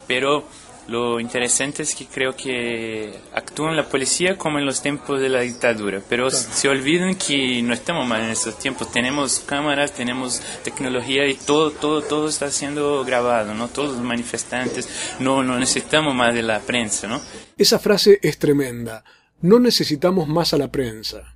pero 0.07 0.43
lo 0.87 1.19
interesante 1.19 1.83
es 1.83 1.95
que 1.95 2.05
creo 2.05 2.35
que 2.35 3.13
actúan 3.33 3.75
la 3.75 3.87
policía 3.87 4.37
como 4.37 4.59
en 4.59 4.65
los 4.65 4.81
tiempos 4.81 5.21
de 5.21 5.29
la 5.29 5.41
dictadura, 5.41 6.01
pero 6.09 6.29
se 6.29 6.67
olvidan 6.67 7.15
que 7.15 7.61
no 7.61 7.73
estamos 7.73 8.05
mal 8.05 8.21
en 8.21 8.31
estos 8.31 8.59
tiempos. 8.59 8.91
Tenemos 8.91 9.39
cámaras, 9.39 9.93
tenemos 9.93 10.41
tecnología 10.63 11.27
y 11.27 11.35
todo, 11.35 11.71
todo, 11.71 12.01
todo 12.01 12.27
está 12.27 12.51
siendo 12.51 13.03
grabado, 13.05 13.53
¿no? 13.53 13.69
Todos 13.69 13.93
los 13.93 14.01
manifestantes, 14.01 15.15
no, 15.19 15.41
no 15.41 15.57
necesitamos 15.57 16.13
más 16.13 16.33
de 16.33 16.43
la 16.43 16.59
prensa, 16.59 17.07
¿no? 17.07 17.21
Esa 17.57 17.79
frase 17.79 18.19
es 18.21 18.37
tremenda. 18.37 19.03
No 19.41 19.59
necesitamos 19.59 20.27
más 20.27 20.53
a 20.53 20.57
la 20.57 20.71
prensa. 20.71 21.35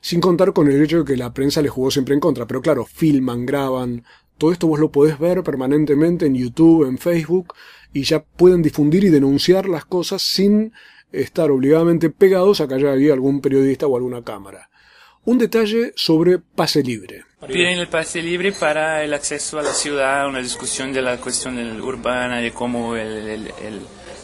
Sin 0.00 0.20
contar 0.20 0.52
con 0.52 0.70
el 0.70 0.82
hecho 0.82 0.98
de 0.98 1.04
que 1.04 1.16
la 1.16 1.32
prensa 1.32 1.62
le 1.62 1.68
jugó 1.68 1.90
siempre 1.90 2.14
en 2.14 2.20
contra. 2.20 2.46
Pero 2.46 2.60
claro, 2.60 2.84
filman, 2.84 3.46
graban. 3.46 4.04
Todo 4.38 4.52
esto 4.52 4.66
vos 4.66 4.80
lo 4.80 4.90
podés 4.90 5.18
ver 5.18 5.42
permanentemente 5.42 6.26
en 6.26 6.34
YouTube, 6.34 6.86
en 6.86 6.98
Facebook, 6.98 7.54
y 7.94 8.02
ya 8.02 8.22
pueden 8.22 8.60
difundir 8.60 9.04
y 9.04 9.08
denunciar 9.08 9.66
las 9.66 9.86
cosas 9.86 10.20
sin 10.20 10.72
estar 11.12 11.50
obligadamente 11.50 12.10
pegados 12.10 12.60
a 12.60 12.68
que 12.68 12.74
haya 12.74 12.92
algún 12.92 13.40
periodista 13.40 13.86
o 13.86 13.96
alguna 13.96 14.22
cámara. 14.22 14.68
Un 15.24 15.38
detalle 15.38 15.92
sobre 15.96 16.38
Pase 16.38 16.82
Libre. 16.82 17.24
Piden 17.46 17.78
el 17.78 17.88
pase 17.88 18.22
libre 18.22 18.52
para 18.52 19.02
el 19.04 19.12
acceso 19.14 19.58
a 19.58 19.62
la 19.62 19.72
ciudad, 19.72 20.26
una 20.28 20.40
discusión 20.40 20.92
de 20.92 21.02
la 21.02 21.18
cuestión 21.18 21.58
urbana, 21.80 22.40
de 22.40 22.52
cómo 22.52 22.96
el- 22.96 23.48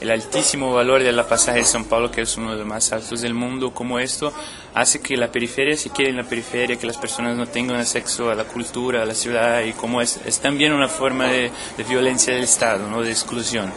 el 0.01 0.11
altísimo 0.11 0.73
valor 0.73 1.03
de 1.03 1.13
la 1.13 1.29
pasaje 1.29 1.59
de 1.59 1.65
São 1.65 1.85
Paulo, 1.85 2.11
que 2.11 2.23
es 2.23 2.37
uno 2.37 2.53
de 2.53 2.59
los 2.59 2.67
más 2.67 2.93
altos 2.93 3.21
del 3.21 3.35
mundo, 3.35 3.75
como 3.75 3.99
esto 3.99 4.33
hace 4.75 5.01
que 5.01 5.17
la 5.17 5.31
periferia 5.31 5.77
se 5.77 5.91
quede 5.91 6.09
en 6.09 6.17
la 6.17 6.29
periferia, 6.29 6.77
que 6.77 6.87
las 6.87 6.97
personas 6.97 7.37
no 7.37 7.47
tengan 7.47 7.77
acceso 7.77 8.31
a 8.31 8.35
la 8.35 8.45
cultura, 8.45 9.03
a 9.03 9.07
la 9.07 9.15
ciudad, 9.15 9.63
y 9.63 9.73
como 9.73 10.01
es, 10.01 10.19
es 10.25 10.41
también 10.41 10.73
una 10.73 10.89
forma 10.89 11.27
de, 11.29 11.51
de 11.77 11.85
violencia 11.85 12.33
del 12.33 12.45
Estado, 12.45 12.89
¿no? 12.89 13.03
de 13.03 13.11
exclusión. 13.11 13.71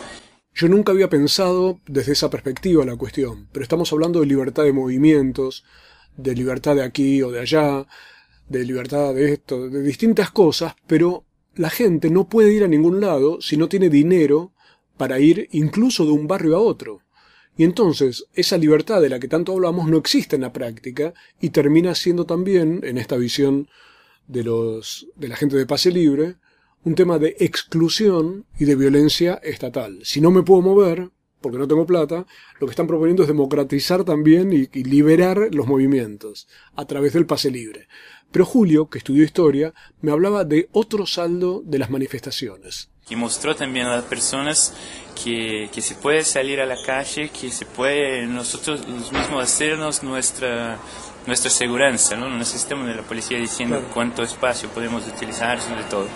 Yo 0.55 0.69
nunca 0.69 0.91
había 0.91 1.09
pensado 1.09 1.79
desde 1.87 2.13
esa 2.13 2.29
perspectiva 2.29 2.85
la 2.85 2.95
cuestión, 2.95 3.49
pero 3.51 3.63
estamos 3.63 3.91
hablando 3.91 4.21
de 4.21 4.27
libertad 4.27 4.63
de 4.63 4.71
movimientos, 4.71 5.65
de 6.15 6.35
libertad 6.35 6.75
de 6.75 6.83
aquí 6.83 7.21
o 7.21 7.31
de 7.31 7.41
allá, 7.41 7.85
de 8.47 8.63
libertad 8.63 9.13
de 9.13 9.33
esto, 9.33 9.67
de 9.67 9.81
distintas 9.81 10.31
cosas, 10.31 10.75
pero 10.87 11.25
la 11.55 11.69
gente 11.69 12.09
no 12.09 12.29
puede 12.29 12.53
ir 12.53 12.63
a 12.63 12.67
ningún 12.67 13.01
lado 13.01 13.41
si 13.41 13.57
no 13.57 13.67
tiene 13.67 13.89
dinero 13.89 14.52
para 14.97 15.19
ir 15.19 15.47
incluso 15.51 16.05
de 16.05 16.11
un 16.11 16.27
barrio 16.27 16.55
a 16.55 16.61
otro. 16.61 17.01
Y 17.55 17.63
entonces 17.63 18.25
esa 18.33 18.57
libertad 18.57 19.01
de 19.01 19.09
la 19.09 19.19
que 19.19 19.27
tanto 19.27 19.53
hablamos 19.53 19.87
no 19.87 19.97
existe 19.97 20.35
en 20.35 20.41
la 20.41 20.53
práctica 20.53 21.13
y 21.39 21.49
termina 21.49 21.93
siendo 21.93 22.25
también, 22.25 22.81
en 22.83 22.97
esta 22.97 23.15
visión 23.15 23.67
de 24.27 24.43
los 24.43 25.07
de 25.15 25.27
la 25.27 25.35
gente 25.35 25.57
de 25.57 25.65
pase 25.65 25.91
libre, 25.91 26.37
un 26.83 26.95
tema 26.95 27.19
de 27.19 27.35
exclusión 27.39 28.45
y 28.57 28.65
de 28.65 28.75
violencia 28.75 29.35
estatal. 29.43 29.99
Si 30.03 30.19
no 30.19 30.31
me 30.31 30.43
puedo 30.43 30.61
mover, 30.61 31.11
porque 31.41 31.57
no 31.57 31.67
tengo 31.67 31.85
plata, 31.85 32.25
lo 32.59 32.67
que 32.67 32.71
están 32.71 32.87
proponiendo 32.87 33.23
es 33.23 33.27
democratizar 33.27 34.03
también 34.03 34.51
y, 34.51 34.69
y 34.73 34.83
liberar 34.83 35.49
los 35.51 35.67
movimientos 35.67 36.47
a 36.75 36.85
través 36.85 37.13
del 37.13 37.25
pase 37.25 37.51
libre. 37.51 37.87
Pero 38.31 38.45
Julio, 38.45 38.89
que 38.89 38.97
estudió 38.97 39.23
historia, 39.23 39.73
me 40.01 40.11
hablaba 40.11 40.43
de 40.43 40.69
otro 40.71 41.05
saldo 41.05 41.61
de 41.65 41.79
las 41.79 41.89
manifestaciones. 41.89 42.89
Que 43.07 43.15
mostró 43.15 43.55
también 43.55 43.85
a 43.87 43.95
las 43.97 44.05
personas 44.05 44.73
que, 45.21 45.69
que 45.73 45.81
se 45.81 45.95
puede 45.95 46.23
salir 46.23 46.61
a 46.61 46.65
la 46.65 46.77
calle, 46.85 47.29
que 47.29 47.51
se 47.51 47.65
puede 47.65 48.25
nosotros 48.27 48.87
mismos 48.87 49.43
hacernos 49.43 50.03
nuestra 50.03 50.77
nuestra 51.25 51.49
seguridad, 51.49 51.93
¿no? 52.17 52.27
No 52.29 52.37
necesitamos 52.37 52.85
de 52.87 52.95
la 52.95 53.01
policía 53.03 53.37
diciendo 53.37 53.77
Claro. 53.77 53.93
cuánto 53.93 54.23
espacio 54.23 54.67
podemos 54.69 55.07
utilizar, 55.07 55.61
sobre 55.61 55.83
todo. 55.83 56.07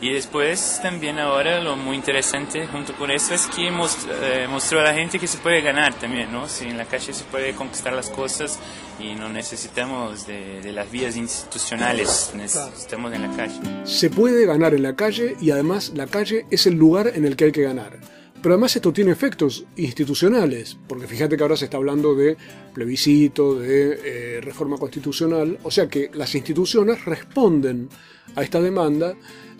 Y 0.00 0.12
después 0.12 0.78
también 0.82 1.18
ahora 1.18 1.60
lo 1.60 1.74
muy 1.76 1.96
interesante 1.96 2.66
junto 2.66 2.92
con 2.94 3.10
eso 3.10 3.32
es 3.34 3.46
que 3.46 3.70
mos- 3.70 4.06
eh, 4.22 4.46
mostró 4.48 4.80
a 4.80 4.82
la 4.84 4.92
gente 4.94 5.18
que 5.18 5.26
se 5.26 5.38
puede 5.38 5.62
ganar 5.62 5.94
también, 5.98 6.30
¿no? 6.30 6.48
Si 6.48 6.66
en 6.66 6.76
la 6.76 6.84
calle 6.84 7.12
se 7.14 7.24
puede 7.24 7.54
conquistar 7.54 7.94
las 7.94 8.10
cosas 8.10 8.58
y 9.00 9.14
no 9.14 9.28
necesitamos 9.30 10.26
de, 10.26 10.60
de 10.60 10.72
las 10.72 10.90
vías 10.90 11.16
institucionales, 11.16 12.32
necesitamos 12.34 13.12
en 13.14 13.22
la 13.22 13.36
calle. 13.36 13.54
Se 13.84 14.10
puede 14.10 14.44
ganar 14.46 14.74
en 14.74 14.82
la 14.82 14.94
calle 14.94 15.36
y 15.40 15.50
además 15.50 15.92
la 15.94 16.06
calle 16.06 16.46
es 16.50 16.66
el 16.66 16.74
lugar 16.74 17.12
en 17.14 17.24
el 17.24 17.34
que 17.34 17.44
hay 17.46 17.52
que 17.52 17.62
ganar. 17.62 17.98
Pero 18.42 18.54
además 18.54 18.76
esto 18.76 18.92
tiene 18.92 19.10
efectos 19.12 19.64
institucionales, 19.76 20.76
porque 20.86 21.06
fíjate 21.06 21.36
que 21.36 21.42
ahora 21.42 21.56
se 21.56 21.64
está 21.64 21.78
hablando 21.78 22.14
de 22.14 22.36
plebiscito, 22.74 23.58
de 23.58 23.98
eh, 24.04 24.40
reforma 24.42 24.76
constitucional, 24.76 25.58
o 25.62 25.70
sea 25.70 25.88
que 25.88 26.10
las 26.12 26.34
instituciones 26.34 27.04
responden 27.06 27.88
a 28.36 28.42
esta 28.42 28.60
demanda 28.60 29.14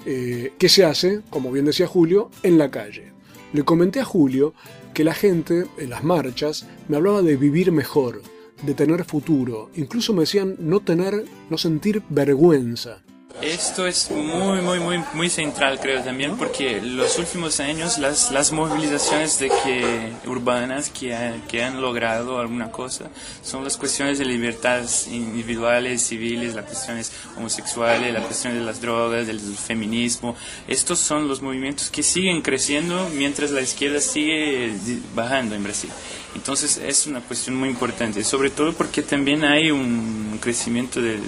eh, 0.07 0.53
que 0.59 0.69
se 0.69 0.85
hace, 0.85 1.23
como 1.31 1.51
bien 1.51 1.65
decía 1.65 1.87
Julio, 1.87 2.31
en 2.43 2.59
la 2.59 2.71
calle. 2.71 3.13
Le 3.53 3.65
comenté 3.65 4.01
a 4.01 4.05
Julio 4.05 4.55
que 4.95 5.05
la 5.05 5.15
gente 5.15 5.67
en 5.79 5.91
las 5.91 6.05
marchas 6.05 6.67
me 6.89 6.97
hablaba 6.97 7.23
de 7.23 7.37
vivir 7.37 7.73
mejor, 7.73 8.23
de 8.63 8.75
tener 8.75 9.05
futuro, 9.05 9.71
incluso 9.75 10.13
me 10.13 10.21
decían 10.21 10.57
no 10.59 10.81
tener, 10.81 11.25
no 11.51 11.59
sentir 11.59 12.03
vergüenza. 12.09 13.03
Esto 13.43 13.87
es 13.87 14.11
muy, 14.11 14.63
muy, 14.63 14.81
muy, 14.81 15.05
muy 15.13 15.29
central, 15.29 15.79
creo 15.79 16.03
también, 16.03 16.39
porque 16.39 16.81
los 16.81 17.19
últimos 17.19 17.61
años 17.61 17.99
las, 17.99 18.31
las 18.31 18.51
movilizaciones 18.51 19.39
de 19.39 19.51
que, 19.51 20.13
urbanas 20.27 20.89
que, 20.89 21.15
que 21.47 21.63
han 21.63 21.83
logrado 21.83 22.39
alguna 22.41 22.73
cosa 22.73 23.11
son 23.43 23.63
las 23.63 23.77
cuestiones 23.77 24.19
de 24.19 24.25
libertades 24.25 25.07
individuales, 25.09 26.03
civiles, 26.03 26.55
las 26.55 26.65
cuestiones 26.65 27.13
homosexuales, 27.37 28.13
las 28.15 28.25
cuestiones 28.25 28.59
de 28.61 28.65
las 28.65 28.81
drogas, 28.81 29.27
del 29.27 29.39
feminismo. 29.41 30.35
Estos 30.67 30.99
son 30.99 31.29
los 31.29 31.43
movimientos 31.43 31.91
que 31.91 32.03
siguen 32.03 32.41
creciendo 32.41 33.11
mientras 33.15 33.51
la 33.51 33.61
izquierda 33.61 34.01
sigue 34.01 34.73
di- 34.85 35.03
bajando 35.15 35.55
en 35.55 35.63
Brasil. 35.63 35.91
Entonces 36.35 36.79
es 36.79 37.07
una 37.07 37.21
cuestión 37.21 37.57
muy 37.57 37.69
importante, 37.69 38.25
sobre 38.25 38.49
todo 38.51 38.73
porque 38.73 39.03
también 39.03 39.45
hay 39.45 39.71
un 39.71 40.39
crecimiento 40.41 41.01
del, 41.01 41.21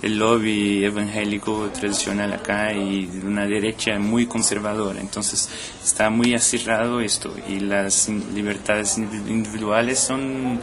del 0.00 0.18
lobby 0.18 0.84
evangélico 0.84 1.68
tradicional 1.70 2.32
acá 2.32 2.72
y 2.72 3.08
una 3.24 3.46
derecha 3.46 3.98
muy 3.98 4.26
conservadora. 4.26 5.00
Entonces 5.00 5.48
está 5.84 6.10
muy 6.10 6.34
acerrado 6.34 7.00
esto 7.00 7.34
y 7.48 7.60
las 7.60 8.08
libertades 8.08 8.98
indivi- 8.98 9.28
individuales 9.28 9.98
son 9.98 10.60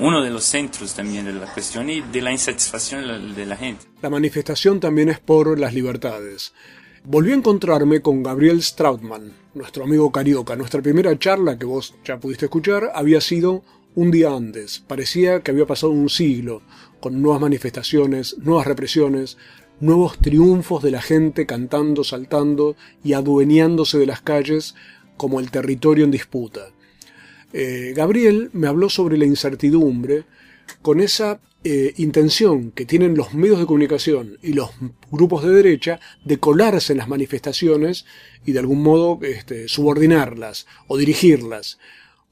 uno 0.00 0.22
de 0.22 0.30
los 0.30 0.44
centros 0.44 0.94
también 0.94 1.24
de 1.24 1.32
la 1.32 1.52
cuestión 1.52 1.90
y 1.90 2.00
de 2.00 2.22
la 2.22 2.30
insatisfacción 2.30 3.34
de 3.34 3.46
la, 3.46 3.56
gente. 3.56 3.86
La 4.00 4.10
manifestación 4.10 4.78
también 4.78 5.08
es 5.08 5.18
por 5.18 5.58
las 5.58 5.74
libertades. 5.74 6.52
Volví 7.04 7.32
a 7.32 7.36
encontrarme 7.36 8.00
con 8.00 8.22
Gabriel 8.22 8.62
Strautmann, 8.62 9.32
nuestro 9.54 9.84
amigo 9.84 10.12
carioca. 10.12 10.54
Nuestra 10.56 10.82
primera 10.82 11.18
charla, 11.18 11.58
que 11.58 11.64
vos 11.64 11.94
ya 12.04 12.18
pudiste 12.18 12.46
escuchar, 12.46 12.92
había 12.94 13.20
sido 13.20 13.64
un 13.94 14.10
día 14.10 14.30
antes. 14.30 14.78
Parecía 14.86 15.40
que 15.40 15.50
había 15.50 15.66
pasado 15.66 15.90
un 15.90 16.08
siglo, 16.08 16.62
con 17.00 17.22
nuevas 17.22 17.40
manifestaciones, 17.40 18.36
nuevas 18.38 18.66
represiones, 18.66 19.36
nuevos 19.80 20.18
triunfos 20.18 20.82
de 20.82 20.90
la 20.90 21.02
gente 21.02 21.46
cantando, 21.46 22.04
saltando 22.04 22.76
y 23.04 23.12
adueñándose 23.12 23.98
de 23.98 24.06
las 24.06 24.20
calles 24.20 24.74
como 25.16 25.40
el 25.40 25.50
territorio 25.50 26.04
en 26.04 26.10
disputa. 26.10 26.70
Eh, 27.52 27.92
Gabriel 27.96 28.50
me 28.52 28.66
habló 28.66 28.88
sobre 28.88 29.16
la 29.16 29.24
incertidumbre 29.24 30.24
con 30.82 31.00
esa 31.00 31.40
eh, 31.64 31.94
intención 31.96 32.70
que 32.70 32.84
tienen 32.84 33.16
los 33.16 33.34
medios 33.34 33.58
de 33.58 33.66
comunicación 33.66 34.38
y 34.42 34.52
los 34.52 34.70
grupos 35.10 35.42
de 35.44 35.50
derecha 35.50 35.98
de 36.24 36.38
colarse 36.38 36.92
en 36.92 36.98
las 36.98 37.08
manifestaciones 37.08 38.04
y 38.46 38.52
de 38.52 38.60
algún 38.60 38.82
modo 38.82 39.18
este, 39.22 39.66
subordinarlas 39.66 40.66
o 40.86 40.96
dirigirlas. 40.96 41.78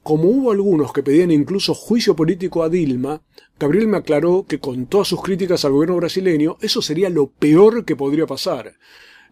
Como 0.07 0.29
hubo 0.29 0.53
algunos 0.53 0.93
que 0.93 1.03
pedían 1.03 1.31
incluso 1.31 1.73
juicio 1.73 2.15
político 2.15 2.63
a 2.63 2.69
Dilma, 2.69 3.21
Gabriel 3.59 3.89
me 3.89 3.97
aclaró 3.97 4.45
que 4.47 4.57
con 4.57 4.85
todas 4.85 5.09
sus 5.09 5.21
críticas 5.21 5.65
al 5.65 5.73
gobierno 5.73 5.97
brasileño, 5.97 6.55
eso 6.61 6.81
sería 6.81 7.09
lo 7.09 7.27
peor 7.27 7.83
que 7.83 7.97
podría 7.97 8.25
pasar. 8.25 8.75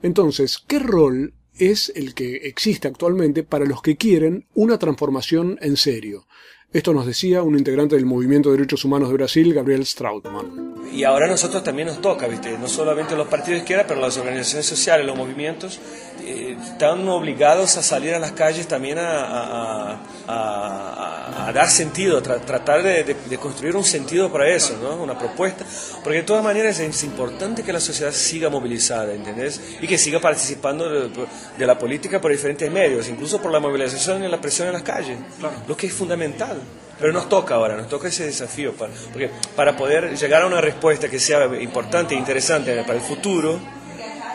Entonces, 0.01 0.61
¿qué 0.67 0.80
rol 0.80 1.34
es 1.57 1.93
el 1.95 2.13
que 2.13 2.36
existe 2.43 2.89
actualmente 2.89 3.43
para 3.43 3.63
los 3.63 3.82
que 3.82 3.95
quieren 3.95 4.47
una 4.53 4.78
transformación 4.78 5.57
en 5.61 5.78
serio? 5.78 6.28
Esto 6.73 6.93
nos 6.93 7.05
decía 7.05 7.41
un 7.41 7.57
integrante 7.57 7.95
del 7.95 8.05
Movimiento 8.05 8.51
de 8.51 8.57
Derechos 8.57 8.84
Humanos 8.84 9.07
de 9.07 9.15
Brasil, 9.15 9.53
Gabriel 9.53 9.86
Strautmann. 9.86 10.76
Y 10.93 11.05
ahora 11.05 11.28
a 11.28 11.30
nosotros 11.30 11.63
también 11.63 11.88
nos 11.88 12.01
toca, 12.01 12.28
¿viste? 12.28 12.57
no 12.57 12.67
solamente 12.67 13.15
los 13.15 13.30
partidos 13.30 13.51
de 13.51 13.57
izquierda, 13.59 13.86
pero 13.88 14.01
las 14.01 14.17
organizaciones 14.17 14.65
sociales, 14.65 15.05
los 15.05 15.15
movimientos, 15.15 15.80
eh, 16.26 16.57
están 16.61 17.07
obligados 17.07 17.78
a 17.78 17.84
salir 17.84 18.13
a 18.13 18.19
las 18.19 18.32
calles 18.34 18.67
también 18.67 18.97
a, 18.97 19.21
a- 19.26 19.91
a- 20.28 20.28
a- 20.28 21.47
a 21.47 21.53
dar 21.53 21.69
sentido, 21.69 22.17
a 22.17 22.23
tra- 22.23 22.39
tratar 22.43 22.82
de, 22.84 23.03
de- 23.03 23.13
de 23.30 23.38
construir 23.38 23.76
un 23.76 23.84
sentido 23.84 24.32
para 24.32 24.47
eso, 24.49 24.78
¿no? 24.82 24.95
una 25.03 25.17
propuesta, 25.17 25.65
porque 26.03 26.19
de 26.19 26.23
todas 26.23 26.43
maneras 26.43 26.80
es 26.80 27.03
importante 27.03 27.63
que 27.63 27.71
la 27.73 27.80
sociedad 27.80 28.11
siga 28.11 28.49
movilizada, 28.49 29.13
¿entendés? 29.13 29.61
Y 29.82 29.88
que 29.88 29.97
siga 29.97 30.19
participando 30.19 30.89
de, 30.89 31.09
de 31.57 31.65
la 31.65 31.78
política 31.78 32.19
por 32.19 32.32
diferentes 32.32 32.69
medios, 32.71 33.07
incluso 33.09 33.41
por 33.41 33.51
la 33.51 33.59
movilización 33.59 34.23
y 34.23 34.28
la 34.28 34.41
presión 34.41 34.67
en 34.67 34.73
las 34.73 34.84
calles, 34.84 35.17
lo 35.67 35.78
que 35.78 35.88
es 35.88 35.93
fundamental. 35.93 36.57
Pero 36.97 37.11
nos 37.11 37.28
toca 37.28 37.55
ahora, 37.55 37.76
nos 37.76 37.89
toca 37.89 38.07
ese 38.07 38.26
desafío, 38.26 38.71
para, 38.73 38.93
porque 39.11 39.30
para 39.53 39.76
poder 39.76 40.17
llegar 40.17 40.43
a 40.43 40.45
una 40.47 40.61
respuesta 40.61 41.09
que 41.09 41.19
sea 41.19 41.45
importante 41.61 42.15
e 42.15 42.17
interesante 42.17 42.73
para 42.84 42.93
el 42.93 43.01
futuro, 43.01 43.59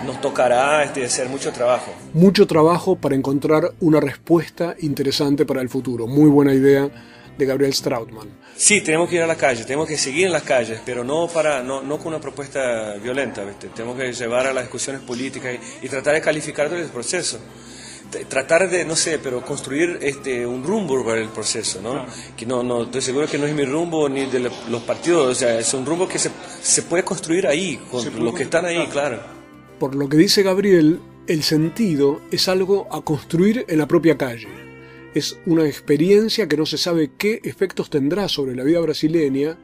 nos 0.04 0.20
tocará 0.20 0.82
este, 0.84 1.04
hacer 1.04 1.28
mucho 1.28 1.52
trabajo. 1.52 1.92
Mucho 2.14 2.46
trabajo 2.46 2.96
para 2.96 3.14
encontrar 3.14 3.72
una 3.80 4.00
respuesta 4.00 4.74
interesante 4.80 5.44
para 5.46 5.60
el 5.60 5.68
futuro. 5.68 6.06
Muy 6.06 6.28
buena 6.30 6.54
idea 6.54 6.88
de 7.38 7.46
Gabriel 7.46 7.72
Strautmann. 7.72 8.28
Sí, 8.56 8.82
tenemos 8.82 9.08
que 9.08 9.16
ir 9.16 9.22
a 9.22 9.26
la 9.26 9.36
calle, 9.36 9.64
tenemos 9.64 9.88
que 9.88 9.96
seguir 9.96 10.26
en 10.26 10.32
las 10.32 10.42
calles, 10.42 10.80
pero 10.84 11.02
no, 11.04 11.26
para, 11.28 11.62
no, 11.62 11.80
no 11.80 11.96
con 11.96 12.08
una 12.08 12.20
propuesta 12.20 12.94
violenta, 13.02 13.42
¿viste? 13.44 13.68
tenemos 13.68 13.96
que 13.96 14.12
llevar 14.12 14.46
a 14.46 14.52
las 14.52 14.64
discusiones 14.64 15.00
políticas 15.02 15.54
y, 15.82 15.86
y 15.86 15.88
tratar 15.88 16.14
de 16.14 16.20
calificar 16.20 16.68
todo 16.68 16.78
el 16.78 16.84
proceso. 16.88 17.38
Tratar 18.28 18.68
de, 18.68 18.84
no 18.84 18.96
sé, 18.96 19.20
pero 19.20 19.40
construir 19.42 19.98
este, 20.02 20.44
un 20.44 20.64
rumbo 20.64 21.02
para 21.04 21.20
el 21.20 21.28
proceso, 21.28 21.80
¿no? 21.80 22.04
Que 22.36 22.44
no, 22.44 22.62
no, 22.64 22.82
estoy 22.82 23.00
seguro 23.02 23.28
que 23.28 23.38
no 23.38 23.46
es 23.46 23.54
mi 23.54 23.64
rumbo 23.64 24.08
ni 24.08 24.26
de 24.26 24.40
lo- 24.40 24.50
los 24.68 24.82
partidos, 24.82 25.28
o 25.30 25.34
sea, 25.34 25.56
es 25.58 25.72
un 25.74 25.86
rumbo 25.86 26.08
que 26.08 26.18
se, 26.18 26.28
se 26.60 26.82
puede 26.82 27.04
construir 27.04 27.46
ahí, 27.46 27.76
con 27.88 28.02
Se 28.02 28.10
los 28.10 28.34
que 28.34 28.42
están 28.42 28.64
ahí, 28.66 28.84
claro. 28.90 29.39
Por 29.80 29.94
lo 29.94 30.10
que 30.10 30.18
dice 30.18 30.42
Gabriel, 30.42 31.00
el 31.26 31.42
sentido 31.42 32.20
es 32.30 32.48
algo 32.48 32.86
a 32.92 33.02
construir 33.02 33.64
en 33.66 33.78
la 33.78 33.88
propia 33.88 34.18
calle. 34.18 34.46
Es 35.14 35.38
una 35.46 35.64
experiencia 35.66 36.46
que 36.46 36.58
no 36.58 36.66
se 36.66 36.76
sabe 36.76 37.12
qué 37.16 37.40
efectos 37.44 37.88
tendrá 37.88 38.28
sobre 38.28 38.54
la 38.54 38.62
vida 38.62 38.78
brasileña 38.80 39.58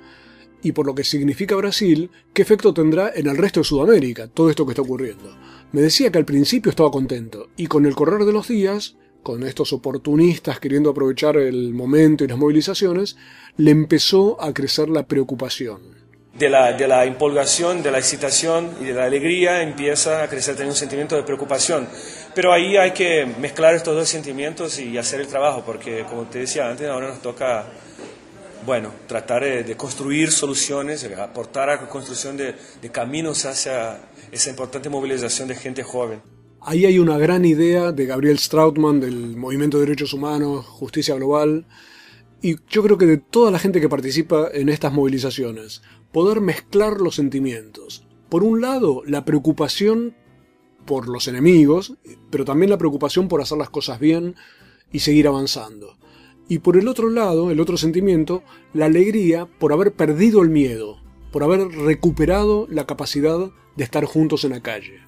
y 0.63 0.73
por 0.73 0.87
lo 0.87 0.95
que 0.95 1.05
significa 1.05 1.55
Brasil, 1.55 2.11
qué 2.33 2.41
efecto 2.41 2.73
tendrá 2.73 3.13
en 3.15 3.27
el 3.27 3.37
resto 3.37 3.61
de 3.61 3.65
Sudamérica 3.65 4.27
todo 4.27 4.49
esto 4.49 4.65
que 4.65 4.73
está 4.73 4.81
ocurriendo. 4.81 5.37
Me 5.73 5.83
decía 5.83 6.11
que 6.11 6.17
al 6.17 6.25
principio 6.25 6.71
estaba 6.71 6.91
contento 6.91 7.51
y 7.55 7.67
con 7.67 7.85
el 7.85 7.95
correr 7.95 8.25
de 8.25 8.33
los 8.33 8.49
días, 8.49 8.97
con 9.23 9.43
estos 9.43 9.75
oportunistas 9.75 10.61
queriendo 10.61 10.89
aprovechar 10.89 11.37
el 11.37 11.75
momento 11.75 12.25
y 12.25 12.29
las 12.29 12.39
movilizaciones, 12.39 13.19
le 13.59 13.71
empezó 13.71 14.41
a 14.41 14.55
crecer 14.55 14.89
la 14.89 15.07
preocupación 15.07 15.96
de 16.39 16.49
la, 16.49 16.73
de 16.73 16.87
de 16.87 17.91
la 17.91 17.99
excitación 17.99 18.71
y 18.81 18.85
de 18.85 18.93
la 18.93 19.05
alegría 19.05 19.63
empieza 19.63 20.23
a 20.23 20.29
crecer 20.29 20.55
también 20.55 20.71
un 20.71 20.77
sentimiento 20.77 21.17
de 21.17 21.23
preocupación. 21.23 21.89
Pero 22.35 22.53
ahí 22.53 22.77
hay 22.77 22.91
que 22.91 23.27
mezclar 23.41 23.75
estos 23.75 23.95
dos 23.95 24.09
sentimientos 24.09 24.79
y 24.79 24.99
hacer 24.99 25.21
el 25.21 25.27
trabajo, 25.27 25.63
porque 25.65 26.05
como 26.09 26.25
te 26.25 26.41
decía 26.41 26.69
antes, 26.69 26.89
ahora 26.89 27.09
nos 27.09 27.23
toca, 27.23 27.67
bueno, 28.67 28.93
tratar 29.07 29.45
de, 29.45 29.63
de 29.63 29.77
construir 29.77 30.31
soluciones, 30.31 31.09
aportar 31.19 31.71
a 31.71 31.77
la 31.77 31.89
construcción 31.89 32.37
de, 32.37 32.55
de 32.83 32.91
caminos 32.91 33.47
hacia 33.47 33.99
esa 34.31 34.51
importante 34.51 34.89
movilización 34.89 35.49
de 35.49 35.55
gente 35.55 35.83
joven. 35.83 36.21
Ahí 36.61 36.85
hay 36.85 36.99
una 36.99 37.17
gran 37.17 37.45
idea 37.45 37.93
de 37.93 38.07
Gabriel 38.07 38.39
Strautmann 38.39 39.01
del 39.01 39.37
Movimiento 39.37 39.79
de 39.79 39.87
Derechos 39.87 40.13
Humanos, 40.13 40.67
Justicia 40.67 41.15
Global, 41.15 41.65
y 42.43 42.57
yo 42.69 42.83
creo 42.83 42.99
que 42.99 43.07
de 43.07 43.17
toda 43.17 43.51
la 43.51 43.59
gente 43.59 43.81
que 43.81 43.89
participa 43.89 44.49
en 44.53 44.69
estas 44.69 44.93
movilizaciones, 44.93 45.83
poder 46.13 46.41
mezclar 46.41 47.01
los 47.01 47.17
sentimientos. 47.17 48.07
Por 48.29 48.43
un 48.43 48.61
lado, 48.61 49.03
la 49.07 49.25
preocupación 49.25 50.15
por 50.85 51.09
los 51.09 51.29
enemigos, 51.29 51.95
pero 52.31 52.45
también 52.45 52.71
la 52.71 52.79
preocupación 52.79 53.29
por 53.29 53.41
hacer 53.41 53.59
las 53.59 53.71
cosas 53.71 54.01
bien 54.01 54.37
y 54.93 55.01
seguir 55.01 55.29
avanzando. 55.29 55.97
Y 56.49 56.61
por 56.61 56.77
el 56.77 56.89
otro 56.89 57.11
lado, 57.11 57.51
el 57.51 57.61
otro 57.61 57.77
sentimiento, 57.77 58.43
la 58.73 58.87
alegría 58.87 59.47
por 59.47 59.73
haber 59.73 59.93
perdido 59.93 60.43
el 60.43 60.49
miedo, 60.49 61.03
por 61.33 61.43
haber 61.43 61.69
recuperado 61.69 62.67
la 62.71 62.87
capacidad 62.87 63.51
de 63.77 63.85
estar 63.85 64.05
juntos 64.05 64.45
en 64.45 64.53
la 64.53 64.63
calle. 64.63 65.01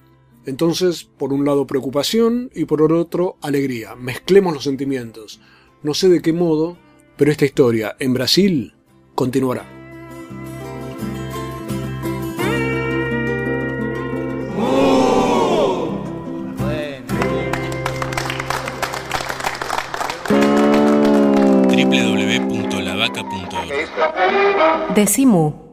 Entonces, 0.45 1.03
por 1.03 1.33
un 1.33 1.45
lado 1.45 1.67
preocupación 1.67 2.49
y 2.55 2.65
por 2.65 2.81
otro 2.91 3.37
alegría. 3.41 3.95
Mezclemos 3.95 4.53
los 4.53 4.63
sentimientos. 4.63 5.39
No 5.83 5.93
sé 5.93 6.09
de 6.09 6.21
qué 6.21 6.33
modo, 6.33 6.77
pero 7.17 7.31
esta 7.31 7.45
historia 7.45 7.95
en 7.99 8.13
Brasil 8.13 8.73
continuará. 9.15 9.78
Decimu. 24.95 25.68